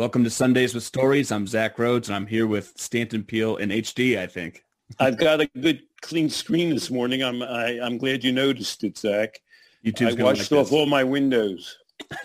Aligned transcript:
Welcome 0.00 0.24
to 0.24 0.30
Sundays 0.30 0.72
with 0.72 0.82
Stories. 0.82 1.30
I'm 1.30 1.46
Zach 1.46 1.78
Rhodes, 1.78 2.08
and 2.08 2.16
I'm 2.16 2.26
here 2.26 2.46
with 2.46 2.72
Stanton 2.76 3.22
Peele 3.22 3.56
in 3.56 3.68
HD, 3.68 4.16
I 4.16 4.26
think. 4.26 4.64
I've 4.98 5.18
got 5.18 5.42
a 5.42 5.46
good 5.60 5.82
clean 6.00 6.30
screen 6.30 6.70
this 6.70 6.90
morning. 6.90 7.22
I'm 7.22 7.42
I, 7.42 7.72
am 7.72 7.82
i 7.82 7.86
am 7.86 7.98
glad 7.98 8.24
you 8.24 8.32
noticed 8.32 8.82
it, 8.82 8.96
Zach. 8.96 9.38
YouTube's 9.84 10.18
I 10.18 10.22
washed 10.22 10.52
like 10.52 10.58
off 10.62 10.72
all 10.72 10.86
my 10.86 11.04
windows. 11.04 11.76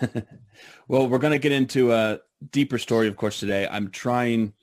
well, 0.88 1.06
we're 1.06 1.18
going 1.18 1.34
to 1.34 1.38
get 1.38 1.52
into 1.52 1.92
a 1.92 2.20
deeper 2.50 2.78
story, 2.78 3.08
of 3.08 3.18
course, 3.18 3.40
today. 3.40 3.68
I'm 3.70 3.90
trying 3.90 4.54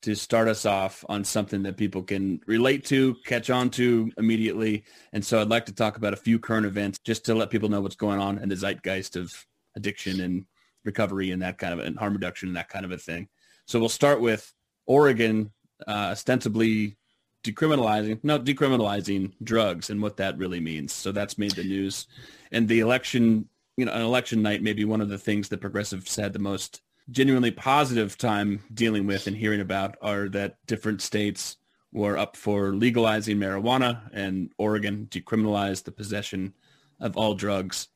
to 0.00 0.14
start 0.14 0.48
us 0.48 0.64
off 0.64 1.04
on 1.10 1.24
something 1.24 1.64
that 1.64 1.76
people 1.76 2.02
can 2.02 2.40
relate 2.46 2.86
to, 2.86 3.16
catch 3.26 3.50
on 3.50 3.68
to 3.72 4.10
immediately. 4.16 4.84
And 5.12 5.22
so 5.22 5.42
I'd 5.42 5.50
like 5.50 5.66
to 5.66 5.74
talk 5.74 5.98
about 5.98 6.14
a 6.14 6.16
few 6.16 6.38
current 6.38 6.64
events 6.64 6.98
just 7.04 7.26
to 7.26 7.34
let 7.34 7.50
people 7.50 7.68
know 7.68 7.82
what's 7.82 7.96
going 7.96 8.18
on 8.18 8.38
in 8.38 8.48
the 8.48 8.56
zeitgeist 8.56 9.16
of 9.16 9.46
addiction 9.76 10.22
and 10.22 10.46
recovery 10.84 11.30
and 11.30 11.42
that 11.42 11.58
kind 11.58 11.72
of 11.72 11.80
and 11.80 11.98
harm 11.98 12.12
reduction 12.12 12.48
and 12.48 12.56
that 12.56 12.68
kind 12.68 12.84
of 12.84 12.92
a 12.92 12.98
thing. 12.98 13.28
So 13.66 13.78
we'll 13.78 13.88
start 13.88 14.20
with 14.20 14.52
Oregon 14.86 15.52
uh, 15.86 16.10
ostensibly 16.12 16.96
decriminalizing, 17.44 18.20
no, 18.22 18.38
decriminalizing 18.38 19.32
drugs 19.42 19.90
and 19.90 20.00
what 20.00 20.16
that 20.18 20.38
really 20.38 20.60
means. 20.60 20.92
So 20.92 21.12
that's 21.12 21.38
made 21.38 21.52
the 21.52 21.64
news. 21.64 22.06
And 22.52 22.68
the 22.68 22.80
election, 22.80 23.48
you 23.76 23.84
know, 23.84 23.92
an 23.92 24.02
election 24.02 24.42
night 24.42 24.62
may 24.62 24.72
be 24.72 24.84
one 24.84 25.00
of 25.00 25.08
the 25.08 25.18
things 25.18 25.48
that 25.48 25.60
progressives 25.60 26.14
had 26.16 26.32
the 26.32 26.38
most 26.38 26.82
genuinely 27.10 27.50
positive 27.50 28.16
time 28.16 28.62
dealing 28.74 29.06
with 29.06 29.26
and 29.26 29.36
hearing 29.36 29.60
about 29.60 29.96
are 30.02 30.28
that 30.28 30.56
different 30.66 31.02
states 31.02 31.56
were 31.92 32.16
up 32.16 32.36
for 32.36 32.74
legalizing 32.74 33.38
marijuana 33.38 34.08
and 34.12 34.52
Oregon 34.56 35.08
decriminalized 35.10 35.84
the 35.84 35.92
possession 35.92 36.54
of 37.00 37.16
all 37.16 37.34
drugs 37.34 37.88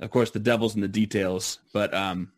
of 0.00 0.10
course, 0.10 0.30
the 0.30 0.38
devil's 0.38 0.74
in 0.74 0.80
the 0.80 0.88
details. 0.88 1.60
But 1.72 1.94
um, 1.94 2.32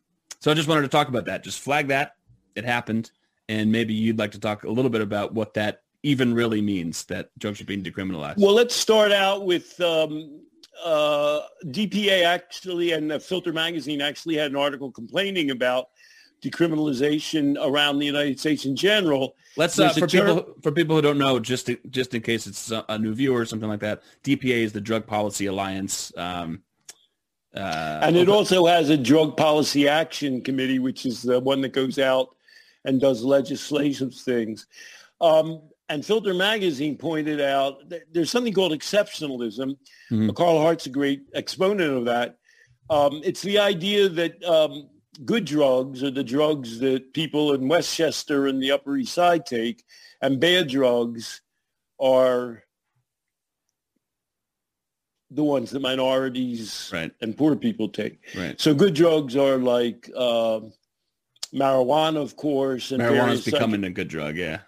so 0.47 0.53
I 0.53 0.55
just 0.55 0.69
wanted 0.69 0.83
to 0.83 0.89
talk 0.89 1.09
about 1.09 1.25
that. 1.25 1.43
Just 1.43 1.59
flag 1.59 1.89
that 1.89 2.15
it 2.55 2.65
happened, 2.65 3.11
and 3.49 3.73
maybe 3.73 3.95
you'd 3.95 4.17
like 4.17 4.31
to 4.31 4.39
talk 4.39 4.63
a 4.63 4.71
little 4.71 4.93
bit 4.93 5.01
about 5.01 5.35
what 5.35 5.55
that 5.55 5.83
even 6.05 6.33
really 6.33 6.63
means 6.63 7.05
that 7.07 7.37
drugs 7.37 7.61
are 7.61 7.65
being 7.65 7.83
decriminalized. 7.83 8.39
Well, 8.39 8.55
let's 8.55 8.73
start 8.73 9.11
out 9.11 9.45
with 9.45 9.81
um, 9.81 10.43
uh, 10.85 11.41
DPA 11.65 12.25
actually, 12.25 12.93
and 12.93 13.11
the 13.11 13.19
Filter 13.19 13.53
magazine 13.53 14.01
actually 14.01 14.37
had 14.37 14.53
an 14.53 14.57
article 14.57 14.93
complaining 14.93 15.51
about 15.51 15.89
decriminalization 16.41 17.57
around 17.61 17.99
the 17.99 18.07
United 18.07 18.39
States 18.39 18.67
in 18.67 18.77
general. 18.77 19.35
Let's 19.57 19.77
uh, 19.81 19.93
for 19.95 20.07
term- 20.07 20.27
people 20.29 20.55
for 20.63 20.71
people 20.71 20.95
who 20.95 21.03
don't 21.03 21.19
know, 21.19 21.41
just 21.41 21.67
to, 21.67 21.77
just 21.91 22.15
in 22.15 22.23
case 22.23 22.47
it's 22.47 22.71
a 22.71 22.97
new 23.01 23.15
viewer 23.15 23.41
or 23.41 23.47
something 23.47 23.69
like 23.69 23.81
that. 23.81 24.05
DPA 24.23 24.63
is 24.63 24.73
the 24.73 24.81
Drug 24.81 25.09
Policy 25.09 25.47
Alliance. 25.47 26.13
Um, 26.17 26.63
uh, 27.57 28.01
and 28.03 28.17
it 28.17 28.29
also 28.29 28.67
has 28.67 28.91
a 28.91 28.97
drug 28.97 29.37
policy 29.37 29.89
action 29.89 30.43
committee, 30.43 30.79
which 30.79 31.07
is 31.07 31.23
the 31.23 31.41
one 31.41 31.61
that 31.63 31.73
goes 31.73 31.99
out 31.99 32.37
and 32.85 33.01
does 33.01 33.23
legislative 33.23 34.15
things. 34.15 34.67
Um, 35.21 35.63
and 35.89 36.05
Filter 36.05 36.35
Magazine 36.35 36.97
pointed 36.97 37.41
out 37.41 37.83
there's 38.13 38.31
something 38.31 38.53
called 38.53 38.73
exceptionalism. 38.73 39.77
Mm-hmm. 40.11 40.31
Carl 40.31 40.61
Hart's 40.61 40.87
a 40.87 40.91
great 40.91 41.23
exponent 41.35 41.97
of 41.97 42.05
that. 42.07 42.39
Um, 42.91 43.21
it's 43.25 43.43
the 43.43 43.59
idea 43.59 44.09
that 44.09 44.43
um, 44.45 44.89
good 45.25 45.45
drugs 45.45 46.03
are 46.03 46.11
the 46.11 46.25
drugs 46.25 46.79
that 46.81 47.13
people 47.13 47.55
in 47.55 47.69
Westchester 47.69 48.47
and 48.47 48.63
the 48.63 48.73
Upper 48.73 48.97
East 48.97 49.15
Side 49.15 49.47
take, 49.47 49.85
and 50.21 50.41
bad 50.41 50.69
drugs 50.69 51.41
are 52.01 52.63
the 55.31 55.43
ones 55.43 55.71
that 55.71 55.81
minorities 55.81 56.91
right. 56.93 57.13
and 57.21 57.37
poor 57.37 57.57
people 57.57 57.89
take. 57.89 58.19
Right. 58.37 58.61
So 58.61 58.75
good 58.75 58.95
drugs 58.95 59.37
are 59.37 59.59
like 59.59 60.11
uh, 60.17 60.61
marijuana, 61.53 62.23
of 62.23 62.37
course, 62.37 62.93
and 62.93 63.03
marijuana 63.03 63.33
is 63.33 63.45
becoming 63.45 63.83
psych- 63.83 63.91
a 63.91 63.93
good 63.93 64.09
drug. 64.09 64.37
Yeah. 64.37 64.59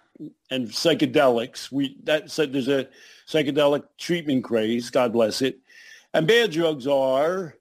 And 0.50 0.68
psychedelics. 0.68 1.70
We 1.70 1.96
that 2.04 2.30
said 2.30 2.52
there's 2.52 2.68
a 2.68 2.88
psychedelic 3.28 3.84
treatment 3.98 4.44
craze. 4.44 4.90
God 4.90 5.12
bless 5.12 5.42
it. 5.42 5.58
And 6.12 6.26
bad 6.26 6.50
drugs 6.50 6.86
are 6.86 7.54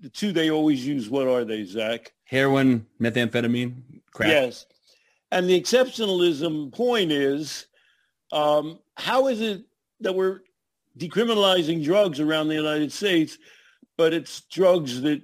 the 0.00 0.08
two 0.08 0.32
they 0.32 0.50
always 0.50 0.86
use. 0.86 1.10
What 1.10 1.26
are 1.26 1.44
they, 1.44 1.64
Zach? 1.64 2.12
Heroin, 2.24 2.86
methamphetamine, 3.00 3.74
crack. 4.12 4.28
Yes. 4.28 4.66
And 5.32 5.48
the 5.48 5.60
exceptionalism 5.60 6.72
point 6.72 7.10
is, 7.10 7.66
um, 8.32 8.78
how 8.96 9.28
is 9.28 9.40
it 9.40 9.64
that 10.00 10.14
we're 10.14 10.40
decriminalizing 10.98 11.84
drugs 11.84 12.20
around 12.20 12.48
the 12.48 12.54
United 12.54 12.92
States, 12.92 13.38
but 13.96 14.12
it's 14.12 14.42
drugs 14.42 15.00
that, 15.02 15.22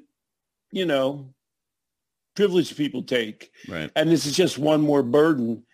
you 0.73 0.87
know, 0.87 1.33
privileged 2.37 2.77
people 2.77 3.03
take. 3.03 3.51
Right. 3.69 3.91
And 3.97 4.11
this 4.11 4.27
is 4.27 4.37
just 4.37 4.59
one 4.59 4.81
more 4.81 5.03
burden 5.03 5.65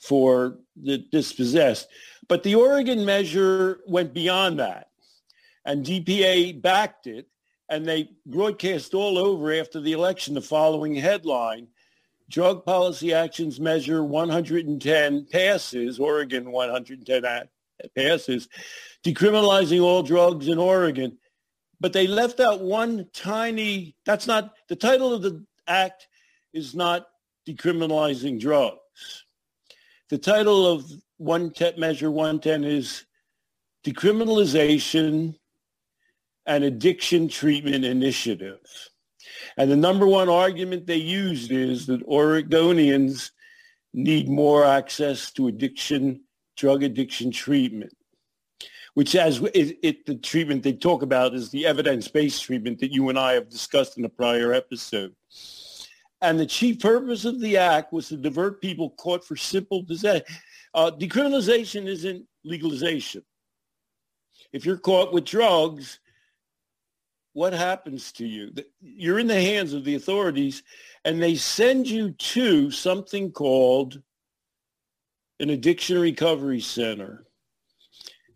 for 0.00 0.58
the 0.76 0.98
dispossessed. 0.98 1.88
But 2.28 2.42
the 2.42 2.54
Oregon 2.54 3.04
measure 3.04 3.80
went 3.86 4.14
beyond 4.14 4.58
that. 4.58 4.88
And 5.64 5.84
DPA 5.84 6.60
backed 6.60 7.06
it. 7.06 7.26
And 7.70 7.86
they 7.86 8.10
broadcast 8.26 8.92
all 8.94 9.18
over 9.18 9.52
after 9.52 9.80
the 9.80 9.92
election 9.92 10.34
the 10.34 10.42
following 10.42 10.94
headline. 10.94 11.68
Drug 12.30 12.64
policy 12.64 13.12
actions 13.12 13.60
measure 13.60 14.02
110 14.04 15.26
passes, 15.26 15.98
Oregon 15.98 16.50
110 16.50 17.24
passes, 17.96 18.48
decriminalizing 19.04 19.82
all 19.82 20.02
drugs 20.02 20.48
in 20.48 20.58
Oregon. 20.58 21.18
But 21.80 21.92
they 21.92 22.06
left 22.06 22.40
out 22.40 22.60
one 22.60 23.08
tiny, 23.12 23.96
that's 24.06 24.26
not, 24.26 24.54
the 24.68 24.76
title 24.76 25.12
of 25.12 25.22
the 25.22 25.44
act 25.66 26.08
is 26.52 26.74
not 26.74 27.06
decriminalizing 27.48 28.40
drugs. 28.40 29.24
The 30.08 30.18
title 30.18 30.66
of 30.66 30.90
one 31.16 31.50
te- 31.50 31.76
measure 31.76 32.10
110 32.10 32.64
is 32.64 33.04
decriminalization 33.84 35.34
and 36.46 36.64
addiction 36.64 37.28
treatment 37.28 37.84
initiative. 37.84 38.60
And 39.56 39.70
the 39.70 39.76
number 39.76 40.06
one 40.06 40.28
argument 40.28 40.86
they 40.86 40.96
used 40.96 41.50
is 41.50 41.86
that 41.86 42.06
Oregonians 42.06 43.30
need 43.92 44.28
more 44.28 44.64
access 44.64 45.30
to 45.32 45.48
addiction, 45.48 46.23
drug 46.56 46.82
addiction 46.82 47.30
treatment 47.30 47.92
which 48.94 49.16
as 49.16 49.40
it, 49.54 49.78
it, 49.82 50.06
the 50.06 50.14
treatment 50.14 50.62
they 50.62 50.72
talk 50.72 51.02
about 51.02 51.34
is 51.34 51.50
the 51.50 51.66
evidence-based 51.66 52.42
treatment 52.42 52.78
that 52.78 52.92
you 52.92 53.08
and 53.08 53.18
I 53.18 53.32
have 53.32 53.50
discussed 53.50 53.98
in 53.98 54.04
a 54.04 54.08
prior 54.08 54.52
episode. 54.52 55.14
And 56.22 56.38
the 56.38 56.46
chief 56.46 56.80
purpose 56.80 57.24
of 57.24 57.40
the 57.40 57.56
act 57.56 57.92
was 57.92 58.08
to 58.08 58.16
divert 58.16 58.62
people 58.62 58.90
caught 58.90 59.24
for 59.24 59.36
simple 59.36 59.84
possession. 59.84 60.24
Uh, 60.72 60.90
decriminalization 60.92 61.86
isn't 61.86 62.24
legalization. 62.44 63.22
If 64.52 64.64
you're 64.64 64.78
caught 64.78 65.12
with 65.12 65.24
drugs, 65.24 65.98
what 67.32 67.52
happens 67.52 68.12
to 68.12 68.26
you? 68.26 68.52
You're 68.80 69.18
in 69.18 69.26
the 69.26 69.40
hands 69.40 69.72
of 69.72 69.84
the 69.84 69.96
authorities, 69.96 70.62
and 71.04 71.20
they 71.20 71.34
send 71.34 71.88
you 71.88 72.12
to 72.12 72.70
something 72.70 73.32
called 73.32 74.00
an 75.40 75.50
addiction 75.50 75.98
recovery 75.98 76.60
center 76.60 77.26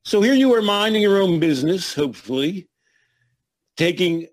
so 0.09 0.23
here 0.23 0.33
you 0.33 0.55
are 0.55 0.63
minding 0.63 1.03
your 1.03 1.21
own 1.21 1.39
business, 1.39 1.93
hopefully, 1.93 2.67
taking 3.77 4.27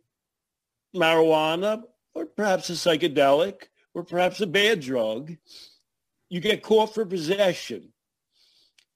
marijuana 0.95 1.83
or 2.13 2.27
perhaps 2.27 2.69
a 2.69 2.73
psychedelic 2.73 3.63
or 3.93 4.05
perhaps 4.05 4.39
a 4.39 4.47
bad 4.47 4.79
drug. 4.79 5.35
You 6.29 6.39
get 6.39 6.63
caught 6.63 6.93
for 6.93 7.05
possession. 7.05 7.91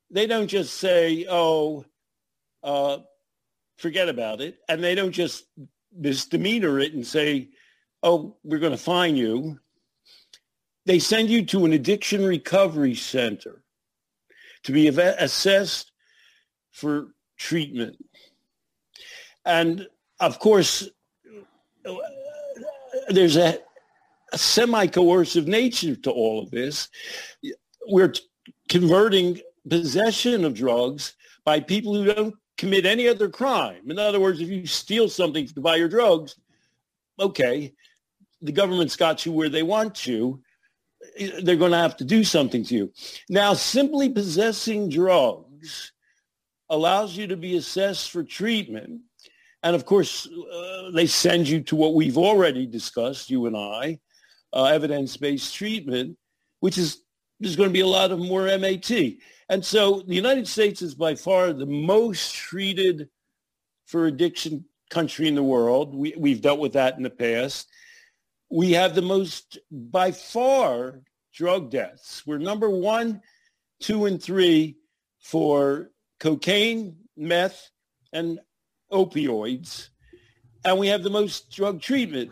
They 0.10 0.26
don't 0.26 0.48
just 0.48 0.78
say, 0.78 1.26
oh, 1.30 1.84
uh, 2.64 3.00
forget 3.78 4.08
about 4.08 4.40
it. 4.40 4.60
And 4.70 4.82
they 4.82 4.96
don't 4.96 5.12
just 5.12 5.48
misdemeanor 5.94 6.80
it 6.80 6.94
and 6.94 7.06
say, 7.06 7.50
oh, 8.04 8.38
we're 8.46 8.60
going 8.60 8.72
to 8.72 8.78
fine 8.78 9.18
you. 9.18 9.60
They 10.86 11.00
send 11.00 11.30
you 11.30 11.46
to 11.48 11.66
an 11.66 11.74
addiction 11.74 12.26
recovery 12.26 12.96
center 12.96 13.66
to 14.64 14.72
be 14.72 14.88
assessed 14.88 15.92
for 16.72 17.14
treatment. 17.38 17.98
And 19.46 19.88
of 20.20 20.40
course, 20.40 20.90
there's 23.10 23.38
a, 23.38 23.60
a 24.32 24.38
semi-coercive 24.38 25.48
nature 25.48 25.96
to 25.96 26.12
all 26.12 26.44
of 26.44 26.52
this. 26.52 26.90
We're 27.88 28.14
converting 28.68 29.40
possession 29.68 30.46
of 30.46 30.54
drugs 30.54 31.16
by 31.46 31.60
people 31.60 31.94
who 31.96 32.14
don't 32.14 32.36
commit 32.58 32.86
any 32.86 33.08
other 33.08 33.30
crime. 33.30 33.90
In 33.90 33.98
other 33.98 34.20
words, 34.20 34.42
if 34.42 34.50
you 34.50 34.66
steal 34.66 35.10
something 35.10 35.48
to 35.48 35.62
buy 35.62 35.78
your 35.78 35.88
drugs, 35.88 36.36
okay, 37.20 37.74
the 38.42 38.52
government's 38.52 38.96
got 38.96 39.26
you 39.26 39.32
where 39.32 39.50
they 39.50 39.64
want 39.64 40.06
you. 40.06 40.42
They're 41.44 41.56
going 41.56 41.72
to 41.72 41.78
have 41.78 41.98
to 41.98 42.06
do 42.06 42.24
something 42.24 42.64
to 42.66 42.76
you. 42.76 42.94
Now, 43.30 43.54
simply 43.54 44.10
possessing 44.10 44.90
drugs 44.90 45.92
allows 46.70 47.18
you 47.18 47.28
to 47.28 47.38
be 47.38 47.58
assessed 47.58 48.12
for 48.12 48.24
treatment. 48.24 49.02
And 49.64 49.76
of 49.76 49.86
course, 49.86 50.28
uh, 50.28 50.92
they 50.94 51.08
send 51.08 51.48
you 51.48 51.62
to 51.64 51.76
what 51.76 51.94
we've 51.94 52.18
already 52.18 52.66
discussed, 52.66 53.30
you 53.30 53.46
and 53.48 53.58
I, 53.58 54.00
uh, 54.54 54.66
evidence-based 54.66 55.54
treatment, 55.54 56.18
which 56.60 56.78
is 56.78 57.04
there's 57.40 57.56
going 57.56 57.70
to 57.70 57.74
be 57.74 57.80
a 57.82 57.88
lot 57.88 58.12
of 58.12 58.20
more 58.20 58.46
MAT. 58.58 58.92
And 59.50 59.64
so 59.64 60.04
the 60.08 60.16
United 60.16 60.48
States 60.48 60.82
is 60.82 60.94
by 60.94 61.16
far 61.16 61.54
the 61.54 61.66
most 61.66 62.36
treated 62.36 63.10
for 63.86 64.06
addiction 64.06 64.66
country 64.90 65.28
in 65.28 65.36
the 65.36 65.44
world. 65.44 65.96
We, 65.96 66.14
we've 66.18 66.42
dealt 66.42 66.60
with 66.60 66.74
that 66.74 66.98
in 66.98 67.04
the 67.04 67.10
past. 67.10 67.68
We 68.50 68.72
have 68.72 68.96
the 68.96 69.02
most, 69.02 69.60
by 69.72 70.12
far, 70.12 71.02
drug 71.34 71.70
deaths. 71.70 72.24
We're 72.26 72.40
number 72.40 72.70
one, 72.70 73.22
two, 73.80 74.06
and 74.06 74.22
three 74.22 74.78
for 75.20 75.92
cocaine, 76.20 76.98
meth, 77.16 77.70
and 78.12 78.40
opioids. 78.92 79.90
And 80.66 80.80
we 80.80 80.88
have 80.88 81.04
the 81.04 81.10
most 81.10 81.52
drug 81.52 81.82
treatment. 81.82 82.32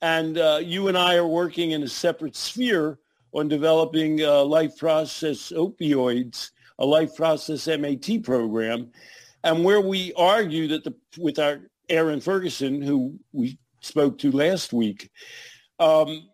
And 0.00 0.38
uh, 0.38 0.60
you 0.62 0.88
and 0.88 0.98
I 0.98 1.14
are 1.14 1.26
working 1.26 1.70
in 1.70 1.84
a 1.84 1.88
separate 1.88 2.36
sphere 2.36 2.98
on 3.32 3.48
developing 3.48 4.22
uh, 4.22 4.44
life 4.44 4.76
process 4.76 5.52
opioids, 5.52 6.50
a 6.78 6.84
life 6.84 7.14
process 7.14 7.68
MAT 7.68 8.24
program, 8.24 8.90
and 9.44 9.64
where 9.64 9.80
we 9.80 10.12
argue 10.14 10.68
that 10.68 10.84
the, 10.84 10.94
with 11.18 11.38
our 11.38 11.60
Aaron 11.88 12.20
Ferguson, 12.20 12.82
who 12.82 13.18
we 13.32 13.58
spoke 13.82 14.18
to 14.18 14.32
last 14.32 14.72
week, 14.72 15.10
um, 15.78 16.28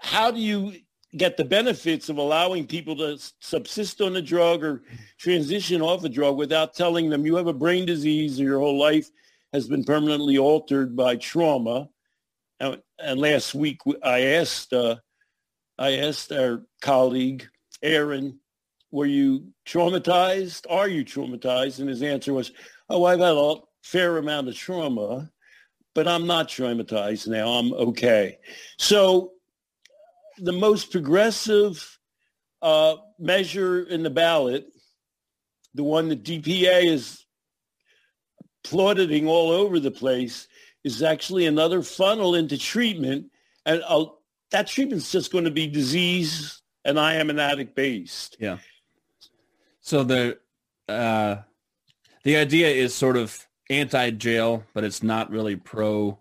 how 0.00 0.30
do 0.30 0.40
you 0.40 0.74
get 1.16 1.36
the 1.36 1.44
benefits 1.44 2.08
of 2.08 2.16
allowing 2.16 2.66
people 2.66 2.96
to 2.96 3.18
subsist 3.40 4.00
on 4.00 4.16
a 4.16 4.22
drug 4.22 4.64
or 4.64 4.82
transition 5.18 5.82
off 5.82 6.04
a 6.04 6.08
drug 6.08 6.36
without 6.36 6.74
telling 6.74 7.10
them 7.10 7.26
you 7.26 7.36
have 7.36 7.46
a 7.46 7.52
brain 7.52 7.84
disease 7.84 8.40
or 8.40 8.44
your 8.44 8.58
whole 8.58 8.78
life 8.78 9.10
has 9.52 9.68
been 9.68 9.84
permanently 9.84 10.38
altered 10.38 10.96
by 10.96 11.16
trauma. 11.16 11.88
And, 12.60 12.80
and 12.98 13.20
last 13.20 13.54
week 13.54 13.80
I 14.02 14.20
asked 14.20 14.72
uh, 14.72 14.96
I 15.78 15.98
asked 15.98 16.32
our 16.32 16.62
colleague 16.80 17.46
Aaron, 17.82 18.38
"Were 18.90 19.06
you 19.06 19.48
traumatized? 19.66 20.66
Are 20.70 20.88
you 20.88 21.04
traumatized?" 21.04 21.80
And 21.80 21.88
his 21.88 22.02
answer 22.02 22.32
was, 22.32 22.52
"Oh, 22.88 23.04
I've 23.04 23.20
had 23.20 23.36
a 23.36 23.56
fair 23.82 24.18
amount 24.18 24.48
of 24.48 24.54
trauma, 24.54 25.30
but 25.94 26.08
I'm 26.08 26.26
not 26.26 26.48
traumatized 26.48 27.28
now. 27.28 27.48
I'm 27.48 27.72
okay." 27.72 28.38
So 28.78 29.32
the 30.38 30.52
most 30.52 30.90
progressive 30.90 31.98
uh, 32.60 32.96
measure 33.18 33.82
in 33.82 34.02
the 34.02 34.10
ballot, 34.10 34.66
the 35.74 35.84
one 35.84 36.08
that 36.08 36.24
DPA 36.24 36.84
is 36.84 37.24
applauding 38.64 39.28
all 39.28 39.50
over 39.50 39.80
the 39.80 39.90
place, 39.90 40.48
is 40.84 41.02
actually 41.02 41.46
another 41.46 41.82
funnel 41.82 42.34
into 42.34 42.56
treatment. 42.56 43.26
And 43.66 43.82
I'll, 43.86 44.22
that 44.50 44.66
treatment's 44.66 45.10
just 45.10 45.32
going 45.32 45.44
to 45.44 45.50
be 45.50 45.66
disease 45.66 46.62
and 46.84 46.98
I 46.98 47.14
am 47.14 47.30
an 47.30 47.38
addict 47.38 47.74
based. 47.74 48.36
Yeah. 48.38 48.58
So 49.80 50.04
the 50.04 50.38
uh, 50.88 51.36
the 52.24 52.36
idea 52.36 52.68
is 52.68 52.94
sort 52.94 53.16
of 53.16 53.46
anti-jail, 53.70 54.64
but 54.74 54.84
it's 54.84 55.02
not 55.02 55.30
really 55.30 55.56
pro 55.56 56.18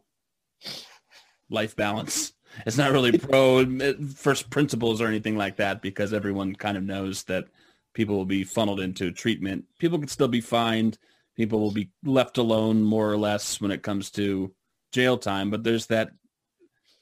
life 1.49 1.75
balance. 1.75 2.33
It's 2.65 2.77
not 2.77 2.91
really 2.91 3.17
pro 3.17 3.65
first 4.15 4.49
principles 4.49 5.01
or 5.01 5.07
anything 5.07 5.37
like 5.37 5.57
that 5.57 5.81
because 5.81 6.13
everyone 6.13 6.55
kind 6.55 6.77
of 6.77 6.83
knows 6.83 7.23
that 7.23 7.45
people 7.93 8.15
will 8.15 8.25
be 8.25 8.43
funneled 8.43 8.79
into 8.79 9.11
treatment. 9.11 9.65
People 9.79 9.99
can 9.99 10.07
still 10.07 10.27
be 10.27 10.41
fined. 10.41 10.97
People 11.35 11.59
will 11.59 11.71
be 11.71 11.89
left 12.03 12.37
alone 12.37 12.83
more 12.83 13.11
or 13.11 13.17
less 13.17 13.61
when 13.61 13.71
it 13.71 13.83
comes 13.83 14.11
to 14.11 14.53
jail 14.91 15.17
time, 15.17 15.49
but 15.49 15.63
there's 15.63 15.87
that 15.87 16.11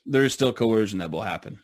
there's 0.05 0.33
still 0.33 0.53
coercion 0.53 0.99
that 0.99 1.11
will 1.11 1.21
happen. 1.21 1.59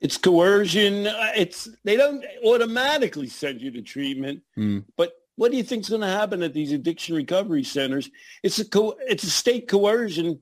It's 0.00 0.16
coercion. 0.16 1.06
It's 1.36 1.68
they 1.84 1.96
don't 1.96 2.24
automatically 2.44 3.28
send 3.28 3.60
you 3.60 3.70
to 3.70 3.82
treatment, 3.82 4.42
mm. 4.58 4.84
but 4.96 5.12
what 5.36 5.50
do 5.50 5.56
you 5.56 5.62
think 5.62 5.82
is 5.82 5.88
going 5.88 6.02
to 6.02 6.06
happen 6.06 6.42
at 6.42 6.52
these 6.52 6.72
addiction 6.72 7.16
recovery 7.16 7.64
centers? 7.64 8.10
It's 8.42 8.58
a 8.58 8.64
co- 8.64 8.96
it's 9.00 9.24
a 9.24 9.30
state 9.30 9.68
coercion 9.68 10.40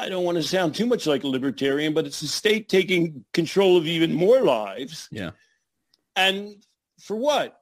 I 0.00 0.08
don't 0.08 0.24
want 0.24 0.36
to 0.38 0.42
sound 0.42 0.74
too 0.74 0.86
much 0.86 1.06
like 1.06 1.24
a 1.24 1.28
libertarian, 1.28 1.92
but 1.92 2.06
it's 2.06 2.20
the 2.20 2.26
state 2.26 2.70
taking 2.70 3.22
control 3.34 3.76
of 3.76 3.86
even 3.86 4.14
more 4.14 4.40
lives. 4.40 5.08
Yeah. 5.12 5.32
And 6.16 6.64
for 7.02 7.16
what? 7.16 7.60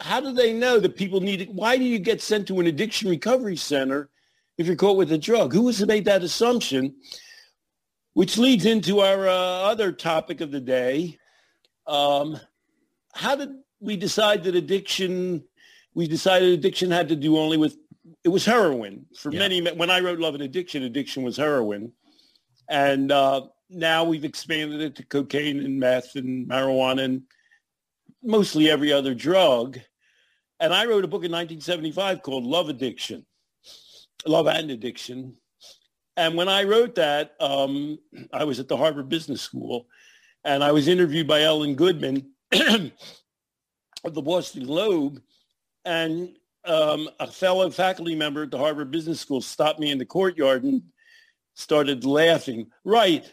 How 0.00 0.20
do 0.20 0.32
they 0.32 0.52
know 0.52 0.80
that 0.80 0.96
people 0.96 1.20
need 1.20 1.42
it? 1.42 1.48
Why 1.48 1.78
do 1.78 1.84
you 1.84 2.00
get 2.00 2.20
sent 2.20 2.48
to 2.48 2.58
an 2.58 2.66
addiction 2.66 3.08
recovery 3.08 3.56
center 3.56 4.10
if 4.58 4.66
you're 4.66 4.74
caught 4.74 4.96
with 4.96 5.12
a 5.12 5.18
drug? 5.18 5.52
Who 5.52 5.68
has 5.68 5.86
made 5.86 6.06
that 6.06 6.24
assumption? 6.24 6.96
Which 8.14 8.36
leads 8.36 8.64
into 8.64 8.98
our 8.98 9.28
uh, 9.28 9.32
other 9.32 9.92
topic 9.92 10.40
of 10.40 10.50
the 10.50 10.60
day. 10.60 11.18
Um, 11.86 12.40
how 13.14 13.36
did 13.36 13.50
we 13.86 13.96
decided 13.96 14.44
that 14.44 14.56
addiction, 14.56 15.44
we 15.94 16.08
decided 16.08 16.52
addiction 16.52 16.90
had 16.90 17.08
to 17.08 17.16
do 17.16 17.38
only 17.38 17.56
with 17.56 17.78
it 18.24 18.28
was 18.28 18.44
heroin 18.44 19.06
for 19.16 19.32
yeah. 19.32 19.38
many. 19.38 19.62
When 19.62 19.90
I 19.90 20.00
wrote 20.00 20.18
Love 20.18 20.34
and 20.34 20.42
Addiction, 20.42 20.82
addiction 20.82 21.22
was 21.22 21.36
heroin, 21.36 21.92
and 22.68 23.10
uh, 23.12 23.42
now 23.70 24.04
we've 24.04 24.24
expanded 24.24 24.80
it 24.80 24.96
to 24.96 25.06
cocaine 25.06 25.60
and 25.60 25.78
meth 25.78 26.16
and 26.16 26.48
marijuana 26.48 27.04
and 27.04 27.22
mostly 28.22 28.68
every 28.68 28.92
other 28.92 29.14
drug. 29.14 29.78
And 30.58 30.74
I 30.74 30.86
wrote 30.86 31.04
a 31.04 31.08
book 31.08 31.24
in 31.24 31.30
1975 31.30 32.22
called 32.22 32.44
Love 32.44 32.68
Addiction, 32.68 33.24
Love 34.26 34.48
and 34.48 34.70
Addiction. 34.70 35.36
And 36.16 36.34
when 36.34 36.48
I 36.48 36.64
wrote 36.64 36.96
that, 36.96 37.34
um, 37.38 37.98
I 38.32 38.44
was 38.44 38.58
at 38.58 38.66
the 38.66 38.76
Harvard 38.76 39.08
Business 39.08 39.42
School, 39.42 39.86
and 40.44 40.64
I 40.64 40.72
was 40.72 40.88
interviewed 40.88 41.28
by 41.28 41.42
Ellen 41.42 41.74
Goodman 41.74 42.32
of 44.06 44.14
the 44.14 44.22
Boston 44.22 44.64
Globe, 44.64 45.20
and 45.84 46.34
um, 46.64 47.08
a 47.20 47.26
fellow 47.26 47.68
faculty 47.70 48.14
member 48.14 48.44
at 48.44 48.50
the 48.50 48.58
Harvard 48.58 48.90
Business 48.90 49.20
School 49.20 49.40
stopped 49.40 49.80
me 49.80 49.90
in 49.90 49.98
the 49.98 50.06
courtyard 50.06 50.64
and 50.64 50.82
started 51.54 52.04
laughing. 52.04 52.68
Right. 52.84 53.30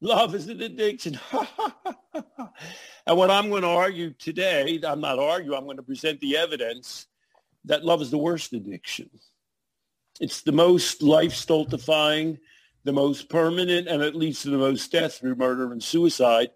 Love 0.00 0.34
is 0.34 0.48
an 0.48 0.62
addiction. 0.62 1.18
and 2.14 3.16
what 3.16 3.30
I'm 3.30 3.50
going 3.50 3.62
to 3.62 3.68
argue 3.68 4.12
today, 4.12 4.80
I'm 4.86 5.00
not 5.00 5.18
arguing, 5.18 5.58
I'm 5.58 5.64
going 5.64 5.76
to 5.76 5.82
present 5.82 6.20
the 6.20 6.36
evidence 6.36 7.06
that 7.66 7.84
love 7.84 8.00
is 8.00 8.10
the 8.10 8.18
worst 8.18 8.52
addiction. 8.52 9.10
It's 10.20 10.42
the 10.42 10.52
most 10.52 11.02
life 11.02 11.34
stultifying, 11.34 12.38
the 12.84 12.92
most 12.92 13.28
permanent, 13.28 13.88
and 13.88 14.02
it 14.02 14.14
leads 14.14 14.42
to 14.42 14.50
the 14.50 14.58
most 14.58 14.90
death 14.90 15.18
through 15.18 15.34
murder 15.34 15.72
and 15.72 15.82
suicide. 15.82 16.50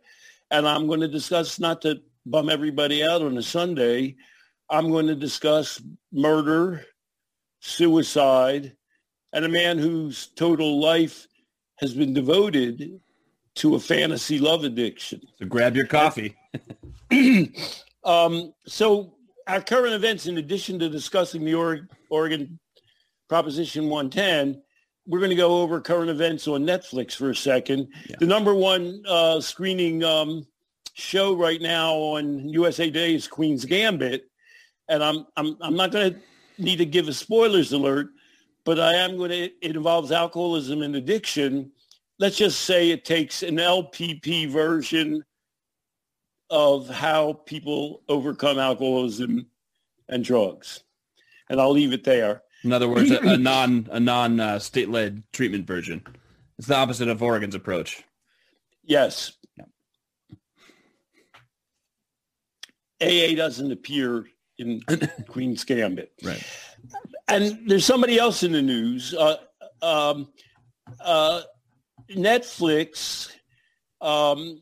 And 0.50 0.66
I'm 0.66 0.86
going 0.86 1.00
to 1.00 1.08
discuss, 1.08 1.58
not 1.58 1.82
to 1.82 2.00
bum 2.26 2.48
everybody 2.48 3.04
out 3.04 3.22
on 3.22 3.36
a 3.36 3.42
Sunday, 3.42 4.16
I'm 4.70 4.90
going 4.90 5.06
to 5.06 5.14
discuss 5.14 5.82
murder, 6.12 6.84
suicide, 7.60 8.76
and 9.32 9.44
a 9.44 9.48
man 9.48 9.78
whose 9.78 10.28
total 10.28 10.80
life 10.80 11.26
has 11.78 11.94
been 11.94 12.14
devoted 12.14 13.00
to 13.56 13.74
a 13.74 13.80
fantasy 13.80 14.38
love 14.38 14.64
addiction. 14.64 15.20
So 15.38 15.46
grab 15.46 15.76
your 15.76 15.86
coffee. 15.86 16.34
um, 18.04 18.54
so 18.66 19.14
our 19.46 19.60
current 19.60 19.94
events, 19.94 20.26
in 20.26 20.38
addition 20.38 20.78
to 20.78 20.88
discussing 20.88 21.44
the 21.44 21.54
Oregon 22.10 22.58
Proposition 23.28 23.88
110, 23.88 24.62
we're 25.06 25.18
going 25.18 25.30
to 25.30 25.36
go 25.36 25.60
over 25.60 25.80
current 25.80 26.10
events 26.10 26.48
on 26.48 26.64
Netflix 26.64 27.14
for 27.14 27.30
a 27.30 27.36
second. 27.36 27.88
Yeah. 28.08 28.16
The 28.20 28.26
number 28.26 28.54
one 28.54 29.02
uh, 29.06 29.40
screening 29.40 30.02
um, 30.02 30.46
show 30.94 31.34
right 31.36 31.60
now 31.60 31.92
on 31.94 32.48
USA 32.48 32.86
Today 32.86 33.14
is 33.14 33.28
Queen's 33.28 33.64
Gambit 33.64 34.28
and 34.88 35.02
I'm 35.02 35.26
I'm 35.36 35.56
I'm 35.60 35.76
not 35.76 35.92
going 35.92 36.14
to 36.14 36.20
need 36.62 36.76
to 36.76 36.86
give 36.86 37.08
a 37.08 37.12
spoilers 37.12 37.72
alert, 37.72 38.08
but 38.64 38.78
I 38.78 38.94
am 38.94 39.16
going 39.16 39.30
to. 39.30 39.36
It 39.36 39.76
involves 39.76 40.12
alcoholism 40.12 40.82
and 40.82 40.96
addiction. 40.96 41.72
Let's 42.18 42.36
just 42.36 42.60
say 42.62 42.90
it 42.90 43.04
takes 43.04 43.42
an 43.42 43.56
LPP 43.56 44.48
version 44.48 45.24
of 46.50 46.88
how 46.88 47.34
people 47.46 48.02
overcome 48.08 48.58
alcoholism 48.58 49.46
and 50.08 50.24
drugs, 50.24 50.84
and 51.48 51.60
I'll 51.60 51.72
leave 51.72 51.92
it 51.92 52.04
there. 52.04 52.42
In 52.62 52.72
other 52.72 52.88
words, 52.88 53.10
a, 53.10 53.18
a 53.20 53.36
non 53.38 53.88
a 53.90 54.00
non 54.00 54.40
uh, 54.40 54.58
state 54.58 54.90
led 54.90 55.22
treatment 55.32 55.66
version. 55.66 56.02
It's 56.58 56.68
the 56.68 56.76
opposite 56.76 57.08
of 57.08 57.22
Oregon's 57.22 57.56
approach. 57.56 58.04
Yes. 58.84 59.32
Yeah. 59.56 59.64
AA 63.04 63.34
doesn't 63.36 63.70
appear 63.70 64.26
in 64.58 64.82
Queen's 65.28 65.64
Gambit. 65.64 66.12
Right. 66.22 66.42
And 67.28 67.68
there's 67.68 67.84
somebody 67.84 68.18
else 68.18 68.42
in 68.42 68.52
the 68.52 68.62
news. 68.62 69.14
Uh, 69.14 69.36
um, 69.82 70.28
uh, 71.00 71.42
Netflix 72.10 73.30
um, 74.00 74.60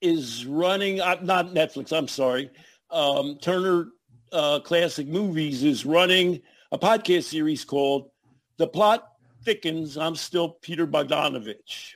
is 0.00 0.44
running, 0.46 1.00
uh, 1.00 1.16
not 1.22 1.54
Netflix, 1.54 1.96
I'm 1.96 2.08
sorry. 2.08 2.50
Um, 2.90 3.38
Turner 3.40 3.88
uh, 4.32 4.60
Classic 4.60 5.06
Movies 5.06 5.64
is 5.64 5.86
running 5.86 6.42
a 6.72 6.78
podcast 6.78 7.24
series 7.24 7.64
called 7.64 8.10
The 8.58 8.66
Plot 8.66 9.06
thickens, 9.46 9.96
I'm 9.96 10.16
still 10.16 10.58
Peter 10.60 10.86
Bogdanovich. 10.86 11.94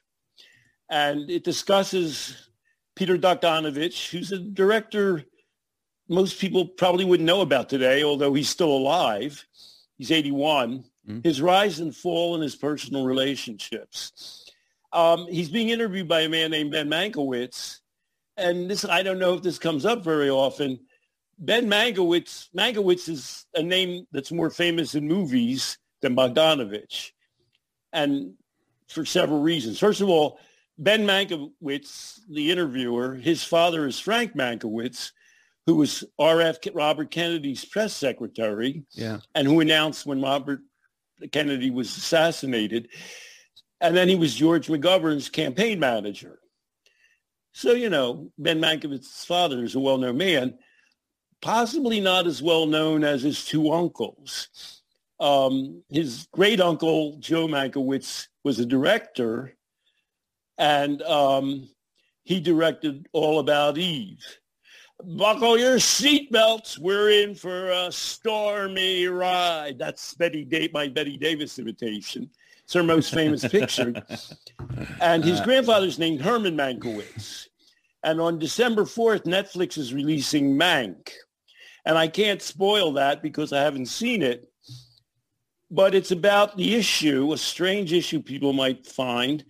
And 0.88 1.28
it 1.28 1.44
discusses 1.44 2.48
Peter 2.96 3.18
Bogdanovich, 3.18 4.10
who's 4.10 4.32
a 4.32 4.38
director 4.38 5.24
most 6.10 6.40
people 6.40 6.66
probably 6.66 7.04
wouldn't 7.04 7.26
know 7.26 7.40
about 7.40 7.68
today, 7.68 8.02
although 8.02 8.34
he's 8.34 8.48
still 8.48 8.72
alive. 8.72 9.46
He's 9.96 10.10
81. 10.10 10.84
Mm-hmm. 11.08 11.20
His 11.22 11.40
rise 11.40 11.78
and 11.78 11.94
fall 11.94 12.34
in 12.34 12.42
his 12.42 12.56
personal 12.56 13.04
relationships. 13.04 14.50
Um, 14.92 15.28
he's 15.28 15.48
being 15.48 15.68
interviewed 15.68 16.08
by 16.08 16.22
a 16.22 16.28
man 16.28 16.50
named 16.50 16.72
Ben 16.72 16.88
Mankiewicz. 16.88 17.78
And 18.36 18.68
this, 18.68 18.84
I 18.84 19.04
don't 19.04 19.20
know 19.20 19.34
if 19.34 19.42
this 19.42 19.58
comes 19.58 19.86
up 19.86 20.02
very 20.02 20.28
often. 20.28 20.80
Ben 21.38 21.68
Mankiewicz, 21.68 22.48
Mankiewicz 22.56 23.08
is 23.08 23.46
a 23.54 23.62
name 23.62 24.04
that's 24.10 24.32
more 24.32 24.50
famous 24.50 24.96
in 24.96 25.06
movies 25.06 25.78
than 26.02 26.16
Bogdanovich. 26.16 27.12
And 27.92 28.34
for 28.88 29.04
several 29.04 29.40
reasons. 29.40 29.78
First 29.78 30.00
of 30.00 30.08
all, 30.08 30.40
Ben 30.76 31.06
Mankiewicz, 31.06 32.20
the 32.28 32.50
interviewer, 32.50 33.14
his 33.14 33.44
father 33.44 33.86
is 33.86 34.00
Frank 34.00 34.34
Mankiewicz, 34.34 35.12
who 35.70 35.76
was 35.76 36.02
R.F. 36.18 36.58
Robert 36.74 37.12
Kennedy's 37.12 37.64
press 37.64 37.94
secretary, 37.94 38.82
yeah. 38.90 39.18
and 39.36 39.46
who 39.46 39.60
announced 39.60 40.04
when 40.04 40.20
Robert 40.20 40.58
Kennedy 41.30 41.70
was 41.70 41.96
assassinated. 41.96 42.88
And 43.80 43.96
then 43.96 44.08
he 44.08 44.16
was 44.16 44.34
George 44.34 44.66
McGovern's 44.66 45.28
campaign 45.28 45.78
manager. 45.78 46.40
So, 47.52 47.70
you 47.70 47.88
know, 47.88 48.32
Ben 48.36 48.60
Mankiewicz's 48.60 49.24
father 49.24 49.62
is 49.62 49.76
a 49.76 49.80
well-known 49.80 50.16
man, 50.16 50.58
possibly 51.40 52.00
not 52.00 52.26
as 52.26 52.42
well 52.42 52.66
known 52.66 53.04
as 53.04 53.22
his 53.22 53.44
two 53.44 53.70
uncles. 53.70 54.82
Um, 55.20 55.84
his 55.88 56.26
great 56.32 56.60
uncle, 56.60 57.16
Joe 57.20 57.46
Mankiewicz, 57.46 58.26
was 58.42 58.58
a 58.58 58.66
director, 58.66 59.56
and 60.58 61.00
um, 61.02 61.68
he 62.24 62.40
directed 62.40 63.06
All 63.12 63.38
About 63.38 63.78
Eve. 63.78 64.24
Buckle 65.04 65.58
your 65.58 65.76
seatbelts. 65.76 66.78
We're 66.78 67.10
in 67.10 67.34
for 67.34 67.70
a 67.70 67.90
stormy 67.90 69.06
ride. 69.06 69.78
That's 69.78 70.14
Betty 70.14 70.44
da- 70.44 70.70
my 70.72 70.88
Bette 70.88 71.16
Davis 71.16 71.58
imitation. 71.58 72.30
It's 72.64 72.74
her 72.74 72.82
most 72.82 73.12
famous 73.12 73.46
picture. 73.46 73.94
And 75.00 75.24
his 75.24 75.40
uh. 75.40 75.44
grandfather's 75.44 75.98
named 75.98 76.20
Herman 76.20 76.56
Mankiewicz. 76.56 77.48
And 78.02 78.20
on 78.20 78.38
December 78.38 78.84
4th, 78.84 79.24
Netflix 79.24 79.76
is 79.76 79.92
releasing 79.92 80.56
Mank. 80.56 81.10
And 81.84 81.98
I 81.98 82.08
can't 82.08 82.40
spoil 82.40 82.92
that 82.92 83.22
because 83.22 83.52
I 83.52 83.62
haven't 83.62 83.86
seen 83.86 84.22
it. 84.22 84.50
But 85.70 85.94
it's 85.94 86.10
about 86.10 86.56
the 86.56 86.74
issue, 86.74 87.32
a 87.32 87.38
strange 87.38 87.92
issue 87.92 88.22
people 88.22 88.52
might 88.52 88.86
find, 88.86 89.44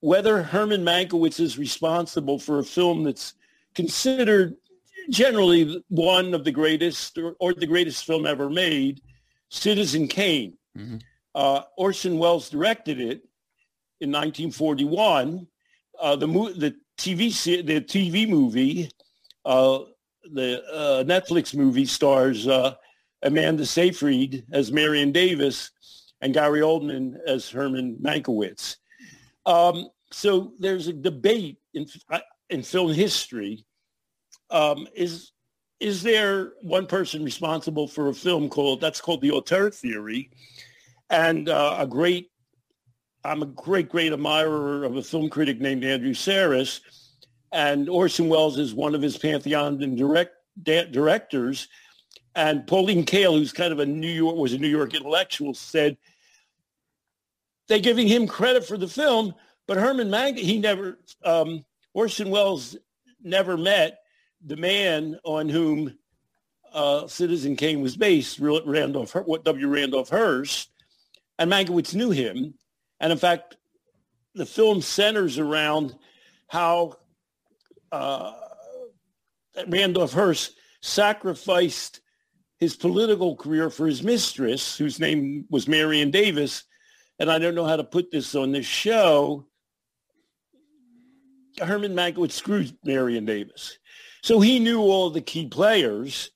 whether 0.00 0.42
Herman 0.42 0.84
Mankiewicz 0.84 1.40
is 1.40 1.58
responsible 1.58 2.38
for 2.38 2.58
a 2.58 2.64
film 2.64 3.04
that's 3.04 3.34
considered 3.74 4.54
generally 5.10 5.82
one 5.88 6.34
of 6.34 6.44
the 6.44 6.52
greatest 6.52 7.18
or, 7.18 7.34
or 7.40 7.54
the 7.54 7.66
greatest 7.66 8.04
film 8.04 8.26
ever 8.26 8.50
made, 8.50 9.00
Citizen 9.48 10.08
Kane. 10.08 10.56
Mm-hmm. 10.76 10.98
Uh, 11.34 11.62
Orson 11.76 12.18
Welles 12.18 12.50
directed 12.50 13.00
it 13.00 13.22
in 14.00 14.10
1941. 14.10 15.46
Uh, 16.00 16.16
the, 16.16 16.28
mo- 16.28 16.52
the 16.52 16.74
TV 16.98 17.64
the 17.64 17.80
TV 17.80 18.28
movie, 18.28 18.90
uh, 19.44 19.80
the 20.32 20.62
uh, 20.72 21.04
Netflix 21.04 21.54
movie 21.54 21.86
stars 21.86 22.46
uh, 22.46 22.74
Amanda 23.22 23.66
Seyfried 23.66 24.44
as 24.52 24.72
Marion 24.72 25.12
Davis 25.12 25.70
and 26.20 26.34
Gary 26.34 26.60
Oldman 26.60 27.16
as 27.26 27.48
Herman 27.48 27.96
Mankiewicz. 28.02 28.76
Um, 29.46 29.88
so 30.10 30.52
there's 30.58 30.88
a 30.88 30.92
debate 30.92 31.58
in 31.74 31.86
in 32.50 32.62
film 32.62 32.92
history. 32.92 33.64
Um, 34.50 34.86
is 34.94 35.32
is 35.80 36.02
there 36.02 36.54
one 36.60 36.86
person 36.86 37.22
responsible 37.22 37.86
for 37.86 38.08
a 38.08 38.14
film 38.14 38.48
called 38.48 38.80
that's 38.80 39.00
called 39.00 39.20
the 39.20 39.30
auteur 39.30 39.70
theory, 39.70 40.30
and 41.10 41.48
uh, 41.48 41.76
a 41.78 41.86
great 41.86 42.30
I'm 43.24 43.42
a 43.42 43.46
great 43.46 43.88
great 43.88 44.12
admirer 44.12 44.84
of 44.84 44.96
a 44.96 45.02
film 45.02 45.28
critic 45.28 45.60
named 45.60 45.84
Andrew 45.84 46.14
Sarris, 46.14 46.80
and 47.52 47.88
Orson 47.88 48.28
Welles 48.28 48.58
is 48.58 48.74
one 48.74 48.94
of 48.94 49.02
his 49.02 49.16
pantheon 49.16 49.82
and 49.82 49.96
direct 49.96 50.32
da- 50.62 50.90
directors, 50.90 51.68
and 52.34 52.66
Pauline 52.66 53.04
Kael, 53.04 53.38
who's 53.38 53.52
kind 53.52 53.72
of 53.72 53.80
a 53.80 53.86
New 53.86 54.10
York 54.10 54.36
was 54.36 54.54
a 54.54 54.58
New 54.58 54.68
York 54.68 54.94
intellectual, 54.94 55.54
said 55.54 55.96
they're 57.68 57.78
giving 57.78 58.08
him 58.08 58.26
credit 58.26 58.64
for 58.64 58.78
the 58.78 58.88
film, 58.88 59.34
but 59.66 59.76
Herman 59.76 60.10
Mang 60.10 60.36
he 60.36 60.58
never 60.58 60.98
um, 61.24 61.64
Orson 61.98 62.30
Welles 62.30 62.76
never 63.24 63.56
met 63.56 63.98
the 64.40 64.54
man 64.54 65.18
on 65.24 65.48
whom 65.48 65.98
uh, 66.72 67.08
Citizen 67.08 67.56
Kane 67.56 67.80
was 67.80 67.96
based, 67.96 68.38
Randolph, 68.38 69.16
W. 69.42 69.66
Randolph 69.66 70.08
Hearst, 70.08 70.70
and 71.40 71.50
Mankiewicz 71.50 71.96
knew 71.96 72.10
him. 72.10 72.54
And 73.00 73.10
in 73.10 73.18
fact, 73.18 73.56
the 74.36 74.46
film 74.46 74.80
centers 74.80 75.40
around 75.40 75.96
how 76.46 76.98
uh, 77.90 78.32
Randolph 79.66 80.12
Hearst 80.12 80.54
sacrificed 80.80 82.00
his 82.58 82.76
political 82.76 83.34
career 83.34 83.70
for 83.70 83.88
his 83.88 84.04
mistress, 84.04 84.78
whose 84.78 85.00
name 85.00 85.46
was 85.50 85.66
Marion 85.66 86.12
Davis. 86.12 86.62
And 87.18 87.28
I 87.28 87.40
don't 87.40 87.56
know 87.56 87.66
how 87.66 87.74
to 87.74 87.82
put 87.82 88.12
this 88.12 88.36
on 88.36 88.52
this 88.52 88.66
show. 88.66 89.48
Herman 91.58 91.94
Mankiewicz 91.94 92.32
screwed 92.32 92.76
Marion 92.84 93.24
Davis. 93.24 93.78
So 94.22 94.40
he 94.40 94.58
knew 94.58 94.80
all 94.80 95.10
the 95.10 95.20
key 95.20 95.46
players 95.46 96.30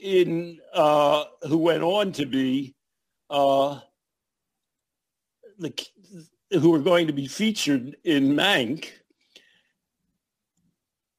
in 0.00 0.58
uh, 0.74 1.24
who 1.42 1.58
went 1.58 1.82
on 1.82 2.12
to 2.12 2.26
be 2.26 2.74
uh, 3.30 3.80
the 5.58 5.72
who 6.50 6.70
were 6.70 6.80
going 6.80 7.06
to 7.06 7.12
be 7.12 7.26
featured 7.26 7.96
in 8.04 8.34
Mank. 8.34 8.90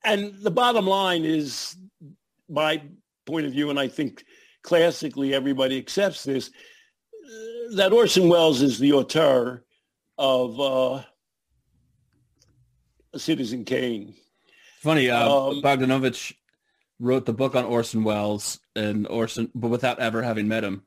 And 0.03 0.33
the 0.35 0.51
bottom 0.51 0.85
line 0.85 1.25
is, 1.25 1.75
my 2.49 2.81
point 3.25 3.45
of 3.45 3.53
view, 3.53 3.69
and 3.69 3.79
I 3.79 3.87
think 3.87 4.25
classically 4.61 5.33
everybody 5.33 5.77
accepts 5.77 6.23
this, 6.23 6.51
that 7.75 7.93
Orson 7.93 8.29
Welles 8.29 8.61
is 8.61 8.77
the 8.77 8.93
auteur 8.93 9.63
of 10.17 10.59
uh, 10.59 11.03
Citizen 13.15 13.65
Kane. 13.65 14.13
Funny, 14.81 15.09
uh, 15.09 15.29
um, 15.29 15.61
Bogdanovich 15.61 16.33
wrote 16.99 17.25
the 17.25 17.33
book 17.33 17.55
on 17.55 17.65
Orson 17.65 18.03
Welles 18.03 18.59
and 18.75 19.07
Orson, 19.07 19.51
but 19.55 19.69
without 19.69 19.99
ever 19.99 20.21
having 20.21 20.47
met 20.47 20.63
him. 20.63 20.83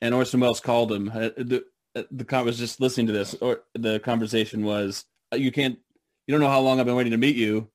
And 0.00 0.14
Orson 0.14 0.40
Welles 0.40 0.60
called 0.60 0.92
him. 0.92 1.10
Uh, 1.10 1.30
the, 1.36 1.64
uh, 1.94 2.02
the 2.10 2.42
was 2.42 2.58
just 2.58 2.80
listening 2.80 3.06
to 3.08 3.12
this, 3.12 3.34
or 3.40 3.62
the 3.74 4.00
conversation 4.00 4.64
was, 4.64 5.04
uh, 5.32 5.36
"You 5.36 5.52
can't, 5.52 5.78
you 6.26 6.32
don't 6.32 6.40
know 6.40 6.48
how 6.48 6.60
long 6.60 6.80
I've 6.80 6.86
been 6.86 6.96
waiting 6.96 7.12
to 7.12 7.18
meet 7.18 7.36
you." 7.36 7.68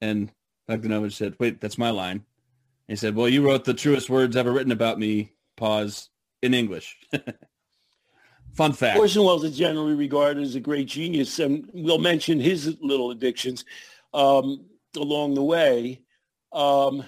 And 0.00 0.32
Bogdanovich 0.68 1.12
said, 1.12 1.36
"Wait, 1.38 1.60
that's 1.60 1.78
my 1.78 1.90
line." 1.90 2.24
He 2.88 2.96
said, 2.96 3.14
"Well, 3.14 3.28
you 3.28 3.44
wrote 3.44 3.64
the 3.64 3.74
truest 3.74 4.10
words 4.10 4.36
ever 4.36 4.52
written 4.52 4.72
about 4.72 4.98
me." 4.98 5.32
Pause 5.56 6.10
in 6.42 6.54
English. 6.54 6.96
Fun 8.54 8.72
fact. 8.72 8.98
Orson 8.98 9.24
Welles 9.24 9.44
is 9.44 9.56
generally 9.56 9.94
regarded 9.94 10.44
as 10.44 10.54
a 10.54 10.60
great 10.60 10.86
genius, 10.86 11.40
and 11.40 11.68
we'll 11.72 11.98
mention 11.98 12.38
his 12.38 12.76
little 12.80 13.10
addictions 13.10 13.64
um, 14.12 14.64
along 14.96 15.34
the 15.34 15.42
way. 15.42 16.00
Um, 16.52 17.04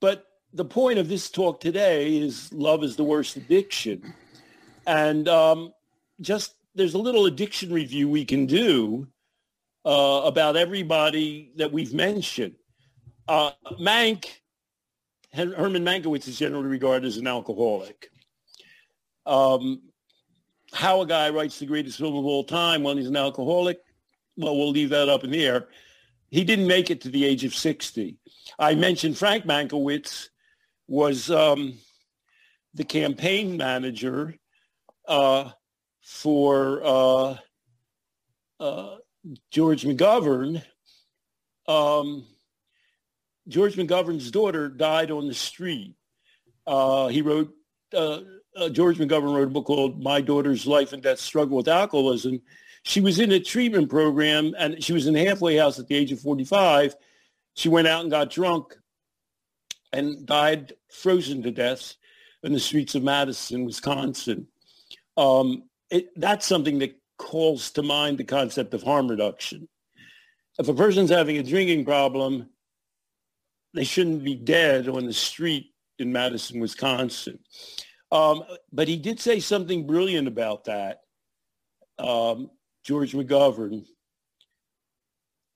but 0.00 0.26
the 0.52 0.64
point 0.64 0.98
of 0.98 1.08
this 1.08 1.30
talk 1.30 1.60
today 1.60 2.18
is 2.18 2.52
love 2.52 2.84
is 2.84 2.94
the 2.94 3.04
worst 3.04 3.36
addiction. 3.36 4.14
And 4.86 5.28
um, 5.28 5.72
just 6.20 6.54
there's 6.74 6.94
a 6.94 6.98
little 6.98 7.24
addiction 7.24 7.72
review 7.72 8.08
we 8.08 8.26
can 8.26 8.44
do 8.44 9.08
uh, 9.86 10.22
about 10.24 10.56
everybody 10.56 11.52
that 11.56 11.72
we've 11.72 11.94
mentioned. 11.94 12.56
Uh, 13.26 13.52
Mank, 13.80 14.26
Herman 15.32 15.84
Mankiewicz 15.84 16.28
is 16.28 16.38
generally 16.38 16.68
regarded 16.68 17.06
as 17.06 17.16
an 17.16 17.26
alcoholic. 17.26 18.10
Um, 19.24 19.80
how 20.72 21.00
a 21.00 21.06
guy 21.06 21.30
writes 21.30 21.58
the 21.58 21.66
greatest 21.66 21.98
film 21.98 22.16
of 22.16 22.24
all 22.24 22.44
time 22.44 22.82
when 22.82 22.96
he's 22.96 23.08
an 23.08 23.16
alcoholic, 23.16 23.80
well, 24.36 24.56
we'll 24.56 24.70
leave 24.70 24.90
that 24.90 25.08
up 25.08 25.24
in 25.24 25.30
the 25.30 25.44
air. 25.44 25.68
He 26.30 26.42
didn't 26.44 26.66
make 26.66 26.90
it 26.90 27.00
to 27.02 27.08
the 27.08 27.24
age 27.24 27.44
of 27.44 27.54
60. 27.54 28.16
I 28.58 28.74
mentioned 28.74 29.16
Frank 29.16 29.44
Mankiewicz 29.44 30.28
was 30.88 31.30
um, 31.30 31.74
the 32.74 32.84
campaign 32.84 33.56
manager 33.56 34.34
uh, 35.06 35.50
for 36.02 36.80
uh, 36.84 37.36
uh, 38.60 38.96
George 39.50 39.84
McGovern. 39.84 40.62
Um, 41.68 42.26
George 43.46 43.76
McGovern's 43.76 44.30
daughter 44.30 44.68
died 44.68 45.10
on 45.10 45.28
the 45.28 45.34
street. 45.34 45.94
Uh, 46.66 47.08
he 47.08 47.22
wrote 47.22 47.54
uh, 48.56 48.68
George 48.68 48.98
McGovern 48.98 49.34
wrote 49.34 49.48
a 49.48 49.50
book 49.50 49.66
called 49.66 50.02
My 50.02 50.20
Daughter's 50.20 50.66
Life 50.66 50.92
and 50.92 51.02
Death 51.02 51.20
Struggle 51.20 51.56
with 51.56 51.68
Alcoholism. 51.68 52.40
She 52.84 53.00
was 53.00 53.18
in 53.18 53.32
a 53.32 53.40
treatment 53.40 53.88
program 53.88 54.54
and 54.58 54.82
she 54.82 54.92
was 54.92 55.06
in 55.06 55.16
a 55.16 55.24
halfway 55.24 55.56
house 55.56 55.78
at 55.78 55.88
the 55.88 55.94
age 55.94 56.12
of 56.12 56.20
45. 56.20 56.94
She 57.54 57.68
went 57.68 57.88
out 57.88 58.02
and 58.02 58.10
got 58.10 58.30
drunk 58.30 58.76
and 59.92 60.26
died 60.26 60.74
frozen 60.90 61.42
to 61.42 61.50
death 61.50 61.94
in 62.42 62.52
the 62.52 62.60
streets 62.60 62.94
of 62.94 63.02
Madison, 63.02 63.64
Wisconsin. 63.64 64.46
Um, 65.16 65.64
it, 65.90 66.08
that's 66.16 66.46
something 66.46 66.78
that 66.80 66.98
calls 67.16 67.70
to 67.72 67.82
mind 67.82 68.18
the 68.18 68.24
concept 68.24 68.74
of 68.74 68.82
harm 68.82 69.08
reduction. 69.08 69.68
If 70.58 70.68
a 70.68 70.74
person's 70.74 71.10
having 71.10 71.38
a 71.38 71.42
drinking 71.42 71.84
problem, 71.84 72.50
they 73.72 73.84
shouldn't 73.84 74.24
be 74.24 74.34
dead 74.34 74.88
on 74.88 75.06
the 75.06 75.12
street 75.12 75.72
in 75.98 76.12
Madison, 76.12 76.60
Wisconsin. 76.60 77.38
Um, 78.14 78.44
but 78.72 78.86
he 78.86 78.96
did 78.96 79.18
say 79.18 79.40
something 79.40 79.88
brilliant 79.88 80.28
about 80.28 80.66
that, 80.66 81.00
um, 81.98 82.48
George 82.84 83.12
McGovern. 83.12 83.84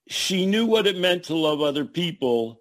She 0.09 0.45
knew 0.45 0.67
what 0.67 0.89
it 0.89 0.99
meant 0.99 1.23
to 1.25 1.37
love 1.37 1.61
other 1.61 1.85
people, 1.85 2.61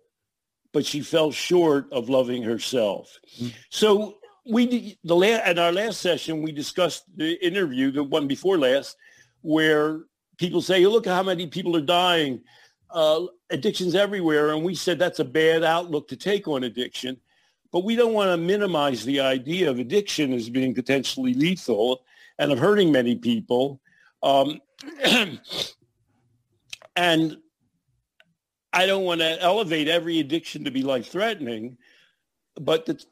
but 0.72 0.86
she 0.86 1.01
fell 1.01 1.32
short 1.32 1.92
of 1.92 2.10
loving 2.10 2.44
herself. 2.44 3.18
Mm-hmm. 3.39 3.48
So 3.72 4.18
we 4.46 5.00
the 5.04 5.16
la- 5.16 5.50
in 5.50 5.58
our 5.58 5.72
last 5.72 6.00
session 6.00 6.44
we 6.44 6.51
discussed 6.51 7.04
the 7.16 7.34
interview, 7.44 7.89
the 7.92 8.04
one 8.04 8.27
before 8.27 8.60
last, 8.60 8.96
where 9.42 10.01
people 10.38 10.62
say, 10.62 10.86
"Look 10.86 11.08
how 11.08 11.24
many 11.24 11.48
people 11.48 11.75
are 11.75 11.82
dying." 11.82 12.44
Uh, 12.89 13.25
addictions 13.50 13.96
everywhere, 13.96 14.54
and 14.54 14.63
we 14.63 14.75
said 14.75 15.00
that's 15.00 15.20
a 15.20 15.25
bad 15.25 15.63
outlook 15.63 16.08
to 16.08 16.16
take 16.16 16.48
on 16.48 16.63
addiction. 16.66 17.18
But 17.71 17.83
we 17.83 17.95
don't 17.95 18.13
want 18.13 18.31
to 18.31 18.38
minimize 18.38 19.03
the 19.03 19.19
idea 19.19 19.69
of 19.69 19.79
addiction 19.79 20.33
as 20.33 20.50
being 20.50 20.74
potentially 20.74 21.33
lethal 21.33 22.03
and 22.39 22.51
of 22.51 22.59
hurting 22.59 22.91
many 22.91 23.15
people. 23.15 23.81
Um, 24.24 24.62
and 26.95 27.38
I 28.74 28.86
don't 28.86 29.05
want 29.05 29.21
to 29.21 29.41
elevate 29.41 29.88
every 29.88 30.19
addiction 30.19 30.63
to 30.63 30.71
be 30.71 30.83
life-threatening, 30.83 31.77
but 32.59 32.86
the, 32.86 33.03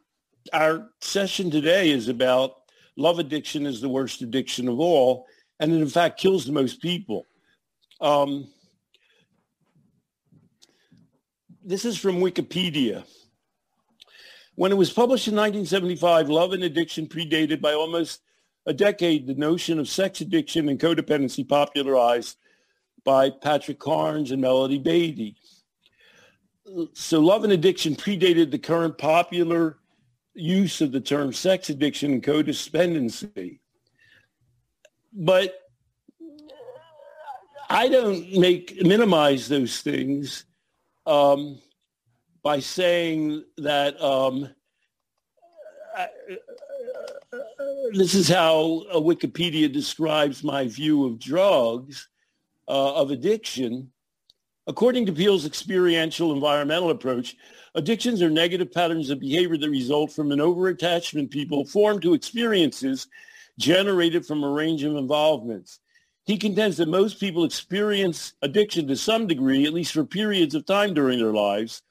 our 0.53 0.89
session 1.01 1.50
today 1.50 1.89
is 1.89 2.07
about 2.07 2.57
love 2.97 3.19
addiction 3.19 3.65
is 3.65 3.81
the 3.81 3.89
worst 3.89 4.21
addiction 4.21 4.67
of 4.67 4.79
all, 4.79 5.25
and 5.59 5.71
it 5.71 5.81
in 5.81 5.88
fact 5.88 6.19
kills 6.19 6.45
the 6.45 6.51
most 6.51 6.81
people. 6.81 7.25
Um, 8.01 8.47
this 11.63 11.85
is 11.85 11.97
from 11.97 12.17
Wikipedia. 12.17 13.03
When 14.55 14.71
it 14.71 14.75
was 14.75 14.91
published 14.91 15.27
in 15.27 15.35
1975, 15.35 16.29
Love 16.29 16.53
and 16.53 16.63
Addiction 16.63 17.07
predated 17.07 17.62
by 17.62 17.74
almost 17.74 18.21
a 18.65 18.74
decade 18.74 19.27
the 19.27 19.35
notion 19.35 19.79
of 19.79 19.88
sex 19.88 20.21
addiction 20.21 20.69
and 20.69 20.79
codependency 20.79 21.47
popularized 21.47 22.38
by 23.03 23.29
Patrick 23.29 23.79
Carnes 23.79 24.31
and 24.31 24.41
Melody 24.41 24.79
Beattie. 24.79 25.35
So 26.93 27.19
love 27.19 27.43
and 27.43 27.53
addiction 27.53 27.95
predated 27.95 28.50
the 28.50 28.57
current 28.57 28.97
popular 28.97 29.77
use 30.33 30.81
of 30.81 30.91
the 30.91 31.00
term 31.00 31.31
sex 31.31 31.69
addiction 31.69 32.13
and 32.13 32.24
codependency. 32.24 33.59
But 35.13 35.53
I 37.69 37.88
don't 37.88 38.31
make 38.31 38.81
minimize 38.83 39.47
those 39.47 39.81
things 39.81 40.45
um, 41.05 41.59
by 42.46 42.60
saying 42.60 43.44
that 43.58 44.00
um, 44.00 44.48
I, 45.98 46.08
this 47.92 48.14
is 48.14 48.30
how 48.30 48.84
Wikipedia 48.94 49.72
describes 49.74 50.44
my 50.44 50.68
view 50.68 51.08
of 51.08 51.18
drugs, 51.18 52.08
uh, 52.68 52.94
of 52.94 53.10
addiction. 53.10 53.92
According 54.68 55.08
to 55.08 55.12
Peele's 55.12 55.48
experiential 55.48 56.34
environmental 56.34 56.92
approach, 56.92 57.36
addictions 57.74 58.22
are 58.22 58.29
negative 58.29 58.72
patterns 58.72 59.10
of 59.10 59.20
behavior 59.20 59.58
that 59.58 59.70
result 59.72 60.12
from 60.12 60.31
an 60.31 60.38
overattachment 60.38 61.31
people 61.31 61.66
form 61.66 62.00
to 62.01 62.14
experiences 62.14 63.08
generated 63.58 64.24
from 64.24 64.44
a 64.44 64.50
range 64.51 64.84
of 64.84 64.96
involvements. 64.96 65.79
He 66.27 66.38
contends 66.38 66.77
that 66.77 66.90
most 66.90 67.20
people 67.20 67.44
experience 67.44 68.34
addiction 68.44 68.88
to 68.88 68.96
some 68.96 69.25
degree, 69.25 69.66
at 69.66 69.74
least 69.74 69.94
for 69.94 70.05
periods 70.05 70.53
of 70.53 70.68
time 70.68 70.94
during 70.94 71.18
their 71.18 71.34
lives. 71.34 71.81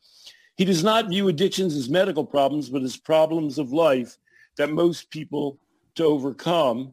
He 0.56 0.64
does 0.64 0.84
not 0.84 1.08
view 1.08 1.28
addictions 1.28 1.74
as 1.76 1.88
medical 1.88 2.24
problems, 2.24 2.68
but 2.68 2.82
as 2.82 2.96
problems 2.96 3.58
of 3.58 3.72
life 3.72 4.16
that 4.56 4.70
most 4.70 5.10
people 5.10 5.58
to 5.96 6.04
overcome, 6.04 6.92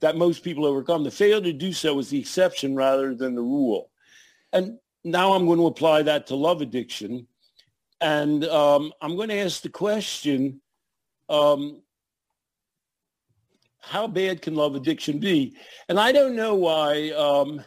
that 0.00 0.16
most 0.16 0.42
people 0.42 0.66
overcome. 0.66 1.04
The 1.04 1.10
failure 1.10 1.40
to 1.40 1.52
do 1.52 1.72
so 1.72 1.98
is 1.98 2.10
the 2.10 2.18
exception 2.18 2.74
rather 2.74 3.14
than 3.14 3.34
the 3.34 3.42
rule. 3.42 3.90
And 4.52 4.78
now 5.04 5.32
I'm 5.32 5.46
going 5.46 5.58
to 5.58 5.66
apply 5.66 6.02
that 6.02 6.26
to 6.28 6.36
love 6.36 6.60
addiction. 6.60 7.26
And 8.00 8.44
um, 8.44 8.92
I'm 9.00 9.16
going 9.16 9.28
to 9.30 9.38
ask 9.38 9.62
the 9.62 9.68
question, 9.68 10.60
um, 11.28 11.82
how 13.80 14.06
bad 14.06 14.42
can 14.42 14.54
love 14.54 14.74
addiction 14.74 15.18
be? 15.18 15.56
And 15.88 15.98
I 15.98 16.12
don't 16.12 16.36
know 16.36 16.54
why 16.54 17.10
um, 17.10 17.62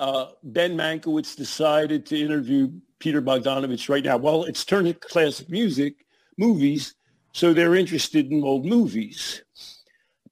uh, 0.00 0.30
Ben 0.42 0.74
Mankiewicz 0.74 1.36
decided 1.36 2.06
to 2.06 2.18
interview 2.18 2.72
Peter 2.98 3.20
Bogdanovich 3.20 3.90
right 3.90 4.02
now. 4.02 4.16
Well, 4.16 4.44
it's 4.44 4.64
turned 4.64 4.86
to 4.86 4.94
classic 4.94 5.50
music, 5.50 6.06
movies, 6.38 6.94
so 7.32 7.52
they're 7.52 7.74
interested 7.74 8.32
in 8.32 8.42
old 8.42 8.64
movies. 8.64 9.44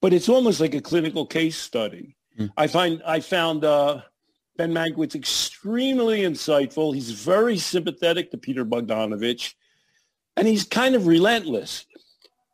But 0.00 0.14
it's 0.14 0.30
almost 0.30 0.58
like 0.58 0.74
a 0.74 0.80
clinical 0.80 1.26
case 1.26 1.58
study. 1.58 2.16
Mm. 2.38 2.50
I 2.56 2.66
find 2.66 3.02
I 3.04 3.20
found 3.20 3.64
uh, 3.64 4.00
Ben 4.56 4.72
Mankiewicz 4.72 5.14
extremely 5.14 6.20
insightful. 6.20 6.94
He's 6.94 7.10
very 7.10 7.58
sympathetic 7.58 8.30
to 8.30 8.38
Peter 8.38 8.64
Bogdanovich, 8.64 9.52
and 10.38 10.48
he's 10.48 10.64
kind 10.64 10.94
of 10.94 11.06
relentless. 11.06 11.84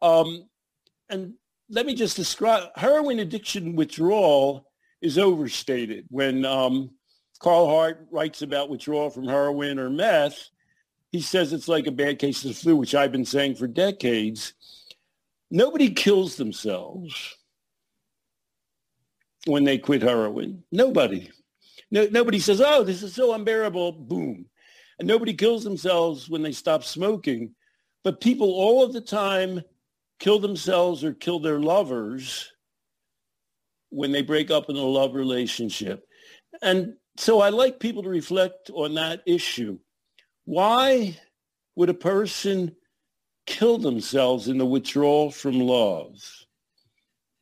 Um, 0.03 0.49
and 1.09 1.35
let 1.71 1.87
me 1.87 1.95
just 1.95 2.17
describe 2.17 2.71
heroin 2.75 3.21
addiction 3.21 3.77
withdrawal 3.77 4.67
is 5.01 5.17
overstated. 5.17 6.07
When 6.11 6.45
um, 6.45 6.91
Carl 7.39 7.69
Hart 7.69 8.07
writes 8.11 8.43
about 8.43 8.71
withdrawal 8.71 9.11
from 9.11 9.27
heroin 9.27 9.79
or 9.79 9.91
meth, 9.91 10.51
he 11.13 11.21
says 11.21 11.53
it's 11.53 11.69
like 11.69 11.87
a 11.87 11.93
bad 11.93 12.19
case 12.19 12.45
of 12.45 12.49
the 12.49 12.55
flu, 12.55 12.77
which 12.77 12.95
I've 12.95 13.13
been 13.13 13.25
saying 13.25 13.55
for 13.55 13.67
decades. 13.67 14.55
Nobody 15.51 15.91
kills 15.91 16.37
themselves 16.37 17.37
when 19.47 19.65
they 19.65 19.79
quit 19.79 20.03
heroin. 20.03 20.65
Nobody. 20.73 21.31
No, 21.91 22.09
nobody 22.11 22.41
says, 22.41 22.61
oh, 22.61 22.83
this 22.83 23.03
is 23.03 23.15
so 23.15 23.35
unbearable, 23.35 23.93
boom. 23.93 24.47
And 24.99 25.07
nobody 25.07 25.35
kills 25.35 25.63
themselves 25.63 26.29
when 26.29 26.43
they 26.43 26.53
stop 26.53 26.83
smoking. 26.83 27.55
But 28.03 28.21
people 28.21 28.51
all 28.51 28.83
of 28.83 28.93
the 28.93 29.01
time 29.01 29.63
kill 30.19 30.39
themselves 30.39 31.05
or 31.05 31.13
kill 31.13 31.39
their 31.39 31.61
lovers 31.61 32.53
when 33.91 34.11
they 34.11 34.23
break 34.23 34.51
up 34.51 34.69
in 34.69 34.77
a 34.77 34.81
love 34.81 35.15
relationship. 35.15 36.07
And 36.63 36.95
so 37.17 37.41
I 37.41 37.51
like 37.51 37.81
people 37.81 38.03
to 38.03 38.09
reflect 38.09 38.71
on 38.71 38.95
that 38.95 39.23
issue. 39.27 39.79
Why 40.45 41.19
would 41.77 41.89
a 41.89 41.95
person 41.95 42.77
kill 43.47 43.79
themselves 43.79 44.49
in 44.49 44.59
the 44.59 44.67
withdrawal 44.67 45.31
from 45.31 45.61
love? 45.61 46.23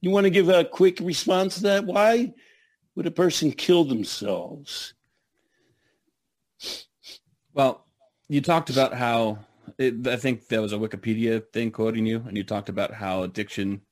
You 0.01 0.11
want 0.11 0.25
to 0.25 0.31
give 0.31 0.49
a 0.49 0.65
quick 0.65 0.99
response 1.01 1.57
to 1.57 1.63
that? 1.65 1.85
Why 1.85 2.35
would 2.95 3.07
a 3.07 3.11
person 3.11 3.53
kill 3.53 3.85
themselves? 3.85 4.95
Well, 7.55 7.87
you 8.29 8.41
talked 8.41 8.71
about 8.71 8.95
how 8.95 9.39
it, 9.79 10.07
I 10.07 10.17
think 10.17 10.49
there 10.49 10.63
was 10.63 10.73
a 10.73 10.79
Wikipedia 10.79 11.43
thing 11.53 11.71
quoting 11.71 12.07
you, 12.07 12.25
and 12.27 12.37
you 12.37 12.45
talked 12.45 12.69
about 12.69 12.93
how 12.93 13.23
addiction 13.23 13.83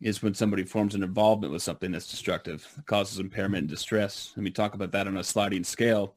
is 0.00 0.22
when 0.22 0.34
somebody 0.34 0.64
forms 0.64 0.94
an 0.94 1.02
involvement 1.02 1.52
with 1.52 1.62
something 1.62 1.90
that's 1.90 2.10
destructive, 2.10 2.66
causes 2.86 3.18
impairment 3.18 3.62
and 3.62 3.70
distress. 3.70 4.32
And 4.34 4.44
we 4.44 4.50
talk 4.50 4.74
about 4.74 4.92
that 4.92 5.06
on 5.06 5.16
a 5.16 5.24
sliding 5.24 5.64
scale. 5.64 6.14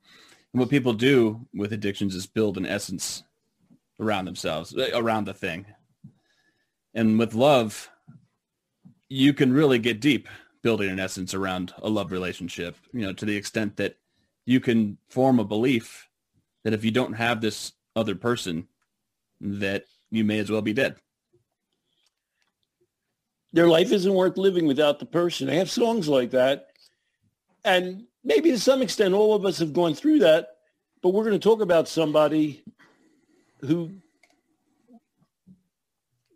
And 0.54 0.60
what 0.60 0.70
people 0.70 0.94
do 0.94 1.48
with 1.54 1.74
addictions 1.74 2.16
is 2.16 2.28
build 2.28 2.58
an 2.58 2.66
essence 2.66 3.24
around 4.00 4.26
themselves, 4.26 4.76
eh, 4.78 4.90
around 4.94 5.26
the 5.26 5.34
thing. 5.34 5.66
And 6.94 7.18
with 7.20 7.34
love, 7.34 7.90
you 9.08 9.34
can 9.34 9.54
really 9.54 9.80
get 9.80 10.02
deep 10.02 10.28
building 10.62 10.90
an 10.90 11.00
essence 11.00 11.34
around 11.34 11.74
a 11.82 11.90
love 11.90 12.12
relationship, 12.12 12.76
you 12.94 13.02
know, 13.02 13.14
to 13.14 13.26
the 13.26 13.36
extent 13.36 13.78
that 13.78 13.98
you 14.46 14.60
can 14.60 14.98
form 15.10 15.40
a 15.40 15.46
belief 15.46 16.08
that 16.64 16.74
if 16.74 16.84
you 16.84 16.92
don't 16.92 17.14
have 17.14 17.40
this 17.40 17.74
other 17.96 18.16
person, 18.16 18.68
that 19.40 19.86
you 20.12 20.24
may 20.24 20.40
as 20.40 20.50
well 20.50 20.62
be 20.62 20.74
dead. 20.74 20.96
Their 23.54 23.68
life 23.68 23.92
isn't 23.92 24.14
worth 24.14 24.38
living 24.38 24.68
without 24.68 25.00
the 25.00 25.06
person. 25.06 25.50
I 25.50 25.56
have 25.56 25.72
songs 25.72 26.08
like 26.08 26.32
that. 26.32 26.68
And 27.66 28.04
maybe 28.24 28.52
to 28.52 28.60
some 28.60 28.82
extent, 28.82 29.14
all 29.14 29.34
of 29.34 29.46
us 29.46 29.58
have 29.60 29.74
gone 29.74 29.96
through 29.96 30.20
that, 30.20 30.50
but 31.02 31.10
we're 31.10 31.24
going 31.24 31.40
to 31.40 31.44
talk 31.44 31.62
about 31.62 31.88
somebody 31.88 32.64
who 33.62 33.92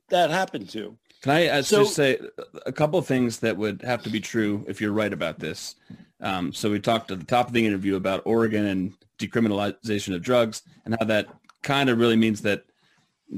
that 0.10 0.30
happened 0.30 0.70
to. 0.70 0.98
Can 1.22 1.32
I 1.32 1.48
uh, 1.48 1.62
so, 1.62 1.84
just 1.84 1.96
say 1.96 2.20
a 2.66 2.72
couple 2.72 3.00
of 3.00 3.08
things 3.08 3.40
that 3.40 3.56
would 3.56 3.82
have 3.84 4.04
to 4.04 4.10
be 4.10 4.20
true 4.20 4.66
if 4.68 4.82
you're 4.82 4.92
right 4.92 5.14
about 5.14 5.40
this? 5.40 5.76
Um, 6.20 6.52
so 6.52 6.70
we 6.70 6.80
talked 6.80 7.12
at 7.12 7.20
the 7.20 7.26
top 7.26 7.48
of 7.48 7.54
the 7.54 7.66
interview 7.66 7.96
about 7.96 8.22
Oregon 8.26 8.66
and 8.66 8.94
decriminalization 9.18 10.16
of 10.16 10.22
drugs 10.22 10.64
and 10.86 10.96
how 11.00 11.06
that 11.06 11.28
kind 11.62 11.90
of 11.90 11.98
really 11.98 12.16
means 12.16 12.42
that 12.42 12.66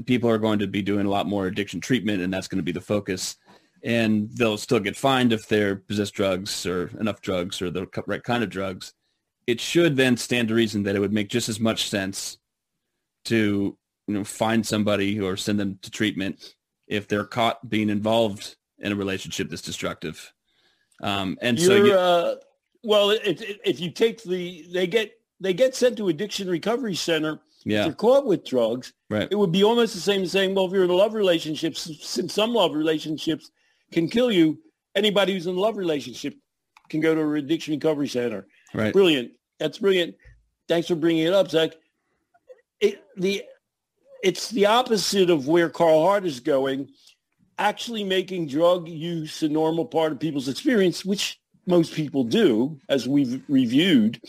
people 0.04 0.28
are 0.28 0.38
going 0.38 0.58
to 0.58 0.66
be 0.66 0.82
doing 0.82 1.06
a 1.06 1.10
lot 1.10 1.26
more 1.26 1.46
addiction 1.46 1.80
treatment 1.80 2.22
and 2.22 2.32
that's 2.32 2.48
going 2.48 2.58
to 2.58 2.64
be 2.64 2.72
the 2.72 2.80
focus 2.80 3.36
and 3.82 4.30
they'll 4.32 4.58
still 4.58 4.80
get 4.80 4.96
fined 4.96 5.32
if 5.32 5.48
they're 5.48 5.76
possess 5.76 6.10
drugs 6.10 6.66
or 6.66 6.88
enough 6.98 7.20
drugs 7.20 7.60
or 7.62 7.70
the 7.70 7.86
right 8.06 8.22
kind 8.22 8.42
of 8.42 8.50
drugs. 8.50 8.92
It 9.46 9.60
should 9.60 9.96
then 9.96 10.16
stand 10.16 10.48
to 10.48 10.54
reason 10.54 10.82
that 10.84 10.96
it 10.96 11.00
would 11.00 11.12
make 11.12 11.28
just 11.28 11.48
as 11.48 11.60
much 11.60 11.88
sense 11.88 12.38
to 13.26 13.76
you 14.06 14.14
know 14.14 14.24
find 14.24 14.66
somebody 14.66 15.20
or 15.20 15.36
send 15.36 15.58
them 15.58 15.78
to 15.82 15.90
treatment 15.90 16.54
if 16.86 17.08
they're 17.08 17.24
caught 17.24 17.68
being 17.68 17.90
involved 17.90 18.56
in 18.78 18.92
a 18.92 18.96
relationship 18.96 19.48
that's 19.48 19.62
destructive. 19.62 20.32
Um, 21.02 21.36
and 21.42 21.58
You're, 21.58 21.66
so, 21.66 21.84
you, 21.84 21.92
uh, 21.92 22.34
well, 22.82 23.10
it, 23.10 23.40
it, 23.40 23.60
if 23.64 23.80
you 23.80 23.90
take 23.90 24.22
the, 24.22 24.64
they 24.72 24.86
get 24.86 25.12
they 25.40 25.52
get 25.52 25.74
sent 25.74 25.96
to 25.98 26.08
addiction 26.08 26.48
recovery 26.48 26.94
center. 26.94 27.40
Yeah. 27.64 27.80
If 27.80 27.84
they're 27.86 27.94
caught 27.94 28.26
with 28.26 28.44
drugs, 28.44 28.92
right. 29.10 29.26
it 29.28 29.34
would 29.34 29.50
be 29.50 29.64
almost 29.64 29.92
the 29.94 30.00
same 30.00 30.22
as 30.22 30.30
saying, 30.30 30.54
well, 30.54 30.66
if 30.66 30.72
you're 30.72 30.84
in 30.84 30.90
a 30.90 30.94
love 30.94 31.14
relationship, 31.14 31.76
since 31.76 32.32
some 32.32 32.54
love 32.54 32.74
relationships 32.74 33.50
can 33.92 34.08
kill 34.08 34.30
you, 34.30 34.58
anybody 34.94 35.32
who's 35.32 35.46
in 35.46 35.56
a 35.56 35.60
love 35.60 35.76
relationship 35.76 36.34
can 36.88 37.00
go 37.00 37.14
to 37.14 37.20
a 37.20 37.32
addiction 37.34 37.74
recovery 37.74 38.08
center. 38.08 38.46
Right. 38.74 38.92
Brilliant. 38.92 39.32
That's 39.58 39.78
brilliant. 39.78 40.14
Thanks 40.68 40.88
for 40.88 40.94
bringing 40.94 41.26
it 41.26 41.32
up, 41.32 41.50
Zach. 41.50 41.72
It, 42.80 43.02
the 43.16 43.42
it's 44.22 44.50
the 44.50 44.66
opposite 44.66 45.30
of 45.30 45.46
where 45.46 45.68
Carl 45.68 46.02
Hart 46.02 46.26
is 46.26 46.40
going, 46.40 46.88
actually 47.58 48.04
making 48.04 48.48
drug 48.48 48.88
use 48.88 49.42
a 49.42 49.48
normal 49.48 49.84
part 49.84 50.12
of 50.12 50.20
people's 50.20 50.48
experience, 50.48 51.04
which 51.04 51.40
most 51.66 51.94
people 51.94 52.24
do, 52.24 52.78
as 52.88 53.08
we've 53.08 53.42
reviewed. 53.48 54.20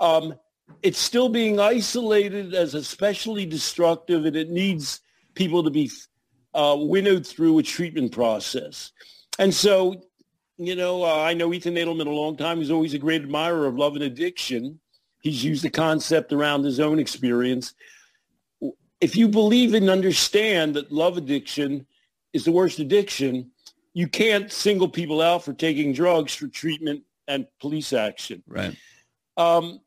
Um, 0.00 0.34
it's 0.82 0.98
still 0.98 1.28
being 1.28 1.58
isolated 1.58 2.54
as 2.54 2.74
especially 2.74 3.46
destructive, 3.46 4.24
and 4.24 4.36
it 4.36 4.50
needs 4.50 5.00
people 5.34 5.62
to 5.64 5.70
be 5.70 5.90
uh, 6.56 6.76
winnowed 6.78 7.26
through 7.26 7.58
a 7.58 7.62
treatment 7.62 8.10
process. 8.12 8.92
And 9.38 9.54
so, 9.54 10.02
you 10.56 10.74
know, 10.74 11.04
uh, 11.04 11.22
I 11.22 11.34
know 11.34 11.52
Ethan 11.52 11.74
Nadelmann 11.74 12.06
a 12.06 12.10
long 12.10 12.36
time. 12.36 12.58
He's 12.58 12.70
always 12.70 12.94
a 12.94 12.98
great 12.98 13.22
admirer 13.22 13.66
of 13.66 13.76
love 13.76 13.94
and 13.94 14.02
addiction. 14.02 14.80
He's 15.20 15.44
used 15.44 15.62
the 15.62 15.70
concept 15.70 16.32
around 16.32 16.64
his 16.64 16.80
own 16.80 16.98
experience 16.98 17.74
if 19.00 19.16
you 19.16 19.28
believe 19.28 19.74
and 19.74 19.90
understand 19.90 20.74
that 20.74 20.90
love 20.90 21.16
addiction 21.16 21.86
is 22.32 22.44
the 22.44 22.52
worst 22.52 22.78
addiction, 22.78 23.50
you 23.92 24.08
can't 24.08 24.50
single 24.50 24.88
people 24.88 25.20
out 25.20 25.44
for 25.44 25.52
taking 25.52 25.92
drugs 25.92 26.34
for 26.34 26.48
treatment 26.48 27.02
and 27.28 27.46
police 27.60 27.92
action. 27.92 28.42
Right. 28.46 28.76
Um, 29.36 29.80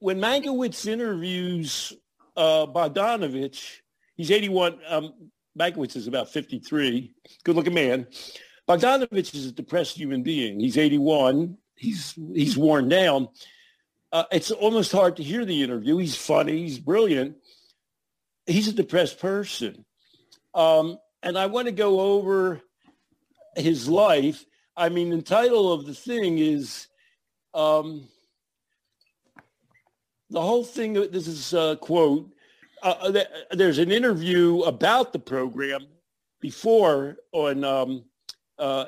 when 0.00 0.18
Mankiewicz 0.18 0.86
interviews 0.86 1.92
uh, 2.36 2.66
Bogdanovich, 2.66 3.80
he's 4.16 4.30
81. 4.30 4.78
Um, 4.88 5.30
Mankiewicz 5.58 5.96
is 5.96 6.06
about 6.06 6.30
53. 6.30 7.14
Good-looking 7.44 7.74
man. 7.74 8.06
Bogdanovich 8.68 9.34
is 9.34 9.46
a 9.46 9.52
depressed 9.52 9.96
human 9.96 10.22
being. 10.22 10.60
He's 10.60 10.78
81. 10.78 11.56
He's 11.76 12.14
he's 12.34 12.56
worn 12.56 12.88
down. 12.88 13.28
Uh, 14.12 14.24
it's 14.32 14.50
almost 14.50 14.92
hard 14.92 15.16
to 15.16 15.22
hear 15.22 15.44
the 15.44 15.62
interview. 15.62 15.96
He's 15.96 16.16
funny. 16.16 16.58
He's 16.58 16.78
brilliant 16.78 17.36
he's 18.48 18.68
a 18.68 18.72
depressed 18.72 19.20
person. 19.20 19.84
Um, 20.54 20.98
and 21.22 21.38
I 21.38 21.46
want 21.46 21.66
to 21.66 21.72
go 21.72 22.00
over 22.00 22.60
his 23.56 23.88
life. 23.88 24.44
I 24.76 24.88
mean, 24.88 25.10
the 25.10 25.22
title 25.22 25.72
of 25.72 25.86
the 25.86 25.94
thing 25.94 26.38
is 26.38 26.88
um, 27.54 28.08
the 30.30 30.40
whole 30.40 30.64
thing. 30.64 30.94
This 30.94 31.26
is 31.26 31.52
a 31.52 31.76
quote. 31.80 32.32
Uh, 32.82 33.12
uh 33.12 33.24
there's 33.52 33.78
an 33.78 33.90
interview 33.90 34.60
about 34.62 35.12
the 35.12 35.18
program 35.18 35.86
before 36.40 37.16
on 37.32 37.64
um, 37.64 38.04
uh, 38.58 38.86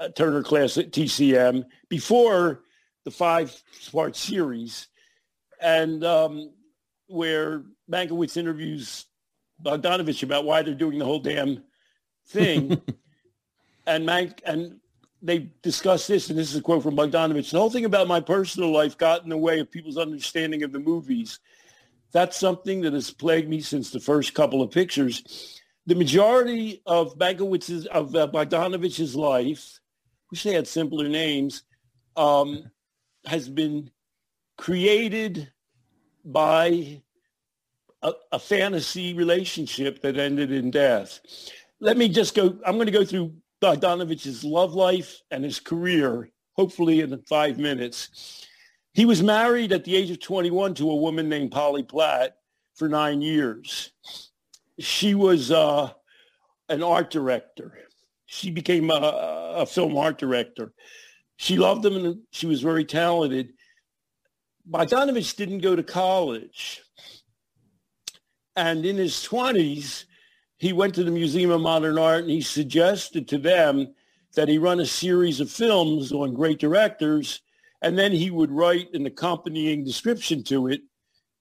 uh, 0.00 0.08
Turner 0.10 0.42
Class 0.42 0.78
at 0.78 0.92
TCM 0.92 1.64
before 1.88 2.62
the 3.04 3.10
five-part 3.10 4.16
series, 4.16 4.88
and 5.60 6.04
um, 6.04 6.52
where 7.06 7.62
Mankiewicz 7.90 8.36
interviews 8.36 9.06
Bogdanovich 9.62 10.22
about 10.22 10.44
why 10.44 10.62
they're 10.62 10.74
doing 10.74 10.98
the 10.98 11.04
whole 11.04 11.18
damn 11.18 11.62
thing. 12.26 12.80
and 13.86 14.06
Mank 14.06 14.40
and 14.44 14.78
they 15.20 15.50
discuss 15.62 16.06
this, 16.06 16.30
and 16.30 16.38
this 16.38 16.50
is 16.50 16.56
a 16.56 16.62
quote 16.62 16.82
from 16.82 16.96
Bogdanovich. 16.96 17.50
The 17.50 17.58
whole 17.58 17.70
thing 17.70 17.84
about 17.84 18.06
my 18.06 18.20
personal 18.20 18.70
life 18.70 18.96
got 18.96 19.24
in 19.24 19.30
the 19.30 19.36
way 19.36 19.58
of 19.58 19.70
people's 19.70 19.98
understanding 19.98 20.62
of 20.62 20.72
the 20.72 20.78
movies. 20.78 21.40
That's 22.12 22.38
something 22.38 22.80
that 22.82 22.94
has 22.94 23.10
plagued 23.10 23.48
me 23.48 23.60
since 23.60 23.90
the 23.90 24.00
first 24.00 24.34
couple 24.34 24.62
of 24.62 24.70
pictures. 24.70 25.60
The 25.86 25.94
majority 25.94 26.82
of 26.86 27.18
Mankiewicz's, 27.18 27.86
of 27.86 28.14
uh, 28.14 28.26
Bogdanovich's 28.28 29.14
life, 29.14 29.80
wish 30.30 30.42
they 30.42 30.54
had 30.54 30.66
simpler 30.66 31.08
names, 31.08 31.62
um, 32.16 32.70
has 33.26 33.48
been 33.48 33.90
created 34.56 35.50
by 36.24 37.02
a, 38.02 38.12
a 38.32 38.38
fantasy 38.38 39.14
relationship 39.14 40.02
that 40.02 40.18
ended 40.18 40.52
in 40.52 40.70
death. 40.70 41.20
Let 41.80 41.96
me 41.96 42.08
just 42.08 42.34
go. 42.34 42.58
I'm 42.66 42.74
going 42.74 42.86
to 42.86 42.92
go 42.92 43.04
through 43.04 43.34
Bogdanovich's 43.60 44.44
love 44.44 44.74
life 44.74 45.20
and 45.30 45.44
his 45.44 45.60
career, 45.60 46.30
hopefully 46.52 47.00
in 47.00 47.16
five 47.28 47.58
minutes. 47.58 48.46
He 48.98 49.06
was 49.06 49.22
married 49.22 49.70
at 49.70 49.84
the 49.84 49.94
age 49.94 50.10
of 50.10 50.18
21 50.18 50.74
to 50.74 50.90
a 50.90 50.96
woman 50.96 51.28
named 51.28 51.52
Polly 51.52 51.84
Platt 51.84 52.36
for 52.74 52.88
nine 52.88 53.22
years. 53.22 53.92
She 54.80 55.14
was 55.14 55.52
uh, 55.52 55.92
an 56.68 56.82
art 56.82 57.08
director. 57.08 57.78
She 58.26 58.50
became 58.50 58.90
a, 58.90 59.54
a, 59.58 59.66
film 59.66 59.96
art 59.96 60.18
director. 60.18 60.72
She 61.36 61.56
loved 61.56 61.86
him 61.86 61.94
and 61.94 62.18
she 62.32 62.48
was 62.48 62.60
very 62.60 62.84
talented. 62.84 63.52
Bogdanovich 64.68 65.36
didn't 65.36 65.60
go 65.60 65.76
to 65.76 65.84
college. 65.84 66.82
And 68.56 68.84
in 68.84 68.96
his 68.96 69.12
20s, 69.14 70.06
he 70.56 70.72
went 70.72 70.96
to 70.96 71.04
the 71.04 71.12
Museum 71.12 71.52
of 71.52 71.60
Modern 71.60 71.98
Art 71.98 72.22
and 72.22 72.32
he 72.32 72.40
suggested 72.40 73.28
to 73.28 73.38
them 73.38 73.94
that 74.34 74.48
he 74.48 74.58
run 74.58 74.80
a 74.80 74.86
series 74.86 75.38
of 75.38 75.52
films 75.52 76.10
on 76.10 76.34
great 76.34 76.58
directors, 76.58 77.42
and 77.82 77.98
then 77.98 78.12
he 78.12 78.30
would 78.30 78.50
write 78.50 78.92
an 78.94 79.06
accompanying 79.06 79.84
description 79.84 80.42
to 80.44 80.68
it, 80.68 80.82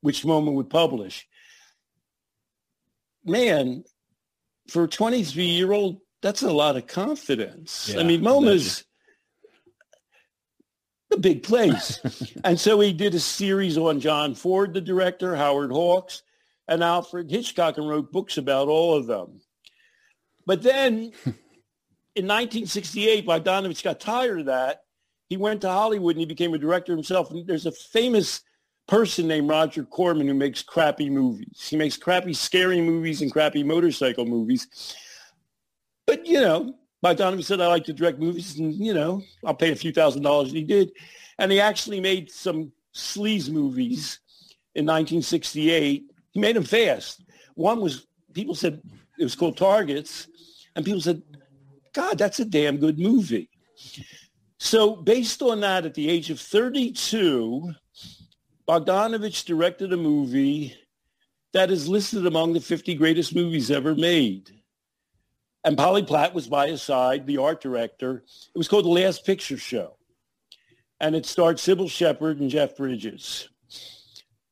which 0.01 0.23
MoMA 0.23 0.53
would 0.53 0.69
publish. 0.69 1.27
Man, 3.25 3.83
for 4.69 4.83
a 4.83 4.87
23-year-old, 4.87 5.99
that's 6.21 6.43
a 6.43 6.51
lot 6.51 6.77
of 6.77 6.87
confidence. 6.87 7.89
Yeah, 7.93 8.01
I 8.01 8.03
mean, 8.03 8.21
MoMA's 8.21 8.85
a 11.11 11.17
big 11.17 11.43
place. 11.43 11.99
and 12.43 12.59
so 12.59 12.79
he 12.79 12.93
did 12.93 13.15
a 13.15 13.19
series 13.19 13.77
on 13.77 13.99
John 13.99 14.35
Ford, 14.35 14.73
the 14.73 14.81
director, 14.81 15.35
Howard 15.35 15.71
Hawks, 15.71 16.23
and 16.67 16.83
Alfred 16.83 17.29
Hitchcock 17.31 17.77
and 17.77 17.87
wrote 17.87 18.11
books 18.11 18.37
about 18.37 18.67
all 18.67 18.95
of 18.95 19.07
them. 19.07 19.41
But 20.45 20.61
then 20.61 20.95
in 22.15 22.25
1968, 22.25 23.25
Bogdanovich 23.25 23.83
got 23.83 23.99
tired 23.99 24.41
of 24.41 24.45
that. 24.47 24.81
He 25.29 25.37
went 25.37 25.61
to 25.61 25.69
Hollywood 25.69 26.15
and 26.15 26.21
he 26.21 26.25
became 26.25 26.53
a 26.53 26.57
director 26.57 26.93
himself. 26.93 27.31
And 27.31 27.45
there's 27.45 27.65
a 27.65 27.71
famous 27.71 28.41
person 28.87 29.27
named 29.27 29.49
Roger 29.49 29.83
Corman 29.83 30.27
who 30.27 30.33
makes 30.33 30.63
crappy 30.63 31.09
movies. 31.09 31.67
He 31.69 31.75
makes 31.75 31.97
crappy 31.97 32.33
scary 32.33 32.81
movies 32.81 33.21
and 33.21 33.31
crappy 33.31 33.63
motorcycle 33.63 34.25
movies. 34.25 34.67
But, 36.05 36.25
you 36.25 36.39
know, 36.39 36.75
my 37.03 37.13
Donovan 37.13 37.43
said, 37.43 37.59
I 37.59 37.67
like 37.67 37.83
to 37.85 37.93
direct 37.93 38.19
movies 38.19 38.57
and, 38.59 38.73
you 38.73 38.93
know, 38.93 39.21
I'll 39.45 39.53
pay 39.53 39.71
a 39.71 39.75
few 39.75 39.91
thousand 39.91 40.21
dollars. 40.21 40.49
And 40.49 40.57
he 40.57 40.63
did. 40.63 40.91
And 41.39 41.51
he 41.51 41.59
actually 41.59 41.99
made 41.99 42.31
some 42.31 42.71
sleaze 42.93 43.49
movies 43.49 44.19
in 44.73 44.85
1968 44.85 46.05
he 46.37 46.41
made 46.41 46.55
them 46.55 46.63
fast. 46.63 47.23
One 47.55 47.81
was 47.81 48.05
people 48.31 48.53
said 48.53 48.79
it 49.17 49.23
was 49.23 49.33
called 49.33 49.57
Targets, 49.57 50.27
and 50.75 50.85
people 50.85 51.01
said, 51.01 51.23
"God, 51.93 52.19
that's 52.19 52.39
a 52.39 52.45
damn 52.45 52.77
good 52.77 52.99
movie." 52.99 53.49
So 54.59 54.95
based 54.95 55.41
on 55.41 55.61
that, 55.61 55.85
at 55.85 55.93
the 55.93 56.09
age 56.09 56.29
of 56.29 56.39
32, 56.39 57.73
Bogdanovich 58.67 59.45
directed 59.45 59.93
a 59.93 59.97
movie 59.97 60.75
that 61.53 61.71
is 61.71 61.87
listed 61.87 62.25
among 62.25 62.53
the 62.53 62.59
50 62.59 62.95
greatest 62.95 63.35
movies 63.35 63.71
ever 63.71 63.95
made. 63.95 64.51
And 65.63 65.77
Polly 65.77 66.03
Platt 66.03 66.33
was 66.33 66.47
by 66.47 66.67
his 66.69 66.81
side, 66.81 67.27
the 67.27 67.37
art 67.37 67.61
director. 67.61 68.23
It 68.53 68.57
was 68.57 68.67
called 68.67 68.85
The 68.85 68.89
Last 68.89 69.25
Picture 69.25 69.57
Show. 69.57 69.97
And 70.99 71.15
it 71.15 71.25
starred 71.25 71.57
Cybill 71.57 71.89
Shepherd 71.89 72.39
and 72.39 72.49
Jeff 72.49 72.77
Bridges. 72.77 73.49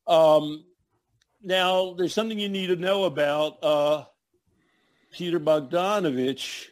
Um, 0.07 0.65
now, 1.41 1.93
there's 1.93 2.13
something 2.13 2.39
you 2.39 2.49
need 2.49 2.67
to 2.67 2.75
know 2.75 3.05
about 3.05 3.63
uh, 3.63 4.05
Peter 5.11 5.39
Bogdanovich, 5.39 6.67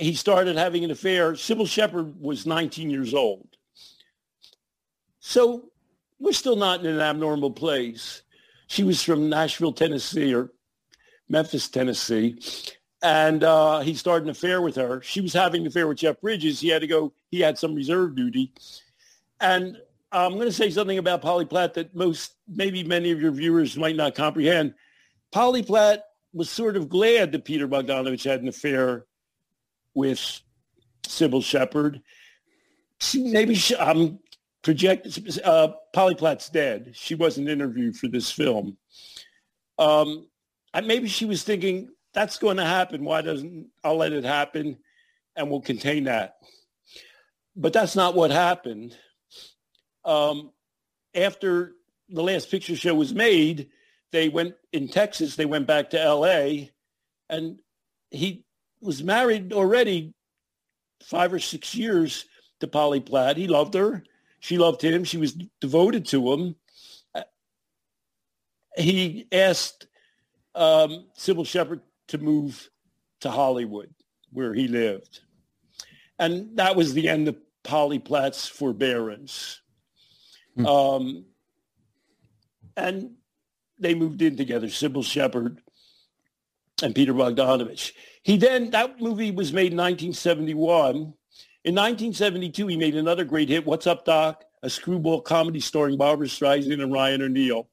he 0.00 0.14
started 0.14 0.56
having 0.56 0.84
an 0.84 0.90
affair. 0.90 1.32
Cybill 1.32 1.68
Shepherd 1.68 2.20
was 2.20 2.46
19 2.46 2.90
years 2.90 3.12
old. 3.12 3.48
So 5.20 5.70
we're 6.18 6.32
still 6.32 6.56
not 6.56 6.80
in 6.80 6.86
an 6.86 7.00
abnormal 7.00 7.50
place. 7.50 8.22
She 8.66 8.82
was 8.82 9.02
from 9.02 9.28
Nashville, 9.28 9.72
Tennessee, 9.72 10.34
or 10.34 10.50
Memphis, 11.28 11.68
Tennessee. 11.68 12.38
And 13.02 13.44
uh, 13.44 13.80
he 13.80 13.94
started 13.94 14.24
an 14.24 14.30
affair 14.30 14.62
with 14.62 14.76
her. 14.76 15.02
She 15.02 15.20
was 15.20 15.32
having 15.32 15.62
an 15.62 15.66
affair 15.66 15.86
with 15.86 15.98
Jeff 15.98 16.20
Bridges. 16.20 16.60
He 16.60 16.68
had 16.68 16.80
to 16.80 16.86
go, 16.86 17.12
he 17.30 17.40
had 17.40 17.58
some 17.58 17.74
reserve 17.74 18.16
duty. 18.16 18.52
And 19.40 19.76
I'm 20.12 20.32
going 20.34 20.46
to 20.46 20.52
say 20.52 20.70
something 20.70 20.98
about 20.98 21.22
Polly 21.22 21.44
Platt 21.44 21.74
that 21.74 21.94
most, 21.94 22.34
maybe 22.48 22.82
many 22.84 23.10
of 23.10 23.20
your 23.20 23.32
viewers 23.32 23.76
might 23.76 23.96
not 23.96 24.14
comprehend. 24.14 24.74
Polly 25.30 25.62
Platt 25.62 26.04
was 26.32 26.50
sort 26.50 26.76
of 26.76 26.88
glad 26.88 27.32
that 27.32 27.44
Peter 27.44 27.68
Bogdanovich 27.68 28.24
had 28.24 28.42
an 28.42 28.48
affair 28.48 29.06
with 30.00 30.40
Cybill 31.02 31.44
Shepherd. 31.44 32.00
Maybe 33.14 33.54
she, 33.54 33.76
I'm 33.76 34.18
project. 34.62 35.38
Uh, 35.44 35.68
Polly 35.92 36.14
Platt's 36.14 36.48
dead. 36.48 36.92
She 36.94 37.14
wasn't 37.14 37.48
interviewed 37.48 37.96
for 37.96 38.08
this 38.08 38.30
film. 38.30 38.76
Um, 39.78 40.26
maybe 40.74 41.08
she 41.08 41.26
was 41.26 41.42
thinking 41.42 41.90
that's 42.14 42.38
going 42.38 42.56
to 42.56 42.64
happen. 42.64 43.04
Why 43.04 43.22
doesn't 43.22 43.68
I'll 43.84 43.96
let 43.96 44.12
it 44.12 44.24
happen, 44.24 44.78
and 45.36 45.50
we'll 45.50 45.60
contain 45.60 46.04
that. 46.04 46.36
But 47.56 47.72
that's 47.72 47.96
not 47.96 48.14
what 48.14 48.30
happened. 48.30 48.96
Um, 50.04 50.50
after 51.14 51.74
the 52.08 52.22
last 52.22 52.50
picture 52.50 52.76
show 52.76 52.94
was 52.94 53.12
made, 53.12 53.68
they 54.12 54.28
went 54.28 54.54
in 54.72 54.88
Texas. 54.88 55.36
They 55.36 55.46
went 55.46 55.66
back 55.66 55.90
to 55.90 56.00
L.A. 56.00 56.70
and 57.28 57.58
he 58.10 58.44
was 58.80 59.02
married 59.02 59.52
already 59.52 60.14
five 61.02 61.32
or 61.32 61.38
six 61.38 61.74
years 61.74 62.26
to 62.60 62.66
Polly 62.66 63.00
Platt. 63.00 63.36
He 63.36 63.48
loved 63.48 63.74
her. 63.74 64.04
She 64.40 64.58
loved 64.58 64.82
him. 64.82 65.04
She 65.04 65.18
was 65.18 65.36
devoted 65.60 66.06
to 66.06 66.32
him. 66.32 66.56
He 68.76 69.26
asked 69.32 69.86
um, 70.54 71.06
Cybill 71.18 71.46
Shepherd 71.46 71.80
to 72.08 72.18
move 72.18 72.70
to 73.20 73.30
Hollywood, 73.30 73.92
where 74.32 74.54
he 74.54 74.68
lived. 74.68 75.20
And 76.18 76.56
that 76.56 76.76
was 76.76 76.94
the 76.94 77.08
end 77.08 77.28
of 77.28 77.36
Polly 77.64 77.98
Platt's 77.98 78.46
forbearance. 78.46 79.60
Hmm. 80.56 80.66
Um, 80.66 81.24
and 82.76 83.10
they 83.78 83.94
moved 83.94 84.22
in 84.22 84.36
together, 84.36 84.68
Cybill 84.68 85.04
Shepherd 85.04 85.60
and 86.82 86.94
Peter 86.94 87.14
Bogdanovich. 87.14 87.92
He 88.22 88.36
then, 88.36 88.70
that 88.70 89.00
movie 89.00 89.30
was 89.30 89.52
made 89.52 89.72
in 89.72 89.78
1971. 89.78 91.14
In 91.64 91.74
1972, 91.74 92.66
he 92.66 92.76
made 92.76 92.96
another 92.96 93.24
great 93.24 93.48
hit, 93.48 93.66
What's 93.66 93.86
Up, 93.86 94.04
Doc? 94.04 94.44
A 94.62 94.70
screwball 94.70 95.20
comedy 95.22 95.60
starring 95.60 95.96
Barbara 95.96 96.26
Streisand 96.26 96.82
and 96.82 96.92
Ryan 96.92 97.22
O'Neal. 97.22 97.68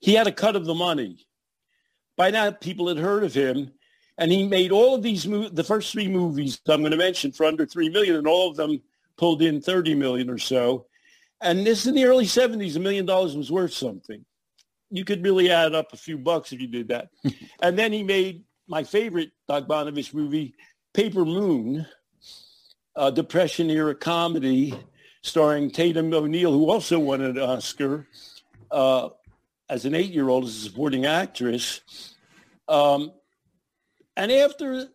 He 0.00 0.14
had 0.14 0.26
a 0.26 0.32
cut 0.32 0.56
of 0.56 0.64
the 0.64 0.74
money. 0.74 1.26
By 2.16 2.30
now, 2.30 2.50
people 2.50 2.88
had 2.88 2.96
heard 2.96 3.24
of 3.24 3.34
him, 3.34 3.72
and 4.16 4.32
he 4.32 4.48
made 4.48 4.72
all 4.72 4.94
of 4.94 5.02
these, 5.02 5.26
mo- 5.26 5.50
the 5.50 5.64
first 5.64 5.92
three 5.92 6.08
movies 6.08 6.60
I'm 6.68 6.80
going 6.80 6.92
to 6.92 6.96
mention 6.96 7.32
for 7.32 7.44
under 7.44 7.66
3 7.66 7.90
million, 7.90 8.16
and 8.16 8.26
all 8.26 8.50
of 8.50 8.56
them 8.56 8.80
pulled 9.18 9.42
in 9.42 9.60
30 9.60 9.94
million 9.94 10.30
or 10.30 10.38
so. 10.38 10.86
And 11.42 11.66
this 11.66 11.86
in 11.86 11.94
the 11.94 12.06
early 12.06 12.24
70s, 12.24 12.76
a 12.76 12.80
million 12.80 13.04
dollars 13.04 13.36
was 13.36 13.50
worth 13.50 13.74
something. 13.74 14.24
You 14.90 15.04
could 15.04 15.22
really 15.22 15.50
add 15.50 15.74
up 15.74 15.92
a 15.92 15.96
few 15.96 16.18
bucks 16.18 16.52
if 16.52 16.60
you 16.60 16.68
did 16.68 16.88
that. 16.88 17.08
and 17.62 17.78
then 17.78 17.92
he 17.92 18.02
made 18.02 18.44
my 18.68 18.84
favorite 18.84 19.30
Doc 19.48 19.66
Bogdanovich 19.66 20.14
movie, 20.14 20.54
Paper 20.94 21.24
Moon, 21.24 21.86
a 22.94 23.12
Depression 23.12 23.70
era 23.70 23.94
comedy 23.94 24.74
starring 25.22 25.70
Tatum 25.70 26.12
O'Neal, 26.12 26.52
who 26.52 26.70
also 26.70 26.98
won 26.98 27.20
an 27.20 27.38
Oscar 27.38 28.06
uh, 28.70 29.08
as 29.68 29.84
an 29.84 29.94
eight-year-old 29.94 30.44
as 30.44 30.56
a 30.56 30.60
supporting 30.60 31.04
actress. 31.04 32.14
Um, 32.68 33.12
and 34.16 34.30
after, 34.32 34.88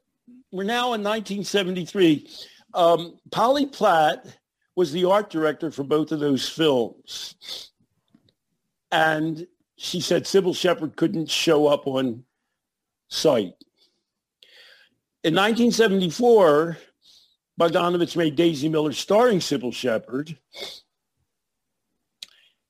we're 0.52 0.64
now 0.64 0.94
in 0.94 1.04
1973, 1.04 2.28
um, 2.74 3.18
Polly 3.32 3.66
Platt 3.66 4.26
was 4.76 4.92
the 4.92 5.06
art 5.06 5.30
director 5.30 5.70
for 5.70 5.84
both 5.84 6.12
of 6.12 6.20
those 6.20 6.48
films. 6.48 7.36
And 8.92 9.46
she 9.82 10.00
said 10.00 10.26
Cybill 10.26 10.56
Shepherd 10.56 10.96
couldn't 10.96 11.28
show 11.28 11.66
up 11.66 11.88
on 11.88 12.24
site. 13.08 13.56
In 15.24 15.34
1974, 15.34 16.78
Bogdanovich 17.60 18.16
made 18.16 18.36
Daisy 18.36 18.70
Miller 18.70 18.94
starring 18.94 19.40
Cybill 19.40 19.74
Shepherd. 19.74 20.38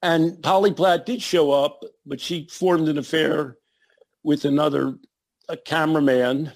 And 0.02 0.42
Polly 0.42 0.74
Platt 0.74 1.06
did 1.06 1.22
show 1.22 1.52
up, 1.52 1.84
but 2.06 2.22
she 2.22 2.48
formed 2.50 2.88
an 2.88 2.98
affair 2.98 3.58
with 4.24 4.46
another 4.46 4.98
cameraman 5.66 6.54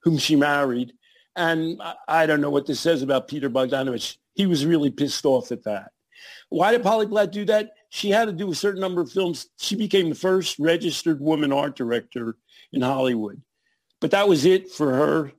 whom 0.00 0.18
she 0.18 0.34
married. 0.34 0.94
And 1.36 1.80
I, 1.80 1.94
I 2.08 2.26
don't 2.26 2.40
know 2.40 2.50
what 2.50 2.66
this 2.66 2.80
says 2.80 3.02
about 3.02 3.28
Peter 3.28 3.48
Bogdanovich. 3.48 4.16
He 4.34 4.46
was 4.46 4.66
really 4.66 4.90
pissed 4.90 5.24
off 5.24 5.52
at 5.52 5.62
that. 5.62 5.92
Why 6.48 6.72
did 6.72 6.82
Polly 6.82 7.06
Platt 7.06 7.30
do 7.30 7.44
that? 7.44 7.70
She 7.94 8.08
had 8.08 8.24
to 8.24 8.32
do 8.32 8.50
a 8.50 8.54
certain 8.54 8.80
number 8.80 9.02
of 9.02 9.12
films. 9.12 9.50
She 9.58 9.76
became 9.76 10.08
the 10.08 10.14
first 10.14 10.58
registered 10.58 11.20
woman 11.20 11.52
art 11.52 11.76
director 11.76 12.38
in 12.72 12.80
Hollywood. 12.80 13.42
But 14.00 14.12
that 14.12 14.26
was 14.26 14.46
it 14.46 14.70
for 14.70 14.94
her 14.94 15.32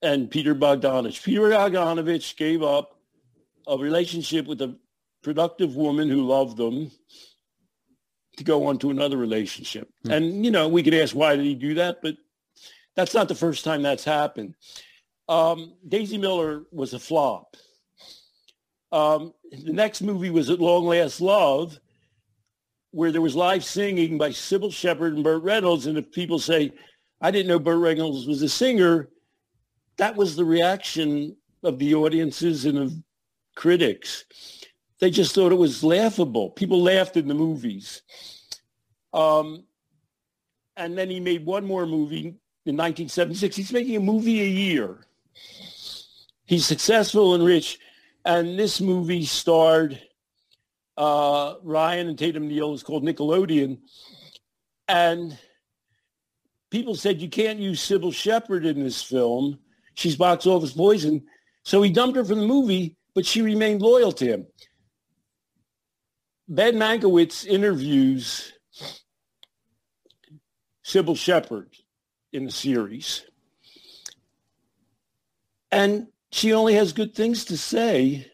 and 0.00 0.30
Peter 0.30 0.54
Bogdanovich. 0.54 1.24
Peter 1.24 1.40
Bogdanovich 1.40 2.36
gave 2.36 2.62
up 2.62 3.00
a 3.66 3.76
relationship 3.76 4.46
with 4.46 4.62
a 4.62 4.76
productive 5.24 5.74
woman 5.74 6.08
who 6.08 6.22
loved 6.22 6.56
them 6.56 6.92
to 8.36 8.44
go 8.44 8.68
on 8.68 8.78
to 8.78 8.90
another 8.90 9.16
relationship. 9.16 9.90
Hmm. 10.04 10.12
And, 10.12 10.44
you 10.44 10.52
know, 10.52 10.68
we 10.68 10.84
could 10.84 10.94
ask 10.94 11.16
why 11.16 11.34
did 11.34 11.44
he 11.44 11.56
do 11.56 11.74
that, 11.74 12.00
but 12.00 12.16
that's 12.94 13.12
not 13.14 13.26
the 13.26 13.34
first 13.34 13.64
time 13.64 13.82
that's 13.82 14.04
happened. 14.04 14.54
Um, 15.28 15.74
Daisy 15.88 16.16
Miller 16.16 16.62
was 16.70 16.94
a 16.94 17.00
flop. 17.00 17.56
Um, 18.92 19.34
the 19.62 19.72
next 19.72 20.02
movie 20.02 20.30
was 20.30 20.50
At 20.50 20.60
Long 20.60 20.86
Last 20.86 21.20
Love, 21.20 21.78
where 22.90 23.12
there 23.12 23.20
was 23.20 23.34
live 23.34 23.64
singing 23.64 24.18
by 24.18 24.30
Cybill 24.30 24.72
Shepherd 24.72 25.14
and 25.14 25.24
Burt 25.24 25.42
Reynolds. 25.42 25.86
And 25.86 25.98
if 25.98 26.10
people 26.12 26.38
say, 26.38 26.72
I 27.20 27.30
didn't 27.30 27.48
know 27.48 27.58
Burt 27.58 27.78
Reynolds 27.78 28.26
was 28.26 28.42
a 28.42 28.48
singer, 28.48 29.08
that 29.96 30.16
was 30.16 30.36
the 30.36 30.44
reaction 30.44 31.36
of 31.62 31.78
the 31.78 31.94
audiences 31.94 32.64
and 32.64 32.78
of 32.78 32.92
critics. 33.54 34.24
They 35.00 35.10
just 35.10 35.34
thought 35.34 35.52
it 35.52 35.56
was 35.56 35.82
laughable. 35.82 36.50
People 36.50 36.82
laughed 36.82 37.16
in 37.16 37.28
the 37.28 37.34
movies. 37.34 38.02
Um, 39.12 39.64
and 40.76 40.96
then 40.96 41.10
he 41.10 41.20
made 41.20 41.46
one 41.46 41.64
more 41.64 41.86
movie 41.86 42.36
in 42.66 42.76
1976. 42.76 43.56
He's 43.56 43.72
making 43.72 43.96
a 43.96 44.00
movie 44.00 44.40
a 44.40 44.46
year. 44.46 45.06
He's 46.46 46.66
successful 46.66 47.34
and 47.34 47.44
rich. 47.44 47.78
And 48.24 48.58
this 48.58 48.80
movie 48.80 49.24
starred 49.24 50.00
uh, 50.96 51.54
Ryan 51.62 52.08
and 52.08 52.18
Tatum 52.18 52.48
Neal. 52.48 52.72
It's 52.72 52.82
called 52.82 53.04
Nickelodeon. 53.04 53.78
And 54.88 55.36
people 56.70 56.94
said, 56.94 57.20
you 57.20 57.28
can't 57.28 57.58
use 57.58 57.86
Cybill 57.86 58.14
Shepherd 58.14 58.64
in 58.64 58.82
this 58.82 59.02
film 59.02 59.58
she's 59.94 60.16
box 60.16 60.46
office 60.46 60.72
poison. 60.72 61.24
So 61.62 61.80
he 61.82 61.90
dumped 61.90 62.16
her 62.16 62.24
from 62.24 62.40
the 62.40 62.46
movie, 62.46 62.96
but 63.14 63.24
she 63.24 63.42
remained 63.42 63.80
loyal 63.80 64.12
to 64.12 64.26
him. 64.26 64.46
Ben 66.46 66.74
Mankiewicz 66.74 67.46
interviews 67.46 68.52
Cybill 70.84 71.16
Shepherd 71.16 71.74
in 72.32 72.44
the 72.44 72.50
series. 72.50 73.24
And 75.72 76.08
she 76.34 76.52
only 76.52 76.74
has 76.74 76.92
good 76.92 77.14
things 77.14 77.46
to 77.46 77.56
say 77.56 78.30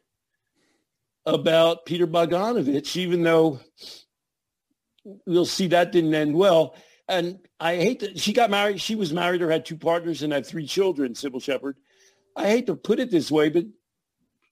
about 1.27 1.87
Peter 1.87 2.07
Bogdanovich, 2.07 2.97
even 2.97 3.23
though 3.23 3.61
we'll 5.27 5.47
see 5.47 5.69
that 5.69 5.93
didn't 5.93 6.15
end 6.15 6.35
well 6.35 6.75
and 7.11 7.41
I 7.59 7.75
hate 7.77 8.01
that 8.01 8.19
she 8.19 8.33
got 8.33 8.51
married. 8.51 8.81
She 8.81 8.95
was 8.95 9.13
married 9.13 9.43
or 9.43 9.51
had 9.51 9.67
two 9.67 9.77
partners 9.77 10.23
and 10.23 10.33
had 10.33 10.47
three 10.47 10.67
children, 10.67 11.13
Cybill 11.13 11.43
Shepherd. 11.43 11.77
I 12.37 12.49
hate 12.49 12.67
to 12.67 12.77
put 12.77 13.01
it 13.01 13.11
this 13.11 13.31
way, 13.31 13.49
but 13.51 13.65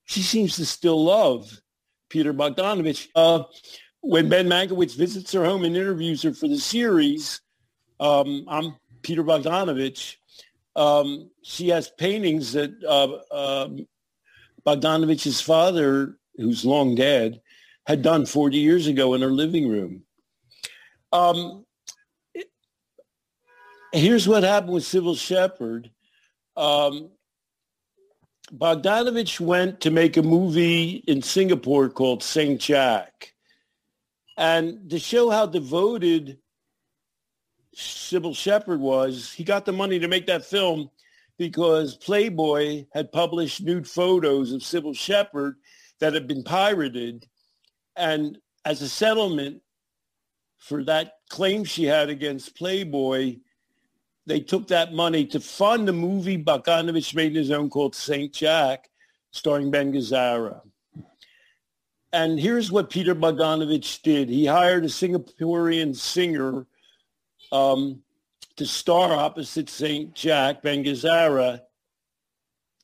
she 0.05 0.23
seems 0.23 0.57
to 0.57 0.67
still 0.67 1.05
love 1.05 1.61
Peter 2.11 2.35
Bogdanovich. 2.35 3.09
Uh, 3.15 3.45
when 4.01 4.29
Ben 4.29 4.49
Mankiewicz 4.49 4.97
visits 4.97 5.33
her 5.33 5.45
home 5.45 5.65
and 5.65 5.77
interviews 5.77 6.23
her 6.23 6.35
for 6.35 6.49
the 6.49 6.59
series, 6.59 7.41
um, 8.01 8.45
I'm 8.49 8.75
Peter 9.03 9.23
Bogdanovich. 9.23 10.17
Um, 10.79 11.31
she 11.43 11.69
has 11.71 11.91
paintings 11.91 12.53
that 12.53 12.73
uh, 12.85 13.65
um, 13.65 13.89
Bogdanovich's 14.65 15.41
father, 15.41 16.17
who's 16.37 16.65
long 16.65 16.95
dead, 16.95 17.41
had 17.85 18.01
done 18.03 18.27
40 18.27 18.59
years 18.59 18.87
ago 18.87 19.15
in 19.15 19.21
her 19.21 19.33
living 19.33 19.69
room. 19.69 20.05
Um, 21.13 21.67
here's 23.93 24.29
what 24.29 24.45
happened 24.45 24.75
with 24.75 24.85
Cybill 24.85 25.19
Shepherd. 25.19 25.91
Um, 26.57 27.11
Bogdanovich 28.53 29.41
went 29.41 29.81
to 29.81 29.91
make 29.91 30.17
a 30.17 30.23
movie 30.23 31.03
in 31.09 31.23
Singapore 31.23 31.89
called 31.89 32.23
Saint 32.23 32.61
Jack. 32.61 33.35
And 34.37 34.89
to 34.91 35.01
show 35.01 35.29
how 35.31 35.47
devoted 35.47 36.39
Cybill 37.79 38.37
Shepherd 38.37 38.81
was, 38.81 39.33
he 39.33 39.45
got 39.45 39.65
the 39.65 39.73
money 39.73 39.99
to 40.01 40.09
make 40.09 40.27
that 40.27 40.45
film 40.45 40.91
because 41.39 41.97
Playboy 41.97 42.87
had 42.93 43.13
published 43.13 43.63
nude 43.63 43.89
photos 43.89 44.53
of 44.53 44.63
Cybill 44.63 44.97
Shepherd 44.97 45.57
that 46.01 46.13
had 46.13 46.27
been 46.27 46.43
pirated. 46.43 47.27
And 47.97 48.39
as 48.65 48.83
a 48.83 48.89
settlement 48.89 49.63
for 50.59 50.83
that 50.85 51.15
claim 51.29 51.65
she 51.65 51.85
had 51.85 52.11
against 52.11 52.57
Playboy, 52.57 53.37
they 54.27 54.41
took 54.41 54.67
that 54.69 54.93
money 54.93 55.25
to 55.27 55.39
fund 55.39 55.89
a 55.89 55.93
movie 55.93 56.43
Bogdanovich 56.43 57.15
made 57.15 57.37
his 57.37 57.53
own 57.53 57.71
called 57.71 57.95
Saint 57.95 58.33
Jack, 58.33 58.91
starring 59.31 59.71
Ben 59.71 59.93
Gazzara. 59.93 60.63
And 62.13 62.41
here's 62.41 62.73
what 62.73 62.91
Peter 62.91 63.15
Bogdanovich 63.15 64.03
did. 64.03 64.29
He 64.29 64.47
hired 64.47 64.85
a 64.85 64.89
Singaporean 64.89 65.95
singer 65.95 66.67
um, 67.53 68.03
to 68.57 68.67
star 68.67 69.13
opposite 69.13 69.69
Saint 69.69 70.15
Jack, 70.15 70.63
Ben 70.63 70.85
Gazzara. 70.85 71.61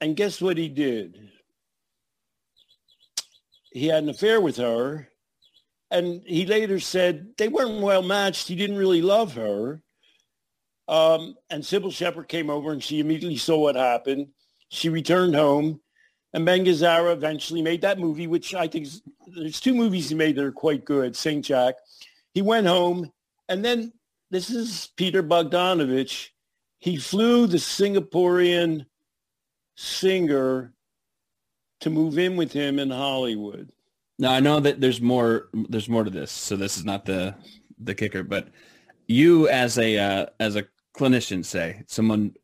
And 0.01 0.17
guess 0.17 0.41
what 0.41 0.57
he 0.57 0.69
did? 0.69 1.31
He 3.73 3.87
had 3.87 4.05
an 4.05 4.09
affair 4.09 4.41
with 4.41 4.57
her. 4.57 5.09
And 5.91 6.23
he 6.27 6.47
later 6.47 6.81
said 6.81 7.29
they 7.37 7.49
weren't 7.49 7.81
well 7.81 8.03
matched. 8.03 8.49
He 8.49 8.57
didn't 8.57 8.77
really 8.77 9.03
love 9.03 9.35
her. 9.35 9.83
Um, 10.89 11.35
and 11.51 11.63
Cybill 11.63 11.93
Shepherd 11.93 12.29
came 12.29 12.51
over 12.51 12.73
and 12.73 12.83
she 12.83 13.01
immediately 13.01 13.37
saw 13.37 13.59
what 13.59 13.77
happened. 13.77 14.29
She 14.69 14.89
returned 14.89 15.35
home. 15.35 15.81
And 16.33 16.45
Ben 16.45 16.65
Gazzara 16.65 17.13
eventually 17.13 17.63
made 17.63 17.83
that 17.83 18.01
movie, 18.01 18.27
which 18.27 18.55
I 18.55 18.67
think 18.67 18.87
is, 18.87 19.03
there's 19.29 19.61
two 19.61 19.73
movies 19.73 20.09
he 20.09 20.17
made 20.17 20.35
that 20.35 20.45
are 20.45 20.53
quite 20.53 20.85
good, 20.85 21.15
St. 21.15 21.45
Jack. 21.45 21.77
He 22.33 22.43
went 22.43 22.67
home. 22.67 23.13
And 23.49 23.65
then 23.65 23.93
this 24.35 24.51
is 24.51 24.91
Peter 24.97 25.23
Bogdanovich. 25.23 26.31
He 26.79 26.97
flew 26.97 27.47
the 27.47 27.57
Singaporean 27.57 28.85
singer 29.77 30.75
to 31.81 31.91
move 31.91 32.19
in 32.19 32.37
with 32.37 32.53
him 32.53 32.81
in 32.81 32.91
Hollywood. 32.91 33.71
Now 34.19 34.33
I 34.33 34.41
know 34.41 34.59
that 34.59 34.81
there's 34.81 35.01
more. 35.01 35.49
There's 35.69 35.89
more 35.89 36.03
to 36.03 36.11
this, 36.11 36.33
so 36.33 36.57
this 36.57 36.77
is 36.77 36.85
not 36.85 37.05
the 37.05 37.37
the 37.79 37.95
kicker. 37.95 38.25
But 38.25 38.49
you, 39.07 39.49
as 39.49 39.79
a 39.79 39.99
uh, 39.99 40.27
as 40.41 40.57
a 40.57 40.67
clinician, 40.97 41.45
say 41.45 41.85
someone 41.87 42.35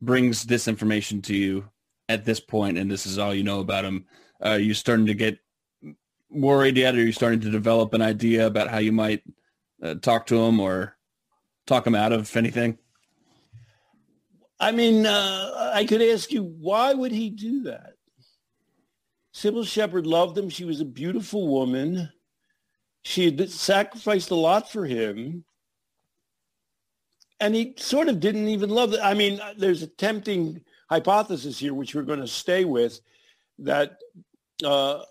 brings 0.00 0.44
this 0.44 0.66
information 0.66 1.20
to 1.22 1.36
you 1.36 1.68
at 2.08 2.24
this 2.24 2.40
point, 2.40 2.78
and 2.78 2.90
this 2.90 3.04
is 3.04 3.18
all 3.18 3.34
you 3.34 3.44
know 3.44 3.60
about 3.60 3.84
him. 3.84 4.06
Uh, 4.44 4.54
you 4.54 4.72
starting 4.72 5.06
to 5.06 5.14
get 5.14 5.38
worried 6.30 6.78
yet? 6.78 6.94
Are 6.94 7.04
you 7.04 7.12
starting 7.12 7.40
to 7.40 7.50
develop 7.50 7.92
an 7.92 8.02
idea 8.02 8.46
about 8.46 8.68
how 8.68 8.78
you 8.78 8.92
might 8.92 9.22
uh, 9.82 9.94
talk 9.96 10.26
to 10.26 10.42
him 10.42 10.58
or 10.58 10.96
talk 11.66 11.86
him 11.86 11.94
out 11.94 12.12
of 12.12 12.34
anything? 12.36 12.78
I 14.60 14.72
mean, 14.72 15.06
uh, 15.06 15.72
I 15.74 15.84
could 15.84 16.00
ask 16.00 16.32
you, 16.32 16.42
why 16.42 16.94
would 16.94 17.12
he 17.12 17.30
do 17.30 17.64
that? 17.64 17.94
Cybill 19.34 19.66
Shepherd 19.66 20.06
loved 20.06 20.38
him. 20.38 20.48
She 20.48 20.64
was 20.64 20.80
a 20.80 20.84
beautiful 20.84 21.48
woman. 21.48 22.08
She 23.02 23.24
had 23.24 23.50
sacrificed 23.50 24.30
a 24.30 24.36
lot 24.36 24.70
for 24.70 24.86
him. 24.86 25.44
And 27.40 27.54
he 27.54 27.74
sort 27.76 28.08
of 28.08 28.20
didn't 28.20 28.48
even 28.48 28.70
love 28.70 28.94
it. 28.94 29.00
I 29.02 29.12
mean, 29.12 29.40
there's 29.58 29.82
a 29.82 29.88
tempting 29.88 30.62
hypothesis 30.88 31.58
here, 31.58 31.74
which 31.74 31.94
we're 31.94 32.02
going 32.02 32.20
to 32.20 32.28
stay 32.28 32.64
with, 32.64 33.00
that 33.58 33.98
uh, 34.64 35.02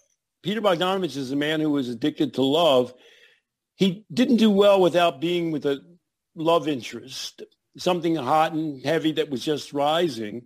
Peter 0.41 0.61
Bogdanovich 0.61 1.17
is 1.17 1.31
a 1.31 1.35
man 1.35 1.59
who 1.59 1.69
was 1.69 1.89
addicted 1.89 2.33
to 2.35 2.43
love. 2.43 2.93
He 3.75 4.05
didn't 4.13 4.37
do 4.37 4.49
well 4.49 4.81
without 4.81 5.19
being 5.19 5.51
with 5.51 5.65
a 5.65 5.81
love 6.35 6.67
interest, 6.67 7.43
something 7.77 8.15
hot 8.15 8.53
and 8.53 8.83
heavy 8.83 9.11
that 9.13 9.29
was 9.29 9.43
just 9.43 9.73
rising. 9.73 10.43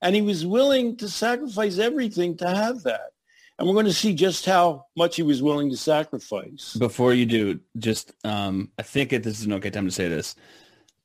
And 0.00 0.14
he 0.14 0.22
was 0.22 0.44
willing 0.44 0.96
to 0.96 1.08
sacrifice 1.08 1.78
everything 1.78 2.36
to 2.38 2.48
have 2.48 2.82
that. 2.82 3.12
And 3.58 3.68
we're 3.68 3.74
going 3.74 3.86
to 3.86 3.92
see 3.92 4.14
just 4.14 4.46
how 4.46 4.86
much 4.96 5.16
he 5.16 5.22
was 5.22 5.42
willing 5.42 5.70
to 5.70 5.76
sacrifice. 5.76 6.74
Before 6.74 7.12
you 7.12 7.26
do, 7.26 7.60
just 7.78 8.12
um, 8.24 8.70
I 8.78 8.82
think 8.82 9.12
it, 9.12 9.22
this 9.22 9.38
is 9.38 9.46
an 9.46 9.52
okay 9.54 9.70
time 9.70 9.84
to 9.84 9.92
say 9.92 10.08
this. 10.08 10.34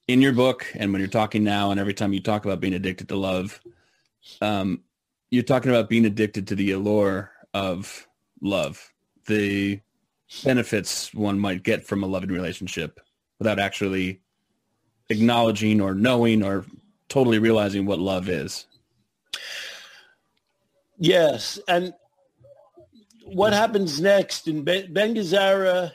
In 0.07 0.21
your 0.21 0.31
book, 0.31 0.65
and 0.73 0.91
when 0.91 1.01
you're 1.01 1.09
talking 1.09 1.43
now, 1.43 1.69
and 1.69 1.79
every 1.79 1.93
time 1.93 2.13
you 2.13 2.21
talk 2.21 2.45
about 2.45 2.61
being 2.61 2.73
addicted 2.73 3.09
to 3.09 3.15
love, 3.15 3.59
um, 4.41 4.81
you're 5.29 5.43
talking 5.43 5.69
about 5.69 5.89
being 5.89 6.05
addicted 6.05 6.47
to 6.47 6.55
the 6.55 6.71
allure 6.71 7.31
of 7.53 8.07
love, 8.41 8.91
the 9.27 9.81
benefits 10.43 11.13
one 11.13 11.39
might 11.39 11.63
get 11.63 11.85
from 11.85 12.03
a 12.03 12.07
loving 12.07 12.29
relationship 12.29 12.99
without 13.39 13.59
actually 13.59 14.21
acknowledging 15.09 15.81
or 15.81 15.93
knowing 15.93 16.43
or 16.43 16.65
totally 17.09 17.39
realizing 17.39 17.85
what 17.85 17.99
love 17.99 18.29
is. 18.29 18.65
Yes, 20.97 21.59
and 21.67 21.93
what 23.25 23.53
happens 23.53 24.01
next? 24.01 24.47
And 24.47 24.65
Ben, 24.65 24.91
ben 24.91 25.13
Gazzara 25.15 25.91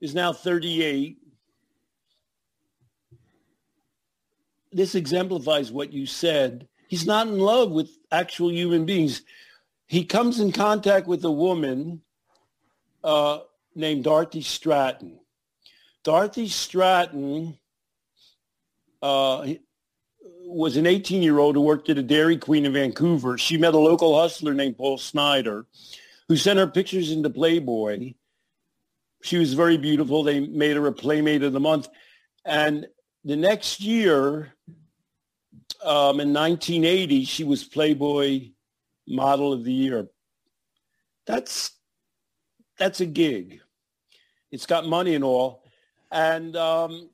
is 0.00 0.14
now 0.14 0.32
38. 0.32 1.18
This 4.72 4.94
exemplifies 4.94 5.70
what 5.72 5.92
you 5.92 6.06
said. 6.06 6.68
He's 6.88 7.06
not 7.06 7.28
in 7.28 7.38
love 7.38 7.70
with 7.70 7.90
actual 8.10 8.50
human 8.50 8.84
beings. 8.86 9.22
He 9.86 10.04
comes 10.04 10.40
in 10.40 10.52
contact 10.52 11.06
with 11.06 11.24
a 11.24 11.30
woman 11.30 12.02
uh, 13.02 13.40
named 13.74 14.04
Dorothy 14.04 14.42
Stratton. 14.42 15.18
Dorothy 16.02 16.48
Stratton 16.48 17.58
uh, 19.02 19.46
was 20.44 20.76
an 20.76 20.84
18-year-old 20.84 21.56
who 21.56 21.60
worked 21.60 21.90
at 21.90 21.98
a 21.98 22.02
Dairy 22.02 22.38
Queen 22.38 22.64
in 22.64 22.72
Vancouver. 22.72 23.36
She 23.36 23.58
met 23.58 23.74
a 23.74 23.78
local 23.78 24.18
hustler 24.18 24.54
named 24.54 24.78
Paul 24.78 24.98
Snider, 24.98 25.66
who 26.28 26.36
sent 26.36 26.58
her 26.58 26.66
pictures 26.66 27.10
into 27.10 27.28
Playboy. 27.28 28.14
She 29.22 29.36
was 29.36 29.52
very 29.52 29.76
beautiful. 29.76 30.22
They 30.22 30.40
made 30.40 30.76
her 30.76 30.86
a 30.86 30.92
Playmate 30.92 31.42
of 31.42 31.52
the 31.52 31.60
Month. 31.60 31.88
And 32.44 32.86
the 33.24 33.36
next 33.36 33.80
year, 33.80 34.54
um, 35.84 36.20
in 36.20 36.32
1980, 36.32 37.24
she 37.26 37.44
was 37.44 37.64
Playboy 37.64 38.50
Model 39.06 39.52
of 39.52 39.64
the 39.64 39.72
Year. 39.72 40.08
That's 41.26 41.72
that's 42.78 43.00
a 43.00 43.06
gig. 43.06 43.60
It's 44.50 44.64
got 44.64 44.86
money 44.86 45.14
and 45.14 45.22
all. 45.22 45.62
And 46.10 46.56
um, 46.56 47.10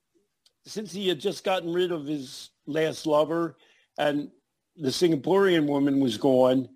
since 0.64 0.92
he 0.92 1.08
had 1.08 1.20
just 1.20 1.44
gotten 1.44 1.72
rid 1.72 1.92
of 1.92 2.06
his 2.06 2.50
last 2.66 3.06
lover 3.06 3.56
and 3.98 4.30
the 4.76 4.88
Singaporean 4.88 5.66
woman 5.66 6.00
was 6.00 6.18
gone, 6.18 6.68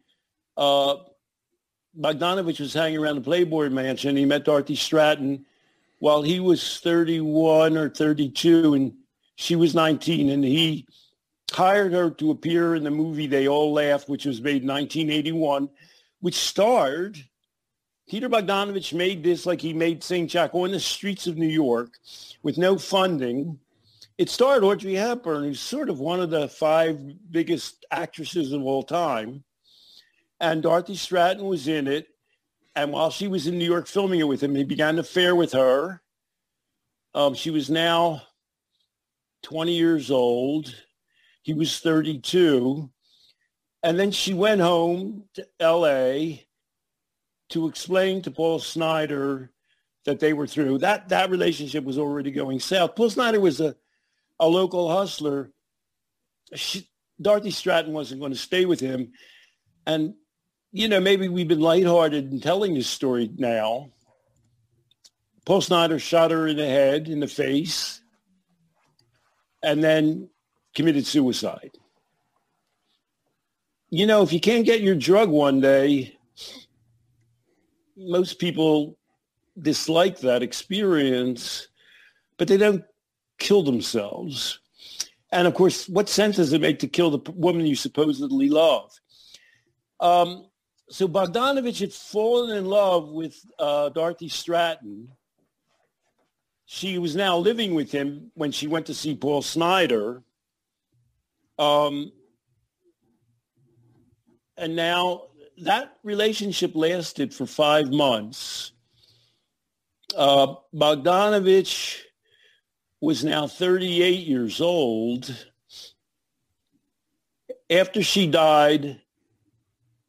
uh, 0.56 0.96
Bogdanovich 1.98 2.60
was 2.60 2.72
hanging 2.72 2.98
around 2.98 3.16
the 3.16 3.20
Playboy 3.22 3.68
Mansion. 3.68 4.16
He 4.16 4.24
met 4.24 4.44
Dorothy 4.44 4.76
Stratton 4.76 5.44
while 5.98 6.22
he 6.22 6.40
was 6.40 6.78
31 6.80 7.76
or 7.76 7.88
32 7.88 8.74
and 8.74 8.92
she 9.36 9.56
was 9.56 9.74
19 9.74 10.30
and 10.30 10.44
he 10.44 10.86
hired 11.52 11.92
her 11.92 12.10
to 12.10 12.30
appear 12.30 12.74
in 12.74 12.84
the 12.84 12.90
movie 12.90 13.26
They 13.26 13.48
All 13.48 13.72
Laugh, 13.72 14.08
which 14.08 14.24
was 14.24 14.40
made 14.40 14.62
in 14.62 14.68
1981, 14.68 15.68
which 16.20 16.36
starred 16.36 17.18
Peter 18.10 18.28
Bogdanovich 18.28 18.92
made 18.92 19.22
this 19.22 19.46
like 19.46 19.60
he 19.60 19.72
made 19.72 20.02
St. 20.02 20.28
Jack 20.28 20.52
on 20.52 20.72
the 20.72 20.80
streets 20.80 21.28
of 21.28 21.38
New 21.38 21.46
York 21.46 21.96
with 22.42 22.58
no 22.58 22.76
funding. 22.76 23.56
It 24.18 24.28
starred 24.28 24.64
Audrey 24.64 24.94
Hepburn, 24.94 25.44
who's 25.44 25.60
sort 25.60 25.88
of 25.88 26.00
one 26.00 26.20
of 26.20 26.28
the 26.28 26.48
five 26.48 26.98
biggest 27.30 27.86
actresses 27.92 28.52
of 28.52 28.64
all 28.64 28.82
time. 28.82 29.44
And 30.40 30.60
Dorothy 30.60 30.96
Stratton 30.96 31.44
was 31.44 31.68
in 31.68 31.86
it. 31.86 32.08
And 32.74 32.90
while 32.90 33.12
she 33.12 33.28
was 33.28 33.46
in 33.46 33.58
New 33.58 33.64
York 33.64 33.86
filming 33.86 34.18
it 34.18 34.26
with 34.26 34.42
him, 34.42 34.56
he 34.56 34.64
began 34.64 34.96
an 34.96 34.98
affair 34.98 35.36
with 35.36 35.52
her. 35.52 36.02
Um, 37.14 37.34
she 37.34 37.50
was 37.50 37.70
now 37.70 38.22
20 39.44 39.72
years 39.72 40.10
old. 40.10 40.74
He 41.42 41.54
was 41.54 41.78
32. 41.78 42.90
And 43.84 44.00
then 44.00 44.10
she 44.10 44.34
went 44.34 44.60
home 44.60 45.26
to 45.34 45.46
L.A. 45.60 46.48
to 47.50 47.68
explain 47.68 48.22
to 48.22 48.30
Paul 48.30 48.58
Snider 48.58 49.50
that 50.04 50.20
they 50.20 50.32
were 50.32 50.46
through. 50.46 50.78
That 50.78 51.08
that 51.10 51.30
relationship 51.30 51.84
was 51.84 51.98
already 51.98 52.30
going 52.30 52.60
south. 52.60 52.96
Paul 52.96 53.10
Snider 53.10 53.40
was 53.40 53.60
a, 53.60 53.76
a 54.38 54.48
local 54.48 54.90
hustler. 54.90 55.50
She, 56.54 56.88
Dorothy 57.20 57.50
Stratton 57.50 57.92
wasn't 57.92 58.20
going 58.20 58.32
to 58.32 58.38
stay 58.38 58.64
with 58.64 58.80
him. 58.80 59.12
And 59.86 60.14
you 60.72 60.88
know, 60.88 61.00
maybe 61.00 61.28
we've 61.28 61.48
been 61.48 61.60
lighthearted 61.60 62.32
in 62.32 62.40
telling 62.40 62.74
this 62.74 62.88
story 62.88 63.30
now. 63.36 63.90
Paul 65.44 65.60
Snider 65.60 65.98
shot 65.98 66.30
her 66.30 66.46
in 66.46 66.56
the 66.56 66.66
head, 66.66 67.08
in 67.08 67.20
the 67.20 67.26
face. 67.26 68.00
And 69.62 69.84
then 69.84 70.30
committed 70.74 71.06
suicide. 71.06 71.72
You 73.90 74.06
know, 74.06 74.22
if 74.22 74.32
you 74.32 74.40
can't 74.40 74.64
get 74.64 74.80
your 74.80 74.94
drug 74.94 75.28
one 75.28 75.60
day, 75.60 76.16
most 78.00 78.38
people 78.38 78.98
dislike 79.60 80.18
that 80.20 80.42
experience, 80.42 81.68
but 82.38 82.48
they 82.48 82.56
don't 82.56 82.84
kill 83.38 83.62
themselves. 83.62 84.60
And 85.32 85.46
of 85.46 85.54
course, 85.54 85.88
what 85.88 86.08
sense 86.08 86.36
does 86.36 86.52
it 86.52 86.60
make 86.60 86.78
to 86.80 86.88
kill 86.88 87.10
the 87.10 87.32
woman 87.32 87.66
you 87.66 87.76
supposedly 87.76 88.48
love? 88.48 88.90
Um, 90.00 90.46
so 90.88 91.06
Bogdanovich 91.06 91.80
had 91.80 91.92
fallen 91.92 92.56
in 92.56 92.64
love 92.64 93.08
with 93.10 93.38
uh, 93.58 93.90
Dorothy 93.90 94.28
Stratton. 94.28 95.08
She 96.66 96.98
was 96.98 97.14
now 97.14 97.36
living 97.36 97.74
with 97.74 97.92
him 97.92 98.30
when 98.34 98.50
she 98.50 98.66
went 98.66 98.86
to 98.86 98.94
see 98.94 99.14
Paul 99.14 99.42
Snider. 99.42 100.22
Um, 101.58 102.12
and 104.56 104.74
now 104.74 105.29
that 105.62 105.96
relationship 106.02 106.72
lasted 106.74 107.34
for 107.34 107.46
five 107.46 107.90
months. 107.90 108.72
Uh, 110.16 110.54
Bogdanovich 110.74 112.00
was 113.00 113.24
now 113.24 113.46
38 113.46 114.26
years 114.26 114.60
old. 114.60 115.46
After 117.70 118.02
she 118.02 118.26
died, 118.26 119.00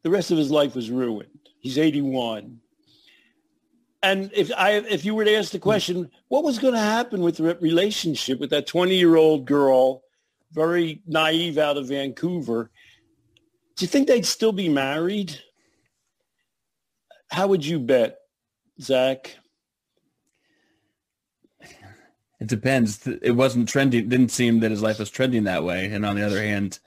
the 0.02 0.10
rest 0.10 0.30
of 0.30 0.38
his 0.38 0.50
life 0.50 0.74
was 0.74 0.90
ruined. 0.90 1.28
He's 1.60 1.78
81. 1.78 2.58
And 4.02 4.32
if 4.34 4.50
I, 4.56 4.72
if 4.72 5.04
you 5.04 5.14
were 5.14 5.24
to 5.24 5.36
ask 5.36 5.52
the 5.52 5.60
question, 5.60 6.10
what 6.26 6.42
was 6.42 6.58
going 6.58 6.74
to 6.74 6.80
happen 6.80 7.20
with 7.20 7.36
the 7.36 7.54
relationship 7.60 8.40
with 8.40 8.50
that 8.50 8.66
20-year-old 8.66 9.44
girl, 9.44 10.02
very 10.50 11.02
naive 11.06 11.56
out 11.56 11.76
of 11.76 11.86
Vancouver, 11.86 12.71
do 13.76 13.84
you 13.84 13.88
think 13.88 14.08
they'd 14.08 14.26
still 14.26 14.52
be 14.52 14.68
married? 14.68 15.38
How 17.30 17.46
would 17.46 17.64
you 17.64 17.78
bet, 17.78 18.18
Zach? 18.80 19.36
It 22.40 22.48
depends. 22.48 23.06
It 23.06 23.36
wasn't 23.36 23.68
trending. 23.68 24.00
It 24.00 24.08
didn't 24.08 24.30
seem 24.30 24.60
that 24.60 24.70
his 24.70 24.82
life 24.82 24.98
was 24.98 25.10
trending 25.10 25.44
that 25.44 25.62
way. 25.62 25.86
And 25.86 26.04
on 26.04 26.16
the 26.16 26.26
other 26.26 26.42
hand, 26.42 26.80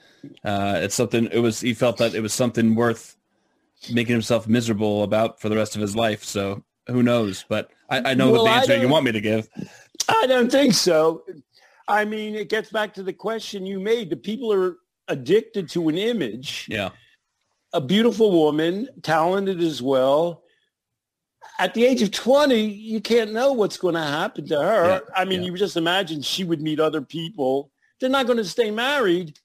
uh, 0.43 0.79
it's 0.83 0.95
something. 0.95 1.29
It 1.31 1.39
was. 1.39 1.61
He 1.61 1.73
felt 1.73 1.97
that 1.97 2.13
it 2.13 2.19
was 2.19 2.33
something 2.33 2.75
worth 2.75 3.15
making 3.91 4.13
himself 4.13 4.47
miserable 4.47 5.03
about 5.03 5.39
for 5.39 5.49
the 5.49 5.55
rest 5.55 5.75
of 5.75 5.81
his 5.81 5.95
life. 5.95 6.23
So 6.23 6.63
who 6.87 7.03
knows? 7.03 7.45
But 7.47 7.71
I, 7.89 8.11
I 8.11 8.13
know 8.13 8.31
well, 8.31 8.43
what 8.43 8.49
the 8.49 8.73
answer 8.73 8.77
you 8.77 8.89
want 8.89 9.05
me 9.05 9.13
to 9.13 9.21
give. 9.21 9.47
I 10.09 10.27
don't 10.27 10.51
think 10.51 10.73
so. 10.73 11.23
I 11.87 12.03
mean, 12.03 12.35
it 12.35 12.49
gets 12.49 12.69
back 12.69 12.93
to 12.95 13.03
the 13.03 13.13
question 13.13 13.65
you 13.65 13.79
made. 13.79 14.09
The 14.09 14.17
people 14.17 14.51
are 14.51 14.77
addicted 15.07 15.69
to 15.69 15.89
an 15.89 15.97
image. 15.97 16.67
Yeah. 16.69 16.89
A 17.73 17.81
beautiful 17.81 18.31
woman, 18.31 18.87
talented 19.01 19.61
as 19.61 19.81
well, 19.81 20.43
at 21.59 21.73
the 21.73 21.85
age 21.85 22.01
of 22.01 22.11
20, 22.11 22.55
you 22.65 22.99
can't 23.01 23.31
know 23.31 23.53
what's 23.53 23.77
going 23.77 23.95
to 23.95 24.01
happen 24.01 24.47
to 24.47 24.61
her. 24.61 24.87
Yeah, 24.87 24.99
I 25.15 25.25
mean, 25.25 25.41
yeah. 25.41 25.47
you 25.47 25.57
just 25.57 25.77
imagine 25.77 26.21
she 26.21 26.43
would 26.43 26.61
meet 26.61 26.79
other 26.79 27.01
people. 27.01 27.71
They're 27.99 28.09
not 28.09 28.25
going 28.25 28.37
to 28.37 28.45
stay 28.45 28.71
married 28.71 29.39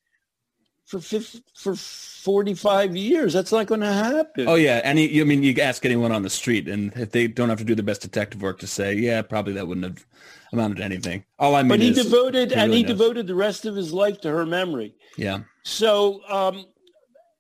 for 0.87 0.99
50, 0.99 1.45
for 1.55 1.77
45 1.77 2.97
years. 2.97 3.33
That's 3.33 3.53
not 3.53 3.67
going 3.67 3.83
to 3.83 3.93
happen. 3.93 4.49
Oh 4.49 4.57
yeah, 4.57 4.81
any 4.83 5.21
I 5.21 5.25
mean, 5.25 5.43
you 5.43 5.55
ask 5.61 5.85
anyone 5.85 6.11
on 6.11 6.23
the 6.23 6.31
street, 6.31 6.69
and 6.69 6.93
if 6.97 7.13
they 7.13 7.29
don't 7.29 7.49
have 7.49 7.59
to 7.59 7.65
do 7.65 7.77
the 7.77 7.83
best 7.83 8.03
detective 8.03 8.43
work 8.43 8.59
to 8.61 8.67
say, 8.67 8.95
yeah, 8.95 9.23
probably 9.23 9.53
that 9.53 9.69
wouldn't 9.69 9.85
have 9.85 10.05
amounted 10.53 10.79
to 10.79 10.85
anything. 10.85 11.25
All 11.39 11.55
I 11.55 11.63
mean, 11.63 11.69
but 11.69 11.81
he 11.81 11.93
devoted 11.93 12.53
and 12.53 12.73
he 12.73 12.83
knows. 12.83 12.91
devoted 12.91 13.27
the 13.29 13.37
rest 13.37 13.67
of 13.67 13.77
his 13.77 13.93
life 13.93 14.21
to 14.23 14.31
her 14.31 14.45
memory. 14.45 14.95
Yeah. 15.17 15.41
So, 15.63 16.23
um, 16.29 16.67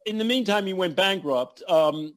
in 0.06 0.18
the 0.18 0.24
meantime, 0.24 0.66
he 0.66 0.72
went 0.72 0.96
bankrupt. 0.96 1.62
Um, 1.68 2.14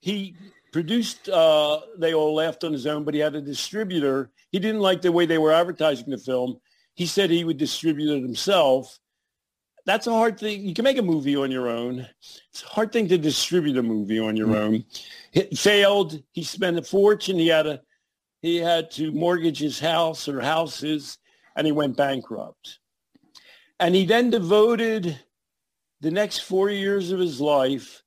he 0.00 0.36
produced 0.72 1.28
uh, 1.28 1.80
They 1.98 2.14
All 2.14 2.34
Laughed 2.34 2.64
on 2.64 2.72
His 2.72 2.86
Own, 2.86 3.04
but 3.04 3.14
he 3.14 3.20
had 3.20 3.34
a 3.34 3.40
distributor. 3.40 4.30
He 4.50 4.58
didn't 4.58 4.80
like 4.80 5.02
the 5.02 5.12
way 5.12 5.26
they 5.26 5.38
were 5.38 5.52
advertising 5.52 6.10
the 6.10 6.18
film. 6.18 6.60
He 6.94 7.06
said 7.06 7.30
he 7.30 7.44
would 7.44 7.58
distribute 7.58 8.16
it 8.16 8.22
himself. 8.22 8.98
That's 9.86 10.06
a 10.06 10.12
hard 10.12 10.38
thing. 10.38 10.62
You 10.62 10.74
can 10.74 10.84
make 10.84 10.98
a 10.98 11.02
movie 11.02 11.36
on 11.36 11.50
your 11.50 11.68
own. 11.68 12.06
It's 12.50 12.62
a 12.62 12.66
hard 12.66 12.92
thing 12.92 13.08
to 13.08 13.16
distribute 13.16 13.78
a 13.78 13.82
movie 13.82 14.18
on 14.18 14.36
your 14.36 14.48
mm-hmm. 14.48 14.74
own. 14.74 14.84
It 15.32 15.56
failed. 15.56 16.22
He 16.32 16.42
spent 16.42 16.78
a 16.78 16.82
fortune. 16.82 17.38
He 17.38 17.48
had 17.48 17.66
a 17.66 17.80
he 18.42 18.56
had 18.56 18.90
to 18.92 19.10
mortgage 19.12 19.58
his 19.58 19.80
house 19.80 20.28
or 20.28 20.40
houses, 20.40 21.18
and 21.56 21.66
he 21.66 21.72
went 21.72 21.96
bankrupt. 21.96 22.78
And 23.80 23.94
he 23.94 24.04
then 24.04 24.30
devoted 24.30 25.18
the 26.00 26.10
next 26.10 26.40
four 26.40 26.70
years 26.70 27.10
of 27.12 27.20
his 27.20 27.40
life 27.40 28.02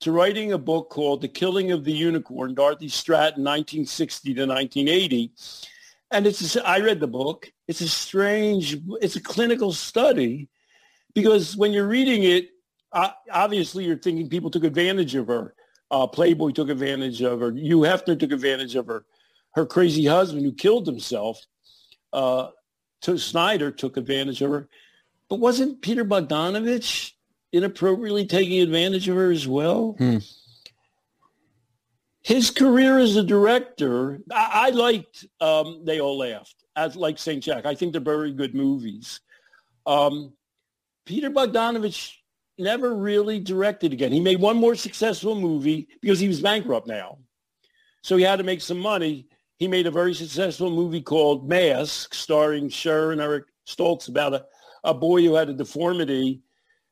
to 0.00 0.12
writing 0.12 0.52
a 0.52 0.58
book 0.58 0.90
called 0.90 1.20
The 1.20 1.28
Killing 1.28 1.72
of 1.72 1.84
the 1.84 1.92
Unicorn, 1.92 2.54
Dorothy 2.54 2.88
Stratton, 2.88 3.42
1960 3.42 4.34
to 4.34 4.46
1980. 4.46 5.32
And 6.10 6.26
it's, 6.26 6.56
a, 6.56 6.66
I 6.66 6.80
read 6.80 7.00
the 7.00 7.06
book. 7.06 7.50
It's 7.68 7.80
a 7.80 7.88
strange, 7.88 8.78
it's 9.00 9.16
a 9.16 9.20
clinical 9.20 9.72
study 9.72 10.48
because 11.14 11.56
when 11.56 11.72
you're 11.72 11.86
reading 11.86 12.24
it, 12.24 12.50
obviously 13.32 13.84
you're 13.84 13.98
thinking 13.98 14.28
people 14.28 14.50
took 14.50 14.64
advantage 14.64 15.14
of 15.14 15.26
her. 15.26 15.54
Uh, 15.90 16.06
Playboy 16.06 16.50
took 16.50 16.70
advantage 16.70 17.22
of 17.22 17.40
her. 17.40 17.52
Hugh 17.52 17.80
Hefner 17.80 18.18
took 18.18 18.32
advantage 18.32 18.74
of 18.74 18.86
her. 18.86 19.04
Her 19.52 19.66
crazy 19.66 20.06
husband 20.06 20.44
who 20.44 20.52
killed 20.52 20.86
himself, 20.86 21.40
uh, 22.12 22.48
to 23.02 23.18
Snider 23.18 23.70
took 23.70 23.96
advantage 23.96 24.40
of 24.42 24.50
her. 24.50 24.68
But 25.28 25.40
wasn't 25.40 25.82
Peter 25.82 26.04
Bogdanovich 26.04 27.12
inappropriately 27.52 28.26
taking 28.26 28.60
advantage 28.60 29.08
of 29.08 29.16
her 29.16 29.30
as 29.30 29.46
well. 29.46 29.94
Hmm. 29.98 30.18
His 32.22 32.50
career 32.50 32.98
as 32.98 33.16
a 33.16 33.22
director, 33.22 34.20
I, 34.32 34.50
I 34.52 34.70
liked 34.70 35.26
um, 35.40 35.82
They 35.84 36.00
All 36.00 36.18
Laughed, 36.18 36.64
as 36.74 36.96
like 36.96 37.18
St. 37.18 37.42
Jack. 37.42 37.66
I 37.66 37.74
think 37.74 37.92
they're 37.92 38.00
very 38.00 38.32
good 38.32 38.54
movies. 38.54 39.20
Um, 39.86 40.32
Peter 41.04 41.30
Bogdanovich 41.30 42.12
never 42.58 42.94
really 42.94 43.40
directed 43.40 43.92
again. 43.92 44.12
He 44.12 44.20
made 44.20 44.40
one 44.40 44.56
more 44.56 44.74
successful 44.74 45.34
movie 45.34 45.88
because 46.00 46.18
he 46.18 46.28
was 46.28 46.40
bankrupt 46.40 46.86
now. 46.86 47.18
So 48.02 48.16
he 48.16 48.24
had 48.24 48.36
to 48.36 48.44
make 48.44 48.60
some 48.60 48.78
money. 48.78 49.28
He 49.58 49.68
made 49.68 49.86
a 49.86 49.90
very 49.90 50.14
successful 50.14 50.70
movie 50.70 51.02
called 51.02 51.48
Mask, 51.48 52.14
starring 52.14 52.68
Cher 52.68 53.12
and 53.12 53.20
Eric 53.20 53.44
Stoltz 53.66 54.08
about 54.08 54.34
a, 54.34 54.46
a 54.84 54.94
boy 54.94 55.22
who 55.22 55.34
had 55.34 55.48
a 55.48 55.54
deformity 55.54 56.42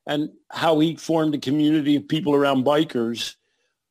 and 0.05 0.29
how 0.51 0.79
he 0.79 0.95
formed 0.95 1.35
a 1.35 1.39
community 1.39 1.95
of 1.95 2.07
people 2.07 2.33
around 2.33 2.65
bikers. 2.65 3.35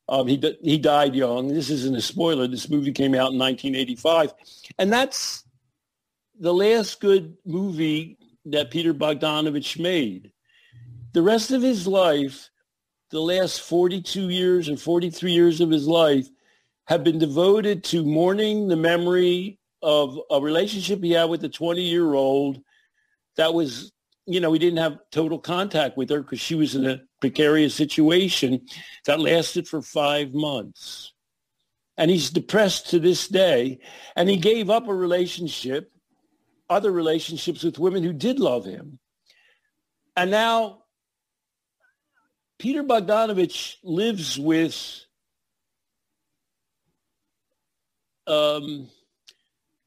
Um, 0.08 0.26
he 0.26 0.42
he 0.62 0.78
died 0.78 1.14
young. 1.14 1.48
This 1.48 1.70
isn't 1.70 1.96
a 1.96 2.02
spoiler. 2.02 2.46
This 2.46 2.68
movie 2.68 2.92
came 2.92 3.14
out 3.14 3.32
in 3.32 3.38
1985, 3.38 4.34
and 4.78 4.92
that's 4.92 5.44
the 6.38 6.52
last 6.52 7.00
good 7.00 7.36
movie 7.46 8.18
that 8.46 8.70
Peter 8.70 8.92
Bogdanovich 8.92 9.80
made. 9.80 10.32
The 11.12 11.22
rest 11.22 11.52
of 11.52 11.62
his 11.62 11.86
life, 11.86 12.50
the 13.10 13.20
last 13.20 13.60
42 13.60 14.28
years 14.28 14.68
or 14.68 14.76
43 14.76 15.32
years 15.32 15.60
of 15.60 15.70
his 15.70 15.86
life, 15.86 16.28
have 16.86 17.04
been 17.04 17.18
devoted 17.18 17.84
to 17.84 18.04
mourning 18.04 18.66
the 18.66 18.76
memory 18.76 19.58
of 19.82 20.18
a 20.30 20.40
relationship 20.40 21.02
he 21.02 21.12
had 21.12 21.24
with 21.24 21.44
a 21.44 21.48
20-year-old 21.48 22.60
that 23.36 23.54
was 23.54 23.91
you 24.26 24.40
know, 24.40 24.52
he 24.52 24.58
didn't 24.58 24.78
have 24.78 24.98
total 25.10 25.38
contact 25.38 25.96
with 25.96 26.10
her 26.10 26.22
because 26.22 26.40
she 26.40 26.54
was 26.54 26.74
in 26.74 26.86
a 26.86 27.00
precarious 27.20 27.74
situation 27.74 28.66
that 29.06 29.20
lasted 29.20 29.66
for 29.66 29.82
five 29.82 30.32
months. 30.32 31.12
And 31.96 32.10
he's 32.10 32.30
depressed 32.30 32.90
to 32.90 32.98
this 32.98 33.28
day. 33.28 33.80
And 34.16 34.28
he 34.28 34.36
gave 34.36 34.70
up 34.70 34.88
a 34.88 34.94
relationship, 34.94 35.92
other 36.70 36.90
relationships 36.90 37.62
with 37.62 37.78
women 37.78 38.02
who 38.02 38.12
did 38.12 38.38
love 38.38 38.64
him. 38.64 38.98
And 40.16 40.30
now 40.30 40.84
Peter 42.58 42.84
Bogdanovich 42.84 43.76
lives 43.82 44.38
with 44.38 45.04
um, 48.26 48.88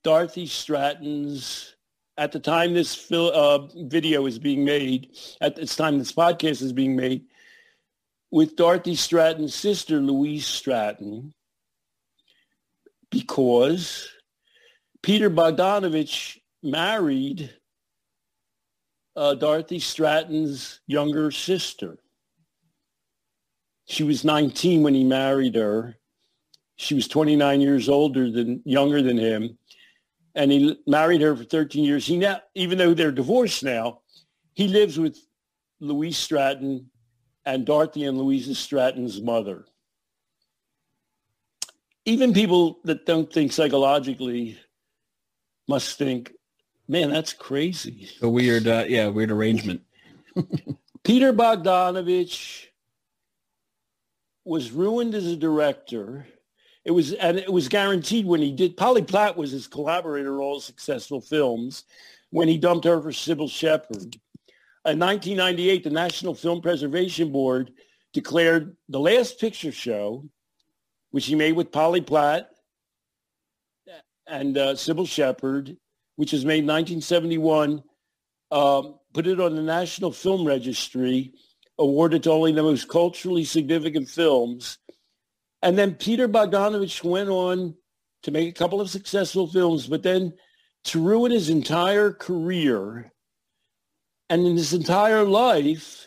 Dorothy 0.03 0.45
Stratton's 0.45 1.74
at 2.17 2.31
the 2.31 2.39
time 2.39 2.73
this 2.73 2.95
fil- 2.95 3.33
uh, 3.33 3.67
video 3.75 4.25
is 4.25 4.39
being 4.39 4.63
made, 4.63 5.15
at 5.41 5.55
this 5.55 5.75
time 5.75 5.97
this 5.97 6.11
podcast 6.11 6.61
is 6.61 6.73
being 6.73 6.95
made, 6.95 7.25
with 8.31 8.55
Dorothy 8.55 8.95
Stratton's 8.95 9.53
sister, 9.53 9.99
Louise 9.99 10.45
Stratton, 10.45 11.33
because 13.11 14.09
Peter 15.01 15.29
Bogdanovich 15.29 16.37
married 16.63 17.53
uh, 19.15 19.35
Dorothy 19.35 19.79
Stratton's 19.79 20.81
younger 20.87 21.31
sister. 21.31 21.97
She 23.87 24.03
was 24.03 24.25
19 24.25 24.83
when 24.83 24.95
he 24.95 25.03
married 25.03 25.55
her. 25.55 25.95
She 26.77 26.95
was 26.95 27.07
29 27.07 27.61
years 27.61 27.87
older 27.87 28.29
than 28.31 28.61
younger 28.65 29.01
than 29.01 29.17
him 29.17 29.57
and 30.35 30.51
he 30.51 30.77
married 30.85 31.21
her 31.21 31.35
for 31.35 31.43
13 31.43 31.83
years. 31.83 32.05
He 32.05 32.17
now, 32.17 32.41
even 32.53 32.77
though 32.77 32.93
they're 32.93 33.11
divorced 33.11 33.63
now, 33.63 34.01
he 34.53 34.67
lives 34.67 34.99
with 34.99 35.17
Louise 35.79 36.17
Stratton 36.17 36.89
and 37.45 37.65
Dorothy 37.65 38.05
and 38.05 38.17
Louisa 38.17 38.55
Stratton's 38.55 39.21
mother. 39.21 39.65
Even 42.05 42.33
people 42.33 42.79
that 42.83 43.05
don't 43.05 43.31
think 43.31 43.51
psychologically 43.51 44.59
must 45.67 45.97
think, 45.97 46.33
man, 46.87 47.09
that's 47.09 47.33
crazy. 47.33 48.09
A 48.21 48.29
weird, 48.29 48.67
uh, 48.67 48.85
yeah, 48.87 49.07
weird 49.07 49.31
arrangement. 49.31 49.81
Peter 51.03 51.33
Bogdanovich 51.33 52.65
was 54.43 54.71
ruined 54.71 55.15
as 55.15 55.25
a 55.25 55.35
director. 55.35 56.27
It 56.85 56.91
was, 56.91 57.13
and 57.13 57.37
it 57.37 57.51
was 57.51 57.67
guaranteed 57.67 58.25
when 58.25 58.41
he 58.41 58.51
did. 58.51 58.77
Polly 58.77 59.01
Platt 59.01 59.35
was 59.35 59.51
his 59.51 59.67
collaborator 59.67 60.35
in 60.35 60.39
all 60.39 60.59
successful 60.59 61.19
films 61.19 61.83
when 62.29 62.47
he 62.47 62.57
dumped 62.57 62.85
her 62.85 63.01
for 63.01 63.11
Cybill 63.11 63.49
Shepherd. 63.49 64.15
In 64.85 64.99
1998, 64.99 65.83
the 65.83 65.89
National 65.89 66.35
Film 66.35 66.61
Preservation 66.61 67.31
Board 67.31 67.71
declared 68.13 68.77
the 68.87 68.99
last 68.99 69.39
picture 69.39 69.71
show, 69.71 70.23
which 71.09 71.25
he 71.25 71.33
made 71.33 71.53
with 71.53 71.71
Polly 71.71 72.01
Platt 72.01 72.51
and 74.27 74.57
uh, 74.57 74.73
Cybill 74.73 75.07
Shepherd, 75.07 75.75
which 76.17 76.33
was 76.33 76.45
made 76.45 76.59
in 76.59 76.67
1971, 76.67 77.83
um, 78.51 78.99
put 79.13 79.27
it 79.27 79.39
on 79.39 79.55
the 79.55 79.61
National 79.61 80.11
Film 80.11 80.45
Registry, 80.45 81.33
awarded 81.79 82.23
to 82.23 82.31
only 82.31 82.51
the 82.51 82.63
most 82.63 82.87
culturally 82.87 83.43
significant 83.43 84.07
films. 84.07 84.77
And 85.65 85.75
then 85.75 85.95
Peter 85.95 86.29
Bogdanovich 86.29 87.03
went 87.03 87.27
on 87.27 87.73
to 88.21 88.29
make 88.29 88.47
a 88.47 88.53
couple 88.53 88.79
of 88.79 88.89
successful 88.91 89.47
films, 89.47 89.87
but 89.87 90.03
then 90.03 90.35
to 90.85 91.01
ruin 91.01 91.31
his 91.31 91.49
entire 91.49 92.13
career 92.13 93.11
and 94.29 94.45
in 94.45 94.57
his 94.57 94.73
entire 94.73 95.23
life 95.23 96.05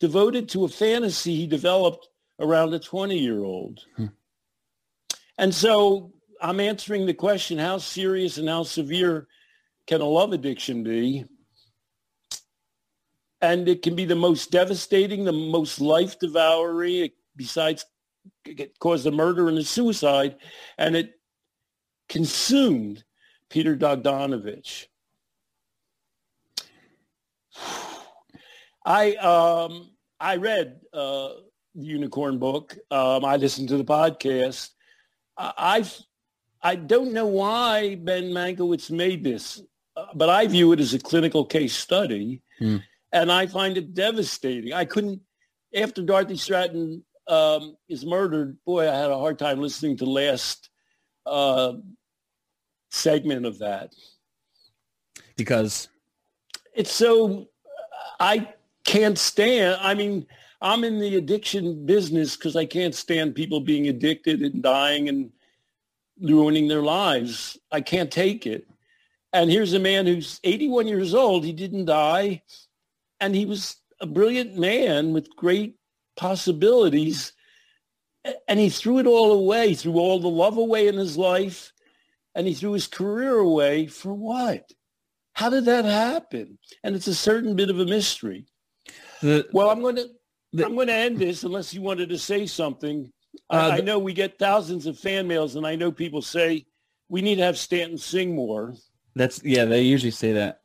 devoted 0.00 0.48
to 0.48 0.64
a 0.64 0.68
fantasy 0.68 1.36
he 1.36 1.46
developed 1.46 2.08
around 2.40 2.74
a 2.74 2.80
20-year-old. 2.80 3.84
Hmm. 3.96 4.06
And 5.38 5.54
so 5.54 6.12
I'm 6.42 6.58
answering 6.58 7.06
the 7.06 7.14
question, 7.14 7.58
how 7.58 7.78
serious 7.78 8.38
and 8.38 8.48
how 8.48 8.64
severe 8.64 9.28
can 9.86 10.00
a 10.00 10.04
love 10.04 10.32
addiction 10.32 10.82
be? 10.82 11.26
And 13.40 13.68
it 13.68 13.82
can 13.82 13.94
be 13.94 14.04
the 14.04 14.16
most 14.16 14.50
devastating, 14.50 15.22
the 15.22 15.32
most 15.32 15.80
life-devouring, 15.80 17.10
besides 17.38 17.86
it 18.44 18.78
caused 18.78 19.06
a 19.06 19.10
murder 19.10 19.48
and 19.48 19.56
a 19.56 19.64
suicide, 19.64 20.36
and 20.76 20.96
it 20.96 21.12
consumed 22.08 23.04
Peter 23.48 23.76
Bogdanovich. 23.76 24.86
I 28.84 29.14
um, 29.16 29.90
I 30.20 30.36
read 30.36 30.80
uh, 30.92 31.30
the 31.74 31.86
Unicorn 31.86 32.38
book. 32.38 32.76
Um, 32.90 33.24
I 33.24 33.36
listened 33.36 33.68
to 33.68 33.76
the 33.76 33.84
podcast. 33.84 34.70
I 35.36 35.86
I 36.62 36.74
don't 36.74 37.12
know 37.12 37.26
why 37.26 37.94
Ben 37.96 38.24
Mankiewicz 38.24 38.90
made 38.90 39.22
this, 39.22 39.62
uh, 39.96 40.06
but 40.14 40.28
I 40.28 40.46
view 40.46 40.72
it 40.72 40.80
as 40.80 40.94
a 40.94 40.98
clinical 40.98 41.44
case 41.44 41.76
study, 41.76 42.42
hmm. 42.58 42.78
and 43.12 43.30
I 43.30 43.46
find 43.46 43.76
it 43.76 43.94
devastating. 43.94 44.72
I 44.72 44.84
couldn't 44.84 45.20
after 45.74 46.02
Dorothy 46.02 46.36
Stratton 46.36 47.04
um, 47.28 47.76
is 47.88 48.04
murdered. 48.04 48.58
Boy, 48.64 48.90
I 48.90 48.96
had 48.96 49.10
a 49.10 49.18
hard 49.18 49.38
time 49.38 49.60
listening 49.60 49.96
to 49.98 50.06
last 50.06 50.70
uh, 51.26 51.74
segment 52.90 53.46
of 53.46 53.58
that 53.58 53.92
because 55.36 55.88
it's 56.74 56.92
so. 56.92 57.48
I 58.20 58.52
can't 58.84 59.18
stand. 59.18 59.78
I 59.80 59.94
mean, 59.94 60.26
I'm 60.60 60.82
in 60.82 60.98
the 60.98 61.16
addiction 61.16 61.86
business 61.86 62.36
because 62.36 62.56
I 62.56 62.64
can't 62.64 62.94
stand 62.94 63.34
people 63.34 63.60
being 63.60 63.88
addicted 63.88 64.42
and 64.42 64.62
dying 64.62 65.08
and 65.08 65.30
ruining 66.20 66.66
their 66.66 66.82
lives. 66.82 67.56
I 67.70 67.80
can't 67.80 68.10
take 68.10 68.46
it. 68.46 68.66
And 69.32 69.50
here's 69.50 69.74
a 69.74 69.78
man 69.78 70.06
who's 70.06 70.40
81 70.42 70.88
years 70.88 71.14
old. 71.14 71.44
He 71.44 71.52
didn't 71.52 71.84
die. 71.84 72.42
And 73.20 73.34
he 73.34 73.46
was 73.46 73.76
a 74.00 74.06
brilliant 74.06 74.56
man 74.56 75.12
with 75.12 75.34
great 75.36 75.77
possibilities. 76.18 77.32
And 78.46 78.60
he 78.60 78.68
threw 78.68 78.98
it 78.98 79.06
all 79.06 79.32
away, 79.32 79.72
threw 79.72 79.94
all 79.94 80.20
the 80.20 80.28
love 80.28 80.58
away 80.58 80.88
in 80.88 80.96
his 80.96 81.16
life. 81.16 81.72
And 82.34 82.46
he 82.46 82.52
threw 82.52 82.72
his 82.72 82.86
career 82.86 83.36
away 83.36 83.86
for 83.86 84.12
what? 84.12 84.70
How 85.32 85.48
did 85.48 85.64
that 85.64 85.84
happen? 85.84 86.58
And 86.84 86.94
it's 86.94 87.06
a 87.06 87.14
certain 87.14 87.56
bit 87.56 87.70
of 87.70 87.80
a 87.80 87.86
mystery. 87.86 88.46
The, 89.22 89.48
well, 89.52 89.70
I'm 89.70 89.80
going 89.80 89.96
to 89.96 90.08
the, 90.52 90.64
I'm 90.64 90.74
going 90.74 90.88
to 90.88 90.94
end 90.94 91.18
this 91.18 91.44
unless 91.44 91.72
you 91.72 91.80
wanted 91.80 92.08
to 92.08 92.18
say 92.18 92.46
something. 92.46 93.10
Uh, 93.50 93.70
I, 93.72 93.76
I, 93.76 93.80
know 93.80 93.98
we 93.98 94.12
get 94.12 94.38
thousands 94.38 94.86
of 94.86 94.98
fan 94.98 95.28
mails, 95.28 95.56
and 95.56 95.66
I 95.66 95.76
know 95.76 95.92
people 95.92 96.22
say 96.22 96.66
we 97.08 97.22
need 97.22 97.36
to 97.36 97.42
have 97.42 97.58
Stanton 97.58 97.98
sing 97.98 98.34
more. 98.34 98.74
That's 99.14 99.42
yeah, 99.44 99.64
they 99.64 99.82
usually 99.82 100.10
say 100.10 100.32
that. 100.32 100.60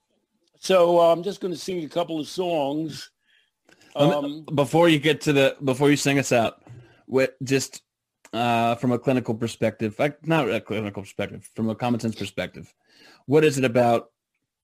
So 0.60 0.99
uh, 0.99 1.12
I'm 1.12 1.24
just 1.24 1.41
going 1.41 1.54
to 1.54 1.60
sing 1.60 1.84
a 1.84 1.89
couple 1.89 2.20
of 2.20 2.28
songs. 2.28 3.12
Um, 3.95 4.45
before 4.53 4.89
you 4.89 4.99
get 4.99 5.21
to 5.21 5.33
the 5.33 5.55
before 5.63 5.89
you 5.89 5.95
sing 5.95 6.19
us 6.19 6.31
out, 6.31 6.61
with 7.07 7.31
just 7.43 7.81
uh, 8.33 8.75
from 8.75 8.91
a 8.91 8.99
clinical 8.99 9.35
perspective, 9.35 9.99
not 10.23 10.49
a 10.49 10.61
clinical 10.61 11.03
perspective, 11.03 11.49
from 11.55 11.69
a 11.69 11.75
common 11.75 11.99
sense 11.99 12.15
perspective, 12.15 12.73
what 13.25 13.43
is 13.43 13.57
it 13.57 13.65
about 13.65 14.09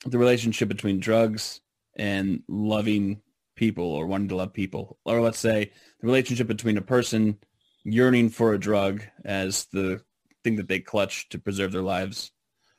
the 0.06 0.18
relationship 0.18 0.68
between 0.68 1.00
drugs 1.00 1.62
and 1.96 2.42
loving 2.48 3.22
people 3.56 3.84
or 3.84 4.08
wanting 4.08 4.30
to 4.30 4.36
love 4.36 4.54
people, 4.54 4.98
or 5.06 5.22
let's 5.22 5.40
say 5.40 5.72
the 6.00 6.08
relationship 6.08 6.48
between 6.48 6.78
a 6.78 6.82
person 6.82 7.38
yearning 7.84 8.30
for 8.30 8.54
a 8.54 8.60
drug 8.60 9.04
as 9.26 9.66
the 9.74 10.02
thing 10.44 10.56
that 10.56 10.68
they 10.68 10.80
clutch 10.80 11.28
to 11.30 11.38
preserve 11.38 11.72
their 11.72 11.82
lives, 11.82 12.32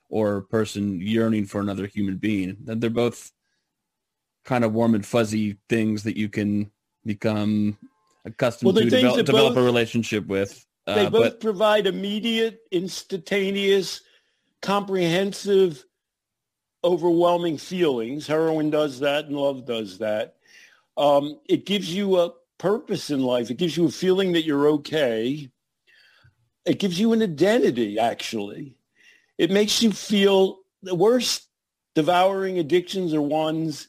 or 0.09 0.39
a 0.39 0.43
person 0.43 1.01
yearning 1.01 1.45
for 1.45 1.61
another 1.61 1.87
human 1.87 2.17
being. 2.17 2.57
That 2.65 2.81
they're 2.81 2.91
both 2.91 3.31
kind 4.45 4.65
of 4.65 4.73
warm 4.73 4.95
and 4.95 5.05
fuzzy 5.05 5.59
things 5.69 6.03
that 6.05 6.17
you 6.17 6.29
can 6.29 6.71
become 7.05 7.77
accustomed 8.25 8.75
well, 8.75 8.85
to 8.85 8.91
develop, 8.91 9.27
develop 9.27 9.55
both, 9.55 9.63
a 9.63 9.65
relationship 9.65 10.27
with. 10.27 10.67
Uh, 10.87 10.95
they 10.95 11.09
both 11.09 11.33
but, 11.33 11.41
provide 11.41 11.87
immediate, 11.87 12.61
instantaneous, 12.71 14.03
comprehensive, 14.63 15.85
overwhelming 16.85 17.59
feelings. 17.59 18.27
Heroin 18.27 18.71
does 18.71 19.01
that 19.01 19.27
and 19.27 19.37
love 19.37 19.65
does 19.65 19.99
that. 19.99 20.37
Um, 20.97 21.41
it 21.49 21.67
gives 21.67 21.95
you 21.95 22.19
a 22.19 22.33
purpose 22.59 23.11
in 23.11 23.23
life. 23.23 23.51
It 23.51 23.57
gives 23.57 23.77
you 23.77 23.87
a 23.87 23.91
feeling 23.91 24.33
that 24.33 24.45
you're 24.45 24.69
okay. 24.69 25.51
It 26.67 26.79
gives 26.79 27.01
you 27.01 27.13
an 27.13 27.23
identity, 27.23 27.99
actually. 27.99 28.77
It 29.39 29.51
makes 29.51 29.83
you 29.83 29.93
feel 29.93 30.59
the 30.83 30.95
worst 30.95 31.49
devouring 31.95 32.59
addictions 32.59 33.15
are 33.15 33.23
ones 33.23 33.89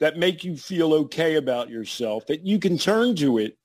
that 0.00 0.18
make 0.18 0.44
you 0.44 0.56
feel 0.56 0.92
okay 0.92 1.36
about 1.36 1.70
yourself, 1.70 2.26
that 2.26 2.46
you 2.46 2.58
can 2.58 2.78
turn 2.78 3.16
to 3.16 3.38
it 3.38 3.56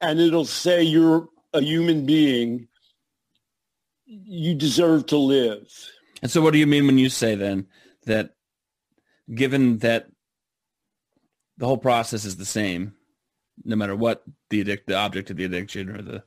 and 0.00 0.20
it'll 0.20 0.44
say 0.44 0.82
you're 0.82 1.28
a 1.52 1.60
human 1.60 2.04
being. 2.04 2.68
You 4.06 4.54
deserve 4.54 5.06
to 5.06 5.16
live. 5.16 5.66
And 6.22 6.30
so 6.30 6.40
what 6.40 6.52
do 6.52 6.58
you 6.58 6.66
mean 6.66 6.86
when 6.86 6.98
you 6.98 7.08
say 7.08 7.34
then 7.34 7.66
that 8.06 8.30
given 9.32 9.78
that 9.78 10.08
the 11.56 11.66
whole 11.66 11.78
process 11.78 12.24
is 12.24 12.36
the 12.36 12.44
same, 12.44 12.94
no 13.64 13.76
matter 13.76 13.94
what 13.96 14.22
the 14.50 14.60
addict, 14.60 14.86
the 14.86 14.96
object 14.96 15.30
of 15.30 15.36
the 15.36 15.44
addiction 15.44 15.88
or 15.88 16.02
the. 16.02 16.24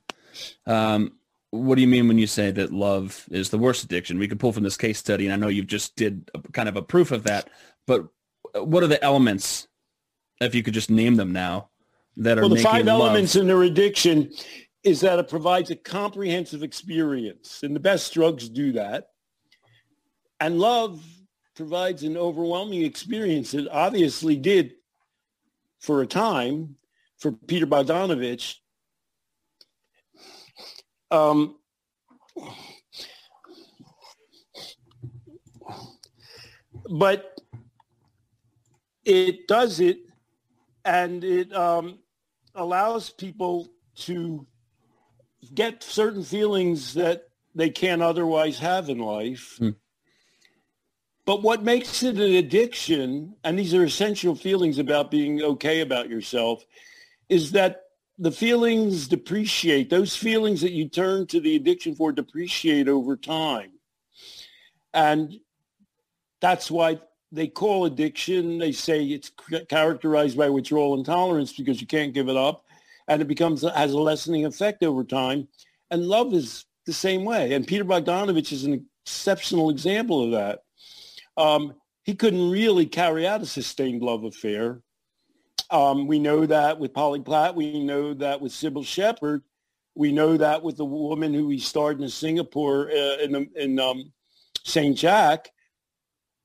Um, 0.65 1.13
what 1.51 1.75
do 1.75 1.81
you 1.81 1.87
mean 1.87 2.07
when 2.07 2.17
you 2.17 2.27
say 2.27 2.51
that 2.51 2.73
love 2.73 3.25
is 3.31 3.49
the 3.49 3.57
worst 3.57 3.83
addiction? 3.83 4.19
We 4.19 4.27
could 4.27 4.39
pull 4.39 4.53
from 4.53 4.63
this 4.63 4.77
case 4.77 4.97
study, 4.97 5.25
and 5.25 5.33
I 5.33 5.37
know 5.37 5.47
you've 5.47 5.67
just 5.67 5.95
did 5.95 6.29
a, 6.33 6.41
kind 6.51 6.69
of 6.69 6.75
a 6.75 6.81
proof 6.81 7.11
of 7.11 7.23
that. 7.23 7.49
But 7.85 8.07
what 8.63 8.83
are 8.83 8.87
the 8.87 9.03
elements, 9.03 9.67
if 10.41 10.55
you 10.55 10.63
could 10.63 10.73
just 10.73 10.89
name 10.89 11.15
them 11.15 11.31
now, 11.31 11.69
that 12.17 12.37
are 12.37 12.41
well, 12.41 12.49
the 12.49 12.61
five 12.61 12.85
love... 12.85 13.01
elements 13.01 13.35
in 13.35 13.47
their 13.47 13.63
addiction 13.63 14.31
is 14.83 15.01
that 15.01 15.19
it 15.19 15.27
provides 15.27 15.69
a 15.69 15.75
comprehensive 15.75 16.63
experience, 16.63 17.61
and 17.63 17.75
the 17.75 17.79
best 17.79 18.13
drugs 18.13 18.49
do 18.49 18.71
that. 18.73 19.09
And 20.39 20.59
love 20.59 21.03
provides 21.55 22.03
an 22.03 22.15
overwhelming 22.15 22.83
experience. 22.83 23.53
It 23.53 23.67
obviously 23.71 24.35
did 24.35 24.73
for 25.79 26.01
a 26.01 26.07
time 26.07 26.75
for 27.17 27.31
Peter 27.31 27.65
Bogdanovich. 27.65 28.55
Um, 31.09 31.57
but 36.89 37.36
it 39.07 39.47
does 39.47 39.79
it 39.79 39.99
and 40.83 41.23
it 41.23 41.53
um, 41.55 41.99
allows 42.55 43.09
people 43.09 43.69
to 43.95 44.45
get 45.53 45.81
certain 45.81 46.23
feelings 46.23 46.93
that 46.93 47.23
they 47.55 47.69
can't 47.69 48.01
otherwise 48.01 48.59
have 48.59 48.89
in 48.89 48.99
life. 48.99 49.55
Hmm. 49.57 49.69
But 51.25 51.41
what 51.41 51.63
makes 51.63 52.03
it 52.03 52.15
an 52.15 52.35
addiction, 52.35 53.35
and 53.43 53.57
these 53.57 53.73
are 53.73 53.83
essential 53.83 54.35
feelings 54.35 54.77
about 54.77 55.11
being 55.11 55.41
okay 55.41 55.81
about 55.81 56.09
yourself, 56.09 56.65
is 57.29 57.51
that 57.53 57.83
the 58.17 58.31
feelings 58.31 59.07
depreciate. 59.07 59.89
Those 59.89 60.15
feelings 60.15 60.61
that 60.61 60.71
you 60.71 60.87
turn 60.89 61.27
to 61.27 61.39
the 61.39 61.55
addiction 61.55 61.95
for 61.95 62.11
depreciate 62.11 62.87
over 62.87 63.15
time. 63.15 63.71
And 64.93 65.33
that's 66.39 66.71
why 66.71 66.99
they 67.31 67.47
call 67.47 67.85
addiction, 67.85 68.57
they 68.57 68.71
say 68.71 69.03
it's 69.03 69.31
characterized 69.69 70.37
by 70.37 70.49
withdrawal 70.49 70.97
intolerance 70.97 71.53
because 71.53 71.81
you 71.81 71.87
can't 71.87 72.13
give 72.13 72.29
it 72.29 72.37
up. 72.37 72.65
And 73.07 73.21
it 73.21 73.25
becomes, 73.25 73.61
has 73.61 73.93
a 73.93 73.99
lessening 73.99 74.45
effect 74.45 74.83
over 74.83 75.03
time. 75.03 75.47
And 75.91 76.07
love 76.07 76.33
is 76.33 76.65
the 76.85 76.93
same 76.93 77.23
way. 77.25 77.53
And 77.53 77.67
Peter 77.67 77.85
Bogdanovich 77.85 78.51
is 78.51 78.65
an 78.65 78.85
exceptional 79.05 79.69
example 79.69 80.23
of 80.23 80.31
that. 80.31 80.63
Um, 81.41 81.75
he 82.03 82.15
couldn't 82.15 82.49
really 82.49 82.85
carry 82.85 83.27
out 83.27 83.41
a 83.41 83.45
sustained 83.45 84.01
love 84.01 84.23
affair 84.23 84.81
um, 85.69 86.07
we 86.07 86.19
know 86.19 86.45
that 86.45 86.79
with 86.79 86.93
Polly 86.93 87.19
Platt. 87.19 87.55
We 87.55 87.83
know 87.83 88.13
that 88.15 88.39
with 88.39 88.51
Cybill 88.51 88.85
Shepherd. 88.85 89.43
We 89.95 90.11
know 90.11 90.37
that 90.37 90.63
with 90.63 90.77
the 90.77 90.85
woman 90.85 91.33
who 91.33 91.49
he 91.49 91.59
starred 91.59 91.99
in 92.01 92.09
Singapore 92.09 92.89
uh, 92.89 93.17
in, 93.17 93.49
in 93.55 93.79
um, 93.79 94.11
St. 94.63 94.95
Jack. 94.95 95.49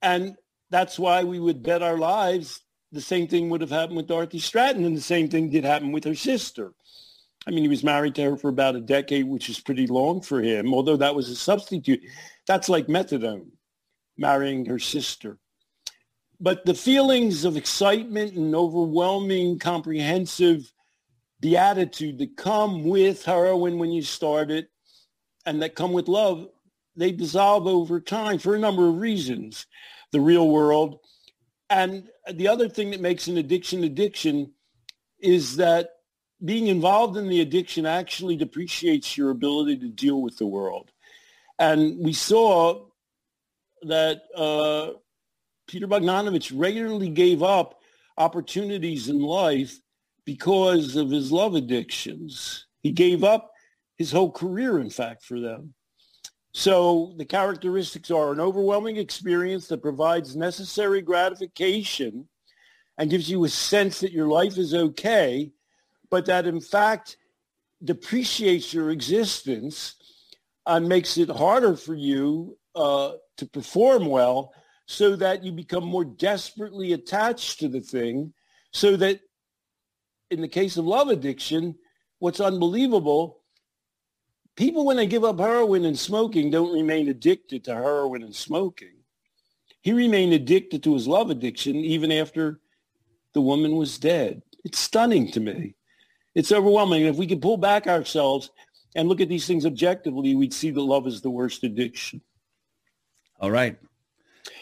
And 0.01 0.37
that's 0.73 0.99
why 0.99 1.23
we 1.23 1.39
would 1.39 1.63
bet 1.63 1.83
our 1.83 1.97
lives 1.97 2.61
the 2.91 3.01
same 3.01 3.29
thing 3.29 3.49
would 3.49 3.61
have 3.61 3.71
happened 3.71 3.97
with 3.97 4.09
Dorothy 4.09 4.41
Stratton 4.41 4.85
and 4.85 4.97
the 4.97 5.01
same 5.01 5.29
thing 5.29 5.49
did 5.49 5.65
happen 5.65 5.93
with 5.93 6.05
her 6.05 6.15
sister. 6.15 6.75
I 7.47 7.51
mean, 7.51 7.63
he 7.63 7.69
was 7.69 7.85
married 7.85 8.17
to 8.17 8.23
her 8.23 8.37
for 8.37 8.49
about 8.49 8.77
a 8.77 8.81
decade, 8.81 9.27
which 9.27 9.49
is 9.49 9.61
pretty 9.61 9.87
long 9.87 10.21
for 10.21 10.43
him, 10.43 10.75
although 10.75 10.99
that 10.99 11.15
was 11.15 11.31
a 11.31 11.37
substitute. 11.37 12.03
That's 12.47 12.69
like 12.69 12.89
methadone, 12.89 13.47
marrying 14.19 14.67
her 14.67 14.79
sister 14.79 15.39
but 16.43 16.67
the 16.67 16.75
feelings 16.75 17.45
of 17.45 17.57
excitement 17.57 18.35
and 18.35 18.53
overwhelming, 18.53 19.61
comprehensive 19.61 20.73
beatitude 21.39 22.19
that 22.19 22.37
come 22.37 22.83
with 22.83 23.25
heroin 23.25 23.79
when 23.79 23.93
you 23.93 24.03
start 24.03 24.51
it 24.51 24.69
and 25.47 25.63
that 25.63 25.77
come 25.77 25.93
with 25.93 26.09
love, 26.09 26.49
they 26.97 27.13
dissolve 27.13 27.69
over 27.69 28.01
time 28.01 28.41
for 28.41 28.57
a 28.57 28.59
number 28.59 28.89
of 28.89 28.99
reasons. 28.99 29.67
The 30.13 30.21
real 30.21 30.49
world. 30.49 31.01
And 31.71 32.09
the 32.31 32.49
other 32.49 32.69
thing 32.69 32.91
that 32.91 33.01
makes 33.01 33.29
an 33.29 33.39
addiction 33.39 33.85
addiction 33.85 34.53
is 35.19 35.57
that 35.57 35.91
being 36.45 36.67
involved 36.67 37.17
in 37.17 37.29
the 37.29 37.41
addiction 37.41 37.87
actually 37.87 38.37
depreciates 38.37 39.17
your 39.17 39.31
ability 39.31 39.79
to 39.79 39.89
deal 39.89 40.21
with 40.21 40.37
the 40.39 40.47
world. 40.47 40.91
And 41.59 41.99
we 41.99 42.13
saw 42.13 42.87
that 43.83 44.23
uh, 44.37 44.99
Peter 45.67 45.87
Bogdanovich 45.87 46.53
regularly 46.55 47.09
gave 47.09 47.43
up 47.43 47.81
opportunities 48.19 49.09
in 49.09 49.21
life 49.21 49.79
because 50.25 50.97
of 50.97 51.11
his 51.11 51.33
love 51.33 51.55
addictions. 51.55 52.67
He 52.83 52.93
gave 52.93 53.25
up 53.25 53.51
his 53.97 54.13
whole 54.13 54.31
career, 54.31 54.79
in 54.79 54.91
fact, 54.91 55.25
for 55.25 55.41
them. 55.41 55.75
So 56.53 57.15
the 57.17 57.25
characteristics 57.25 58.11
are 58.11 58.33
an 58.33 58.41
overwhelming 58.41 58.97
experience 58.97 59.69
that 59.69 59.83
provides 59.83 60.37
necessary 60.37 61.01
gratification 61.01 62.29
and 62.99 63.11
gives 63.11 63.31
you 63.31 63.45
a 63.45 63.49
sense 63.49 64.01
that 64.01 64.13
your 64.13 64.29
life 64.29 64.59
is 64.59 64.75
okay, 64.75 65.51
but 66.11 66.27
that 66.27 66.47
in 66.47 66.61
fact 66.61 67.17
depreciates 67.83 68.73
your 68.73 68.91
existence 68.91 69.97
and 70.67 70.89
makes 70.89 71.17
it 71.17 71.31
harder 71.31 71.75
for 71.75 71.95
you 71.95 72.57
uh, 72.75 73.13
to 73.39 73.47
perform 73.47 74.07
well 74.07 74.53
so 74.87 75.17
that 75.17 75.43
you 75.43 75.53
become 75.53 75.85
more 75.85 76.05
desperately 76.05 76.93
attached 76.93 77.59
to 77.59 77.69
the 77.69 77.81
thing 77.81 78.33
so 78.73 78.97
that 78.97 79.21
in 80.31 80.41
the 80.41 80.49
case 80.49 80.77
of 80.77 80.87
love 80.87 81.09
addiction, 81.09 81.75
what's 82.19 82.41
unbelievable, 82.41 83.42
people 84.57 84.85
when 84.85 84.97
they 84.97 85.07
give 85.07 85.25
up 85.25 85.39
heroin 85.39 85.85
and 85.85 85.99
smoking 85.99 86.51
don't 86.51 86.73
remain 86.73 87.09
addicted 87.09 87.65
to 87.65 87.75
heroin 87.75 88.23
and 88.23 88.35
smoking. 88.35 88.95
He 89.81 89.93
remained 89.93 90.33
addicted 90.33 90.83
to 90.85 90.95
his 90.95 91.09
love 91.09 91.31
addiction 91.31 91.77
even 91.77 92.13
after 92.13 92.61
the 93.35 93.41
woman 93.41 93.77
was 93.77 93.99
dead. 93.99 94.43
It's 94.65 94.79
stunning 94.79 95.31
to 95.33 95.41
me. 95.41 95.75
It's 96.35 96.53
overwhelming. 96.53 97.05
if 97.05 97.17
we 97.17 97.27
could 97.27 97.43
pull 97.43 97.57
back 97.57 97.87
ourselves 97.87 98.51
and 98.95 99.09
look 99.09 99.21
at 99.21 99.29
these 99.29 99.47
things 99.47 99.67
objectively, 99.67 100.35
we'd 100.35 100.55
see 100.55 100.71
that 100.71 100.81
love 100.81 101.07
is 101.07 101.21
the 101.21 101.31
worst 101.31 101.65
addiction. 101.65 102.21
All 103.41 103.51
right. 103.51 103.77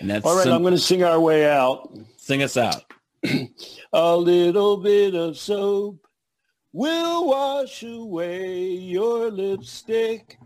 And 0.00 0.10
that's 0.10 0.24
all 0.24 0.36
right. 0.36 0.44
Some, 0.44 0.54
I'm 0.54 0.62
going 0.62 0.74
to 0.74 0.78
sing 0.78 1.04
our 1.04 1.20
way 1.20 1.48
out. 1.50 1.92
Sing 2.16 2.42
us 2.42 2.56
out. 2.56 2.84
a 3.92 4.16
little 4.16 4.78
bit 4.78 5.14
of 5.14 5.36
soap 5.36 6.06
will 6.72 7.28
wash 7.28 7.82
away 7.82 8.62
your 8.62 9.30
lipstick 9.30 10.38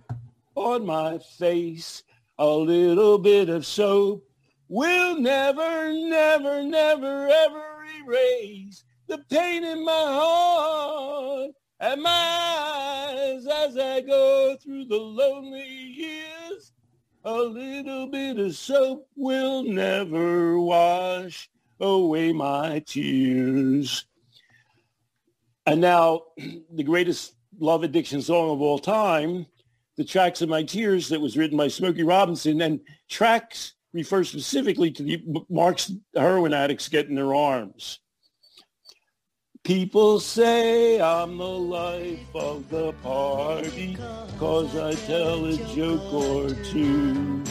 on 0.54 0.86
my 0.86 1.18
face. 1.18 2.02
A 2.38 2.48
little 2.48 3.18
bit 3.18 3.48
of 3.48 3.66
soap 3.66 4.26
will 4.68 5.20
never, 5.20 5.92
never, 5.92 6.62
never, 6.62 7.28
ever 7.28 7.84
erase 8.02 8.84
the 9.06 9.18
pain 9.30 9.64
in 9.64 9.84
my 9.84 9.92
heart 9.92 11.50
and 11.80 12.02
my 12.02 12.10
eyes 12.10 13.46
as 13.46 13.76
I 13.76 14.00
go 14.00 14.56
through 14.56 14.86
the 14.86 14.96
lonely 14.96 15.62
years. 15.62 16.72
A 17.24 17.34
little 17.34 18.06
bit 18.06 18.38
of 18.38 18.56
soap 18.56 19.08
will 19.16 19.62
never 19.62 20.58
wash 20.58 21.48
away 21.80 22.32
my 22.32 22.80
tears. 22.80 24.06
And 25.66 25.80
now, 25.80 26.22
the 26.74 26.82
greatest 26.82 27.34
love 27.58 27.82
addiction 27.82 28.20
song 28.22 28.50
of 28.50 28.60
all 28.60 28.78
time, 28.78 29.46
The 29.96 30.04
Tracks 30.04 30.42
of 30.42 30.48
My 30.48 30.62
Tears, 30.62 31.08
that 31.08 31.20
was 31.20 31.36
written 31.36 31.56
by 31.56 31.68
Smokey 31.68 32.02
Robinson. 32.02 32.60
And 32.60 32.80
tracks 33.08 33.74
refer 33.92 34.24
specifically 34.24 34.90
to 34.90 35.02
the 35.02 35.22
marks 35.48 35.92
heroin 36.14 36.52
addicts 36.52 36.88
get 36.88 37.08
in 37.08 37.14
their 37.14 37.34
arms. 37.34 38.00
People 39.62 40.20
say 40.20 41.00
I'm 41.00 41.38
the 41.38 41.44
life 41.44 42.34
of 42.34 42.68
the 42.68 42.92
party 42.94 43.96
cause 44.38 44.76
I 44.76 44.92
tell 45.06 45.46
a 45.46 45.56
joke 45.74 46.12
or 46.12 46.50
two. 46.64 47.42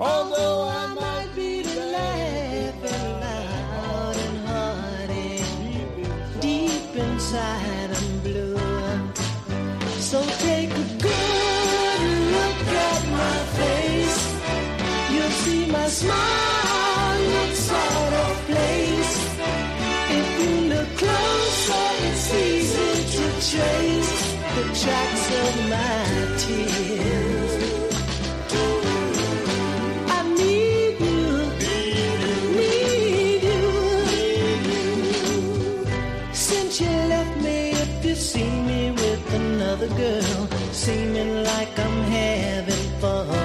Although 0.00 0.68
I 0.68 0.94
might 0.94 1.28
be 1.36 1.62
the 1.62 1.86
laughing 1.86 3.19
inside 7.08 7.90
I'm 8.00 8.18
blue. 8.20 8.56
So 10.10 10.18
take 10.48 10.70
a 10.70 10.86
good 11.06 12.00
look 12.36 12.60
at 12.88 13.02
my 13.20 13.36
face. 13.58 14.18
You'll 15.12 15.36
see 15.44 15.62
my 15.70 15.88
smile 15.88 17.20
looks 17.34 17.60
sort 17.72 18.14
of 18.24 18.34
place. 18.50 19.14
If 20.18 20.26
you 20.40 20.52
look 20.72 20.90
closer, 21.02 21.88
it's 22.08 22.34
easy 22.34 22.92
to 23.14 23.24
trace 23.50 24.14
the 24.56 24.64
tracks 24.82 25.24
of 25.42 25.52
my 25.74 26.09
seeming 40.80 41.42
like 41.44 41.78
I'm 41.78 42.02
having 42.04 43.00
fun. 43.00 43.39